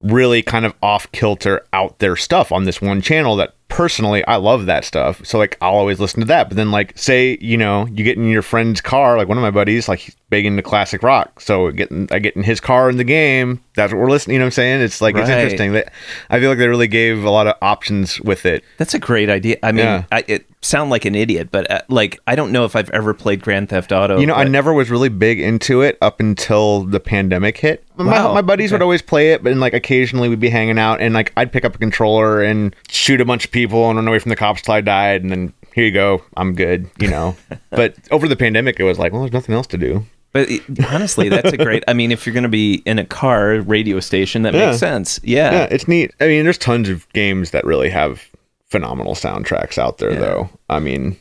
really 0.01 0.41
kind 0.43 0.66
of 0.66 0.74
off 0.84 1.12
kilter 1.12 1.66
out 1.74 1.99
there 1.99 2.16
stuff 2.16 2.51
on 2.51 2.66
this 2.66 2.82
one 2.82 3.01
channel 3.01 3.36
that 3.38 3.55
personally 3.70 4.26
I 4.26 4.38
love 4.38 4.65
that 4.65 4.86
stuff. 4.86 5.26
So 5.26 5.38
like 5.38 5.57
I'll 5.61 5.74
always 5.74 5.99
listen 5.99 6.22
to 6.22 6.28
that. 6.28 6.49
But 6.49 6.57
then 6.57 6.72
like 6.72 6.97
say, 6.97 7.38
you 7.41 7.57
know, 7.57 7.86
you 7.88 8.03
get 8.03 8.18
in 8.18 8.28
your 8.30 8.41
friend's 8.41 8.82
car, 8.82 9.18
like 9.18 9.28
one 9.28 9.38
of 9.38 9.41
my 9.41 9.51
buddies, 9.51 9.88
like 9.88 9.99
he's 9.99 10.15
big 10.30 10.45
into 10.45 10.61
classic 10.61 11.03
rock. 11.03 11.39
So 11.39 11.72
getting 11.72 12.07
I 12.11 12.20
get 12.20 12.36
in 12.36 12.43
his 12.43 12.59
car 12.59 12.89
in 12.89 12.97
the 12.97 13.03
game, 13.03 13.63
that's 13.76 13.93
what 13.93 13.99
we're 13.99 14.09
listening, 14.09 14.36
you 14.36 14.39
know 14.39 14.45
what 14.45 14.47
I'm 14.47 14.51
saying? 14.51 14.82
It's 14.82 15.01
like 15.01 15.15
it's 15.15 15.30
interesting 15.30 15.74
that 15.74 15.91
I 16.30 16.39
feel 16.39 16.49
like 16.49 16.57
they 16.57 16.68
really 16.68 16.88
gave 16.88 17.24
a 17.24 17.30
lot 17.30 17.47
of 17.47 17.55
options 17.61 18.20
with 18.22 18.45
it. 18.45 18.63
That's 18.78 18.93
a 18.93 18.99
great 18.99 19.30
idea. 19.30 19.57
I 19.63 19.72
mean, 19.72 19.86
Yeah. 19.86 20.03
I 20.11 20.24
it 20.28 20.45
sound 20.61 20.89
like 20.89 21.05
an 21.05 21.15
idiot, 21.15 21.49
but 21.51 21.70
uh, 21.70 21.82
like 21.88 22.20
I 22.28 22.36
don't 22.36 22.51
know 22.51 22.65
if 22.65 22.76
I've 22.76 22.89
ever 22.91 23.13
played 23.13 23.41
Grand 23.41 23.70
Theft 23.70 23.91
Auto. 23.91 24.20
You 24.20 24.26
know, 24.28 24.34
I 24.34 24.43
never 24.43 24.74
was 24.74 24.89
really 24.89 25.09
big 25.09 25.39
into 25.39 25.82
it 25.82 25.97
up 26.01 26.20
until 26.20 26.84
the 26.84 26.99
pandemic 26.99 27.57
hit. 27.57 27.84
My, 27.95 28.05
Wow, 28.05 28.34
my 28.34 28.41
buddies 28.41 28.70
okay. 28.72 28.76
would 28.76 28.82
always 28.84 29.01
play 29.01 29.32
it, 29.32 29.43
but 29.43 29.49
then, 29.49 29.59
like 29.59 29.74
occasionally 29.74 30.30
we'd 30.30 30.39
be 30.39 30.49
hanging 30.49 30.78
out 30.78 31.01
and 31.01 31.13
like 31.13 31.32
I'd 31.38 31.51
pick 31.51 31.65
up 31.65 31.76
a 31.76 31.78
controller 31.78 32.41
and 32.41 32.76
shoot 32.89 33.22
a 33.22 33.26
bunch 33.26 33.45
of 33.45 33.51
people 33.51 33.57
and 33.66 33.97
run 33.97 34.08
away 34.08 34.20
from 34.20 34.30
the 34.30 34.36
cops 34.36 34.62
till 34.62 34.74
I 34.74 34.82
died, 34.82 35.22
and 35.24 35.32
then 35.32 35.53
here 35.74 35.86
you 35.86 35.91
go, 35.91 36.24
I'm 36.36 36.53
good, 36.55 36.89
you 36.99 37.08
know. 37.10 37.36
but 37.70 37.95
over 38.12 38.28
the 38.28 38.36
pandemic, 38.36 38.80
it 38.80 38.84
was 38.84 38.97
like, 38.99 39.12
well, 39.12 39.22
there's 39.22 39.34
nothing 39.34 39.55
else 39.55 39.68
to 39.68 39.78
do. 39.78 40.05
But 40.34 40.49
honestly, 40.89 41.30
that's 41.30 41.51
a 41.53 41.58
great. 41.58 41.84
I 41.88 41.93
mean, 41.93 42.12
if 42.12 42.26
you're 42.26 42.34
going 42.34 42.43
to 42.43 42.49
be 42.49 42.84
in 42.86 42.99
a 42.99 43.05
car 43.05 43.62
radio 43.62 43.99
station, 43.99 44.41
that 44.43 44.53
Yeah. 44.53 44.68
makes 44.68 44.80
sense. 44.80 45.20
Yeah. 45.24 45.51
Yeah, 45.51 45.68
it's 45.72 45.88
neat. 45.88 46.12
I 46.20 46.28
mean, 46.28 46.43
there's 46.43 46.58
tons 46.58 46.89
of 46.89 47.08
games 47.14 47.51
that 47.51 47.64
really 47.66 47.89
have 47.89 48.24
phenomenal 48.70 49.16
soundtracks 49.16 49.78
out 49.78 49.97
there, 49.99 50.12
Yeah. 50.14 50.20
though. 50.20 50.49
I 50.70 50.80
mean, 50.80 51.16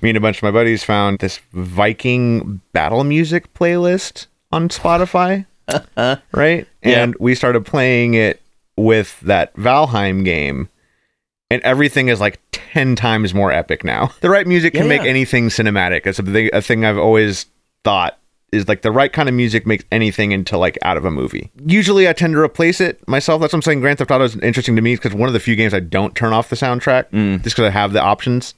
me 0.00 0.10
and 0.10 0.16
a 0.16 0.20
bunch 0.20 0.38
of 0.38 0.42
my 0.44 0.50
buddies 0.52 0.84
found 0.84 1.18
this 1.18 1.40
Viking 1.52 2.60
battle 2.72 3.04
music 3.04 3.52
playlist 3.54 4.28
on 4.52 4.68
Spotify, 4.68 5.44
right? 6.32 6.66
And 6.82 7.14
we 7.18 7.34
started 7.34 7.66
playing 7.66 8.14
it 8.14 8.40
with 8.76 9.18
that 9.20 9.52
Valheim 9.56 10.24
game, 10.24 10.68
and 11.50 11.62
everything 11.62 12.08
is 12.08 12.20
like 12.20 12.40
10 12.52 12.96
times 12.96 13.32
more 13.34 13.50
epic 13.52 13.84
now. 13.84 14.12
The 14.20 14.30
right 14.30 14.46
music 14.46 14.74
can 14.74 14.82
Yeah, 14.84 14.88
make 14.88 15.02
yeah. 15.02 15.08
anything 15.10 15.48
cinematic. 15.48 16.04
That's 16.04 16.18
a 16.18 16.22
thing, 16.22 16.50
a 16.52 16.60
thing 16.62 16.84
I've 16.84 16.98
always 16.98 17.46
thought 17.84 18.18
is 18.52 18.66
like 18.66 18.82
the 18.82 18.90
right 18.90 19.12
kind 19.12 19.28
of 19.28 19.34
music 19.34 19.66
makes 19.66 19.84
anything 19.92 20.32
into 20.32 20.56
like 20.56 20.78
out 20.82 20.96
of 20.96 21.04
a 21.04 21.10
movie. 21.10 21.50
Usually 21.66 22.08
I 22.08 22.12
tend 22.14 22.32
to 22.34 22.40
replace 22.40 22.80
it 22.80 23.06
myself. 23.06 23.40
That's 23.40 23.52
what 23.52 23.58
I'm 23.58 23.62
saying. 23.62 23.80
Grand 23.80 23.98
Theft 23.98 24.10
Auto 24.10 24.24
is 24.24 24.36
interesting 24.36 24.74
to 24.76 24.82
me 24.82 24.96
because 24.96 25.12
one 25.14 25.28
of 25.28 25.32
the 25.34 25.40
few 25.40 25.54
games 25.56 25.74
I 25.74 25.80
don't 25.80 26.14
turn 26.14 26.32
off 26.32 26.48
the 26.48 26.56
soundtrack 26.56 27.10
mm. 27.10 27.42
just 27.42 27.56
because 27.56 27.68
I 27.68 27.70
have 27.70 27.92
the 27.92 28.00
options 28.02 28.54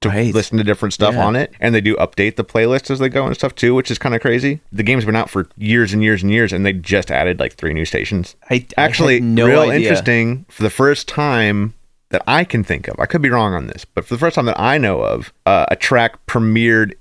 to 0.00 0.08
Right. 0.08 0.34
listen 0.34 0.58
to 0.58 0.64
different 0.64 0.92
stuff 0.94 1.14
Yeah. 1.14 1.24
on 1.26 1.36
it. 1.36 1.52
And 1.60 1.74
they 1.74 1.80
do 1.82 1.94
update 1.96 2.36
the 2.36 2.44
playlist 2.44 2.90
as 2.90 2.98
they 2.98 3.08
go 3.10 3.26
and 3.26 3.34
stuff 3.34 3.54
too, 3.54 3.74
which 3.74 3.90
is 3.90 3.98
kind 3.98 4.14
of 4.14 4.20
crazy. 4.22 4.60
The 4.72 4.82
game's 4.82 5.04
been 5.04 5.16
out 5.16 5.30
for 5.30 5.46
years 5.56 5.92
and 5.92 6.02
years 6.02 6.22
and 6.22 6.30
years 6.32 6.52
and 6.52 6.64
they 6.64 6.72
just 6.74 7.10
added 7.10 7.38
like 7.38 7.54
three 7.54 7.72
new 7.74 7.84
stations. 7.86 8.36
I, 8.50 8.66
I 8.76 8.82
Actually, 8.82 9.20
no 9.20 9.46
real 9.46 9.60
idea. 9.60 9.76
interesting 9.88 10.46
for 10.48 10.62
the 10.62 10.70
first 10.70 11.06
time 11.08 11.74
that 12.14 12.22
I 12.28 12.44
can 12.44 12.62
think 12.62 12.86
of. 12.86 12.94
I 13.00 13.06
could 13.06 13.22
be 13.22 13.28
wrong 13.28 13.54
on 13.54 13.66
this, 13.66 13.84
but 13.84 14.04
for 14.04 14.14
the 14.14 14.18
first 14.20 14.36
time 14.36 14.46
that 14.46 14.58
I 14.58 14.78
know 14.78 15.00
of, 15.00 15.32
uh, 15.46 15.66
a 15.68 15.74
track 15.74 16.24
premiered 16.26 16.94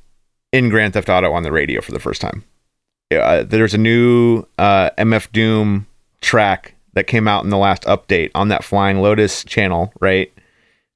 in 0.52 0.70
Grand 0.70 0.94
Theft 0.94 1.08
Auto 1.08 1.32
on 1.32 1.44
the 1.44 1.52
radio 1.52 1.82
for 1.82 1.92
the 1.92 2.00
first 2.00 2.20
time. 2.20 2.44
Uh, 3.12 3.44
there's 3.44 3.76
a 3.76 3.78
new 3.78 4.44
uh, 4.58 4.90
MF 4.98 5.32
Doom 5.32 5.86
track 6.22 6.74
that 6.94 7.06
came 7.06 7.28
out 7.28 7.44
in 7.44 7.52
the 7.52 7.58
last 7.58 7.84
update 7.84 8.32
on 8.34 8.48
that 8.48 8.64
Flying 8.64 9.02
Lotus 9.04 9.44
channel, 9.44 9.94
right? 10.00 10.34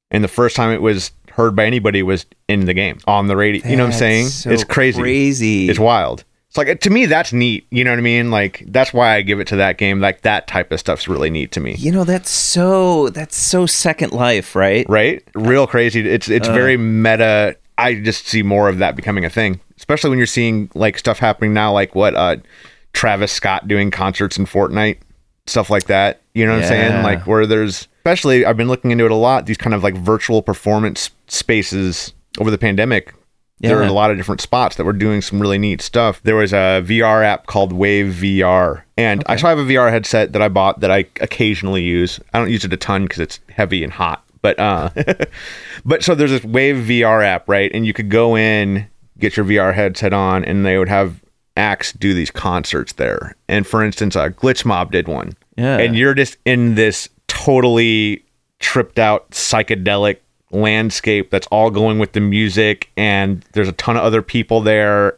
And 0.10 0.24
the 0.24 0.28
first 0.28 0.56
time 0.56 0.72
it 0.72 0.82
was 0.82 1.12
heard 1.30 1.56
by 1.56 1.68
anybody 1.68 2.02
was 2.02 2.26
in 2.48 2.66
the 2.66 2.74
game 2.74 2.98
on 3.06 3.28
the 3.28 3.38
radio. 3.38 3.68
you 3.70 3.76
know 3.76 3.84
what 3.84 3.94
I'm 3.94 4.00
saying? 4.00 4.28
So 4.30 4.50
it's 4.50 4.64
crazy. 4.64 5.00
Crazy. 5.00 5.70
It's 5.70 5.78
wild. 5.78 6.24
It's 6.58 6.68
like 6.68 6.80
to 6.80 6.90
me 6.90 7.06
that's 7.06 7.32
neat. 7.34 7.68
You 7.70 7.84
know 7.84 7.92
what 7.92 8.00
I 8.00 8.02
mean? 8.02 8.32
Like 8.32 8.64
that's 8.68 8.92
why 8.92 9.16
I 9.16 9.22
give 9.22 9.40
it 9.40 9.48
to 9.48 9.58
that 9.58 9.78
game. 9.78 10.00
Like 10.02 10.22
that 10.22 10.48
type 10.48 10.72
of 10.72 10.80
stuff's 10.80 11.08
really 11.08 11.30
neat 11.30 11.52
to 11.52 11.60
me. 11.60 11.76
You 11.76 11.92
know, 11.92 12.04
that's 12.04 12.32
so 12.32 13.10
that's 13.10 13.38
so 13.38 13.66
Second 13.66 14.12
Life, 14.14 14.56
right? 14.56 14.86
Right? 14.90 15.24
Real 15.36 15.68
crazy. 15.68 16.08
It's 16.08 16.30
it's 16.30 16.48
very 16.48 16.78
meta. 16.78 17.58
I 17.78 17.96
just 17.96 18.28
see 18.28 18.42
more 18.42 18.70
of 18.70 18.80
that 18.80 18.96
becoming 18.96 19.24
a 19.24 19.30
thing, 19.30 19.60
especially 19.78 20.10
when 20.10 20.18
you're 20.18 20.26
seeing 20.26 20.72
like 20.74 20.98
stuff 20.98 21.20
happening 21.20 21.54
now, 21.54 21.72
like 21.72 21.94
what 21.94 22.16
uh 22.16 22.38
Travis 22.94 23.32
Scott 23.32 23.68
doing 23.68 23.92
concerts 23.92 24.38
in 24.38 24.46
Fortnite, 24.46 24.98
stuff 25.46 25.70
like 25.70 25.86
that. 25.86 26.22
You 26.34 26.46
know 26.46 26.54
what 26.54 26.64
I'm 26.64 26.68
saying? 26.68 27.04
Like 27.04 27.28
where 27.28 27.46
there's 27.46 27.88
especially 28.00 28.46
I've 28.46 28.58
been 28.58 28.68
looking 28.68 28.90
into 28.90 29.06
it 29.06 29.12
a 29.12 29.16
lot. 29.16 29.46
These 29.46 29.58
kind 29.58 29.76
of 29.76 29.84
like 29.84 29.96
virtual 29.96 30.42
performance 30.42 31.12
spaces 31.28 32.14
over 32.40 32.50
the 32.50 32.58
pandemic. 32.58 33.14
There 33.60 33.80
are 33.80 33.84
Yeah. 33.84 33.90
a 33.90 33.92
lot 33.92 34.12
of 34.12 34.18
different 34.18 34.40
spots 34.42 34.76
that 34.76 34.84
were 34.84 34.94
doing 34.94 35.22
some 35.22 35.40
really 35.40 35.58
neat 35.58 35.82
stuff. 35.82 36.22
There 36.24 36.36
was 36.36 36.54
a 36.54 36.84
VR 36.86 37.24
app 37.24 37.48
called 37.48 37.74
Wave 37.74 38.14
VR, 38.22 38.84
and 38.98 39.24
I 39.26 39.36
so 39.36 39.48
I 39.48 39.50
have 39.50 39.58
a 39.60 39.64
VR 39.66 39.90
headset 39.90 40.34
that 40.34 40.42
I 40.44 40.48
bought 40.48 40.80
that 40.82 40.92
I 40.92 41.06
occasionally 41.22 41.82
use. 41.82 42.20
I 42.34 42.40
don't 42.40 42.52
use 42.52 42.64
it 42.66 42.72
a 42.74 42.78
ton 42.78 43.04
because 43.06 43.20
it's 43.20 43.40
heavy 43.50 43.84
and 43.84 43.92
hot, 43.94 44.24
but 44.44 44.60
uh, 44.60 44.90
but 45.86 46.04
so 46.04 46.14
there's 46.14 46.30
this 46.32 46.44
Wave 46.44 46.76
VR 46.88 47.24
app, 47.26 47.50
right? 47.50 47.72
And 47.74 47.86
you 47.86 47.94
could 47.94 48.10
go 48.10 48.36
in, 48.38 48.88
get 49.18 49.36
your 49.38 49.46
VR 49.46 49.74
headset 49.74 50.14
on, 50.14 50.46
and 50.46 50.64
they 50.66 50.78
would 50.78 50.90
have 50.90 51.24
acts 51.56 51.92
do 51.94 52.14
these 52.14 52.30
concerts 52.30 52.94
there. 52.94 53.36
And 53.50 53.66
for 53.66 53.84
instance, 53.84 54.16
uh, 54.16 54.30
Glitch 54.30 54.66
Mob 54.66 54.92
did 54.92 55.08
one, 55.08 55.34
Yeah. 55.58 55.78
and 55.80 55.96
you're 55.96 56.14
just 56.14 56.38
in 56.46 56.76
this 56.76 57.10
totally 57.28 58.24
tripped 58.60 59.00
out 59.00 59.30
psychedelic 59.32 60.18
landscape 60.52 61.30
that's 61.30 61.48
all 61.48 61.70
going 61.70 62.00
with 62.00 62.14
the 62.14 62.20
music 62.22 62.90
and 62.96 63.44
there's 63.54 63.68
a 63.68 63.74
ton 63.74 63.98
of 63.98 64.04
other 64.04 64.22
people 64.22 64.62
there 64.62 65.18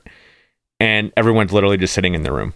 and 0.79 1.11
everyone's 1.17 1.51
literally 1.53 1.77
just 1.77 1.93
sitting 1.93 2.13
in 2.15 2.23
the 2.23 2.31
room 2.31 2.53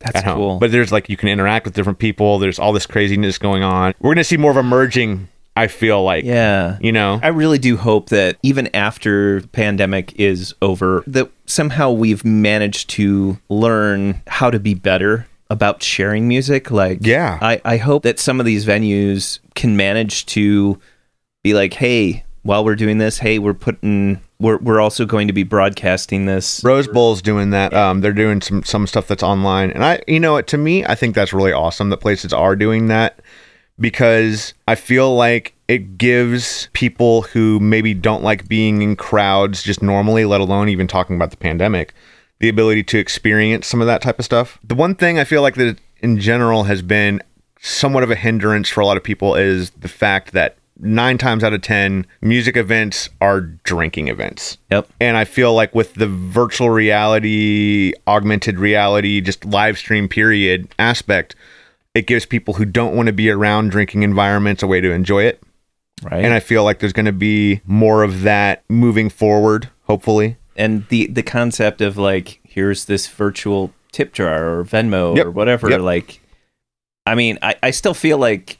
That's 0.00 0.22
cool. 0.22 0.58
but 0.58 0.72
there's 0.72 0.90
like 0.90 1.08
you 1.08 1.16
can 1.16 1.28
interact 1.28 1.64
with 1.66 1.74
different 1.74 1.98
people 1.98 2.38
there's 2.38 2.58
all 2.58 2.72
this 2.72 2.86
craziness 2.86 3.36
going 3.38 3.62
on 3.62 3.94
we're 4.00 4.14
gonna 4.14 4.24
see 4.24 4.36
more 4.38 4.50
of 4.50 4.56
a 4.56 4.62
merging 4.62 5.28
i 5.56 5.66
feel 5.66 6.02
like 6.02 6.24
yeah. 6.24 6.78
you 6.80 6.92
know 6.92 7.20
I 7.22 7.28
really 7.28 7.58
do 7.58 7.76
hope 7.76 8.08
that 8.08 8.38
even 8.42 8.68
after 8.74 9.40
the 9.42 9.48
pandemic 9.48 10.18
is 10.18 10.54
over, 10.62 11.04
that 11.06 11.30
somehow 11.46 11.90
we've 11.92 12.24
managed 12.24 12.88
to 12.90 13.38
learn 13.48 14.20
how 14.26 14.50
to 14.50 14.58
be 14.58 14.74
better 14.74 15.26
about 15.50 15.82
sharing 15.82 16.26
music. 16.26 16.70
Like, 16.70 16.98
Yeah. 17.02 17.38
I, 17.40 17.60
I 17.64 17.76
hope 17.76 18.02
that 18.02 18.18
some 18.18 18.40
of 18.40 18.46
these 18.46 18.64
venues 18.66 19.38
can 19.54 19.76
manage 19.76 20.26
to 20.26 20.80
be 21.44 21.54
like, 21.54 21.74
hey, 21.74 22.24
while 22.42 22.64
we're 22.64 22.74
doing 22.74 22.98
this, 22.98 23.18
hey, 23.18 23.38
we're 23.38 23.54
putting, 23.54 24.20
we're, 24.40 24.58
we're 24.58 24.80
also 24.80 25.06
going 25.06 25.28
to 25.28 25.32
be 25.32 25.44
broadcasting 25.44 26.26
this. 26.26 26.64
Rose 26.64 26.88
Bowl's 26.88 27.22
doing 27.22 27.50
that. 27.50 27.72
Um, 27.72 28.00
they're 28.00 28.12
doing 28.12 28.40
some 28.40 28.64
some 28.64 28.88
stuff 28.88 29.06
that's 29.06 29.22
online, 29.22 29.70
and 29.70 29.84
I, 29.84 30.02
you 30.08 30.18
know, 30.18 30.40
to 30.40 30.58
me, 30.58 30.84
I 30.84 30.96
think 30.96 31.14
that's 31.14 31.32
really 31.32 31.52
awesome 31.52 31.90
that 31.90 31.98
places 31.98 32.32
are 32.32 32.56
doing 32.56 32.88
that 32.88 33.20
because 33.78 34.54
I 34.66 34.74
feel 34.74 35.14
like 35.14 35.54
it 35.68 35.98
gives 35.98 36.68
people 36.72 37.22
who 37.22 37.60
maybe 37.60 37.94
don't 37.94 38.22
like 38.22 38.48
being 38.48 38.82
in 38.82 38.96
crowds 38.96 39.62
just 39.62 39.82
normally, 39.82 40.24
let 40.24 40.40
alone 40.40 40.68
even 40.68 40.86
talking 40.86 41.16
about 41.16 41.30
the 41.30 41.36
pandemic, 41.36 41.94
the 42.40 42.48
ability 42.48 42.82
to 42.84 42.98
experience 42.98 43.66
some 43.66 43.80
of 43.80 43.86
that 43.86 44.02
type 44.02 44.18
of 44.18 44.24
stuff. 44.24 44.58
The 44.62 44.74
one 44.74 44.94
thing 44.94 45.18
I 45.18 45.24
feel 45.24 45.42
like 45.42 45.54
that 45.56 45.78
in 46.00 46.18
general 46.20 46.64
has 46.64 46.82
been 46.82 47.22
somewhat 47.60 48.02
of 48.02 48.10
a 48.10 48.16
hindrance 48.16 48.68
for 48.68 48.80
a 48.80 48.86
lot 48.86 48.98
of 48.98 49.02
people 49.02 49.34
is 49.34 49.70
the 49.70 49.88
fact 49.88 50.32
that 50.32 50.58
nine 50.78 51.18
times 51.18 51.44
out 51.44 51.52
of 51.52 51.62
10, 51.62 52.06
music 52.20 52.56
events 52.56 53.08
are 53.20 53.40
drinking 53.40 54.08
events. 54.08 54.58
Yep. 54.70 54.88
And 55.00 55.16
I 55.16 55.24
feel 55.24 55.54
like 55.54 55.74
with 55.74 55.94
the 55.94 56.06
virtual 56.08 56.70
reality, 56.70 57.92
augmented 58.06 58.58
reality, 58.58 59.20
just 59.20 59.44
live 59.44 59.78
stream 59.78 60.08
period 60.08 60.68
aspect, 60.78 61.34
it 61.94 62.06
gives 62.06 62.26
people 62.26 62.54
who 62.54 62.64
don't 62.64 62.96
want 62.96 63.06
to 63.06 63.12
be 63.12 63.30
around 63.30 63.70
drinking 63.70 64.02
environments 64.02 64.62
a 64.62 64.66
way 64.66 64.80
to 64.80 64.90
enjoy 64.90 65.24
it. 65.24 65.40
Right. 66.02 66.24
And 66.24 66.34
I 66.34 66.40
feel 66.40 66.64
like 66.64 66.80
there's 66.80 66.92
going 66.92 67.06
to 67.06 67.12
be 67.12 67.60
more 67.66 68.02
of 68.02 68.22
that 68.22 68.64
moving 68.68 69.08
forward, 69.08 69.70
hopefully. 69.84 70.36
and 70.56 70.86
the 70.88 71.06
the 71.06 71.22
concept 71.22 71.80
of 71.80 71.96
like 71.96 72.40
here's 72.44 72.84
this 72.86 73.06
virtual 73.08 73.72
tip 73.92 74.12
jar 74.12 74.58
or 74.58 74.64
Venmo 74.64 75.16
Yep. 75.16 75.26
or 75.26 75.30
whatever 75.30 75.70
Yep. 75.70 75.80
like 75.80 76.20
I 77.06 77.14
mean 77.14 77.38
I, 77.42 77.54
I 77.62 77.70
still 77.70 77.94
feel 77.94 78.18
like 78.18 78.58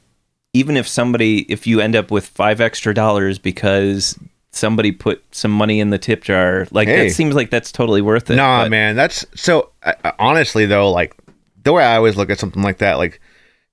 even 0.54 0.76
if 0.78 0.88
somebody 0.88 1.40
if 1.52 1.66
you 1.66 1.80
end 1.80 1.94
up 1.94 2.10
with 2.10 2.26
five 2.26 2.60
extra 2.60 2.94
dollars 2.94 3.38
because 3.38 4.18
somebody 4.52 4.92
put 4.92 5.22
some 5.34 5.50
money 5.50 5.80
in 5.80 5.90
the 5.90 5.98
tip 5.98 6.22
jar 6.22 6.66
like 6.70 6.86
Hey. 6.88 7.08
that 7.08 7.12
seems 7.14 7.34
like 7.34 7.50
that's 7.50 7.72
totally 7.72 8.00
worth 8.00 8.30
it 8.30 8.36
Nah, 8.36 8.64
but- 8.64 8.70
man, 8.70 8.96
that's 8.96 9.26
so. 9.34 9.70
I- 9.84 10.12
honestly, 10.18 10.64
though, 10.64 10.90
like 10.90 11.14
the 11.64 11.72
way 11.72 11.84
I 11.84 11.96
always 11.96 12.16
look 12.16 12.30
at 12.30 12.38
something 12.38 12.62
like 12.62 12.78
that, 12.78 12.94
like 12.94 13.20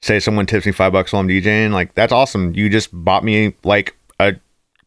say 0.01 0.19
someone 0.19 0.45
tips 0.47 0.65
me 0.65 0.71
five 0.71 0.91
bucks 0.91 1.13
while 1.13 1.19
I'm 1.21 1.27
DJing, 1.27 1.71
like 1.71 1.93
that's 1.93 2.11
awesome. 2.11 2.53
You 2.55 2.67
just 2.69 2.89
bought 2.91 3.23
me 3.23 3.53
like 3.63 3.95
a 4.19 4.35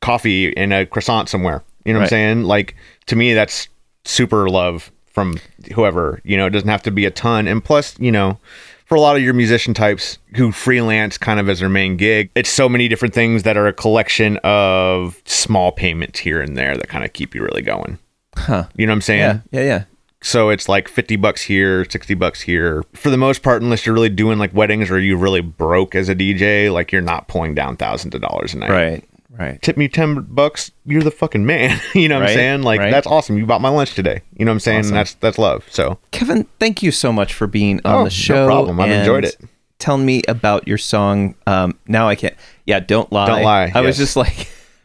coffee 0.00 0.54
and 0.56 0.72
a 0.72 0.84
croissant 0.86 1.28
somewhere. 1.28 1.62
You 1.84 1.92
know 1.92 2.00
what 2.00 2.04
I'm 2.06 2.08
saying? 2.10 2.42
Like 2.42 2.74
to 3.06 3.14
me, 3.16 3.32
that's 3.34 3.68
super 4.04 4.48
love 4.48 4.90
from 5.06 5.38
whoever. 5.74 6.20
You 6.24 6.36
know, 6.36 6.46
it 6.46 6.50
doesn't 6.50 6.68
have 6.68 6.82
to 6.82 6.90
be 6.90 7.04
a 7.04 7.10
ton. 7.12 7.46
And 7.46 7.62
plus, 7.64 7.96
you 8.00 8.10
know. 8.10 8.38
For 8.84 8.96
a 8.96 9.00
lot 9.00 9.16
of 9.16 9.22
your 9.22 9.34
musician 9.34 9.72
types 9.74 10.18
who 10.36 10.52
freelance 10.52 11.16
kind 11.18 11.40
of 11.40 11.48
as 11.48 11.60
their 11.60 11.68
main 11.68 11.96
gig, 11.96 12.30
it's 12.34 12.50
so 12.50 12.68
many 12.68 12.86
different 12.88 13.14
things 13.14 13.42
that 13.44 13.56
are 13.56 13.66
a 13.66 13.72
collection 13.72 14.38
of 14.44 15.20
small 15.24 15.72
payments 15.72 16.18
here 16.18 16.40
and 16.42 16.56
there 16.56 16.76
that 16.76 16.88
kind 16.88 17.04
of 17.04 17.12
keep 17.12 17.34
you 17.34 17.42
really 17.42 17.62
going. 17.62 17.98
huh 18.36 18.64
You 18.76 18.86
know 18.86 18.92
what 18.92 18.96
I'm 18.96 19.00
saying? 19.02 19.20
yeah 19.20 19.40
yeah 19.52 19.62
yeah 19.62 19.84
So 20.22 20.50
it's 20.50 20.68
like 20.68 20.88
50 20.88 21.16
bucks 21.16 21.42
here, 21.42 21.84
60 21.88 22.14
bucks 22.14 22.40
here. 22.42 22.82
For 22.94 23.10
the 23.10 23.16
most 23.16 23.42
part, 23.42 23.62
unless 23.62 23.84
you're 23.86 23.94
really 23.94 24.08
doing 24.10 24.38
like 24.38 24.52
weddings 24.54 24.90
or 24.90 24.98
you 25.00 25.16
really 25.16 25.40
broke 25.42 25.94
as 25.94 26.08
a 26.08 26.14
DJ, 26.14 26.72
like 26.72 26.92
you're 26.92 27.02
not 27.02 27.28
pulling 27.28 27.54
down 27.54 27.76
thousands 27.76 28.14
of 28.14 28.20
dollars 28.20 28.52
a 28.54 28.58
night. 28.58 28.70
right 28.70 29.04
right 29.38 29.60
Tip 29.62 29.76
me 29.76 29.88
10 29.88 30.22
bucks, 30.30 30.70
you're 30.86 31.02
the 31.02 31.10
fucking 31.10 31.44
man. 31.44 31.80
you 31.94 32.08
know 32.08 32.16
what 32.16 32.22
Right, 32.22 32.30
I'm 32.30 32.36
saying? 32.36 32.62
Like 32.62 32.80
right. 32.80 32.90
that's 32.90 33.06
awesome. 33.06 33.36
You 33.38 33.46
bought 33.46 33.60
my 33.60 33.68
lunch 33.68 33.94
today. 33.94 34.22
You 34.36 34.44
know 34.44 34.50
what 34.50 34.54
I'm 34.56 34.60
saying? 34.60 34.80
Awesome. 34.80 34.94
That's 34.94 35.14
that's 35.14 35.38
love. 35.38 35.64
So, 35.70 35.98
Kevin 36.12 36.46
thank 36.60 36.82
you 36.82 36.90
so 36.92 37.12
much 37.12 37.34
for 37.34 37.46
being 37.46 37.80
on 37.84 37.94
Oh, 37.94 38.04
the 38.04 38.10
show 38.10 38.34
No 38.34 38.46
problem. 38.46 38.80
I've 38.80 38.90
enjoyed 38.90 39.24
it. 39.24 39.36
telling 39.78 40.06
me 40.06 40.22
about 40.28 40.66
your 40.68 40.78
song 40.78 41.34
um 41.46 41.78
now 41.86 42.08
I 42.08 42.14
can't 42.14 42.34
yeah 42.66 42.80
don't 42.80 43.10
lie 43.12 43.26
Don't 43.26 43.42
Lie, 43.42 43.72
I 43.74 43.80
was 43.80 43.96
just 43.96 44.16
like 44.16 44.48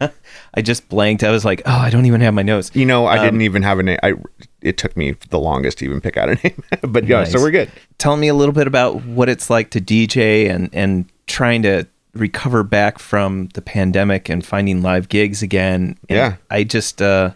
I 0.54 0.62
just 0.62 0.88
blanked 0.88 1.22
I 1.22 1.30
was 1.30 1.44
like 1.44 1.62
oh 1.66 1.70
I 1.78 1.90
don't 1.90 2.06
even 2.06 2.20
have 2.22 2.34
my 2.34 2.42
notes 2.42 2.70
you 2.74 2.84
know, 2.86 3.06
I 3.06 3.18
Um, 3.18 3.24
didn't 3.24 3.42
even 3.42 3.62
have 3.62 3.78
a 3.78 3.82
name. 3.84 3.98
I 4.02 4.14
it 4.62 4.76
took 4.76 4.96
me 4.96 5.12
the 5.30 5.38
longest 5.38 5.78
to 5.78 5.84
even 5.84 6.00
pick 6.00 6.16
out 6.16 6.28
a 6.28 6.34
name. 6.42 6.62
but 6.82 7.04
yeah, 7.06 7.24
so 7.24 7.38
we're 7.40 7.50
good. 7.52 7.70
tell 7.98 8.16
me 8.16 8.28
a 8.28 8.34
little 8.34 8.52
bit 8.52 8.66
about 8.66 9.04
what 9.04 9.28
it's 9.28 9.48
like 9.48 9.70
to 9.70 9.80
DJ 9.80 10.50
and 10.50 10.68
and 10.72 11.06
trying 11.26 11.62
to 11.62 11.86
recover 12.14 12.62
back 12.62 12.98
from 12.98 13.48
the 13.54 13.62
pandemic 13.62 14.28
and 14.28 14.44
finding 14.44 14.82
live 14.82 15.08
gigs 15.08 15.42
again. 15.42 15.96
And 16.08 16.16
Yeah. 16.16 16.36
I 16.50 16.64
just 16.64 17.00
uh 17.02 17.30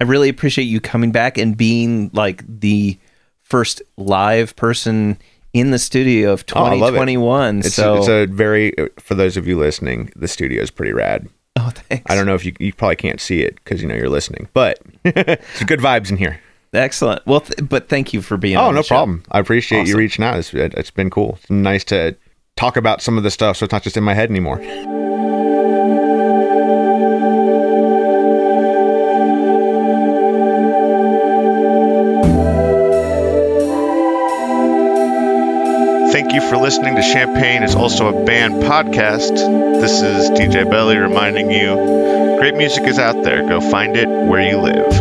I 0.00 0.04
really 0.04 0.28
appreciate 0.28 0.64
you 0.64 0.80
coming 0.80 1.12
back 1.12 1.38
and 1.38 1.56
being 1.56 2.10
like 2.12 2.42
the 2.46 2.98
first 3.42 3.80
live 3.96 4.54
person 4.56 5.16
in 5.52 5.70
the 5.70 5.78
studio 5.78 6.32
of 6.32 6.44
Oh, 6.54 6.64
I 6.64 6.74
love 6.74 6.94
it. 6.94 6.98
2021. 6.98 7.58
It's 7.60 7.74
so 7.74 7.96
it's 7.96 8.08
a 8.08 8.26
very 8.26 8.72
for 8.98 9.14
those 9.14 9.36
of 9.36 9.46
you 9.46 9.58
listening, 9.58 10.12
the 10.16 10.28
studio 10.28 10.62
is 10.62 10.70
pretty 10.70 10.92
rad. 10.92 11.28
oh 11.58 11.70
thanks. 11.72 12.04
I 12.10 12.14
don't 12.14 12.26
know 12.26 12.34
if 12.34 12.44
you 12.44 12.52
you 12.58 12.72
probably 12.72 12.96
can't 12.96 13.20
see 13.20 13.40
it 13.42 13.54
because 13.56 13.80
you 13.80 13.88
know 13.88 13.94
you're 13.94 14.08
listening, 14.10 14.48
but 14.52 14.78
it's 15.04 15.64
good 15.64 15.80
vibes 15.80 16.10
in 16.10 16.16
here. 16.16 16.40
Excellent. 16.74 17.24
Well, 17.26 17.40
th- 17.40 17.66
but 17.66 17.88
thank 17.88 18.12
you 18.12 18.20
for 18.20 18.36
being 18.36 18.56
Oh, 18.58 18.70
no 18.70 18.82
show. 18.82 18.88
problem. 18.96 19.22
I 19.30 19.38
appreciate 19.38 19.86
you 19.86 19.96
reaching 19.96 20.22
out. 20.24 20.36
It's, 20.36 20.52
it, 20.52 20.74
it's 20.74 20.90
been 20.90 21.08
cool. 21.08 21.38
It's 21.40 21.48
nice 21.48 21.84
to 21.84 22.14
talk 22.56 22.76
about 22.76 23.02
some 23.02 23.18
of 23.18 23.22
the 23.22 23.30
stuff 23.30 23.58
so 23.58 23.64
it's 23.64 23.72
not 23.72 23.82
just 23.82 23.96
in 23.96 24.04
my 24.04 24.14
head 24.14 24.30
anymore. 24.30 24.58
Thank 36.12 36.32
you 36.32 36.40
for 36.48 36.56
listening 36.56 36.96
to 36.96 37.02
Champaign 37.02 37.62
is 37.62 37.74
also 37.74 38.08
a 38.08 38.24
band 38.24 38.54
podcast. 38.62 39.34
This 39.80 40.00
is 40.00 40.30
DJ 40.30 40.68
Belly 40.68 40.96
reminding 40.96 41.50
you 41.50 41.74
great 42.38 42.54
music 42.54 42.84
is 42.84 42.98
out 42.98 43.22
there. 43.22 43.46
Go 43.46 43.60
find 43.60 43.96
it 43.96 44.08
where 44.08 44.40
you 44.40 44.56
live. 44.58 44.95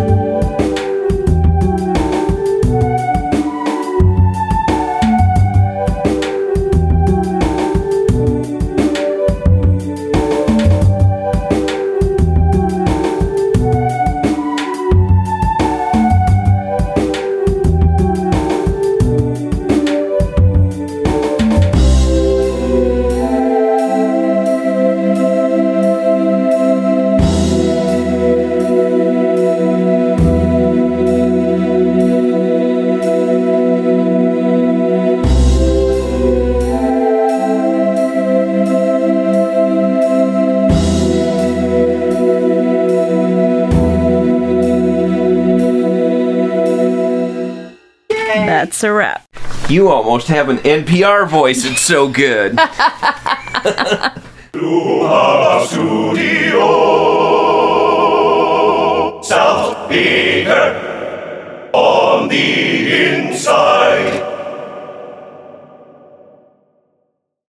You 49.67 49.89
almost 49.89 50.27
have 50.27 50.49
an 50.49 50.57
NPR 50.57 51.27
voice. 51.27 51.65
It's 51.65 51.81
so 51.81 52.07
good. 52.07 52.57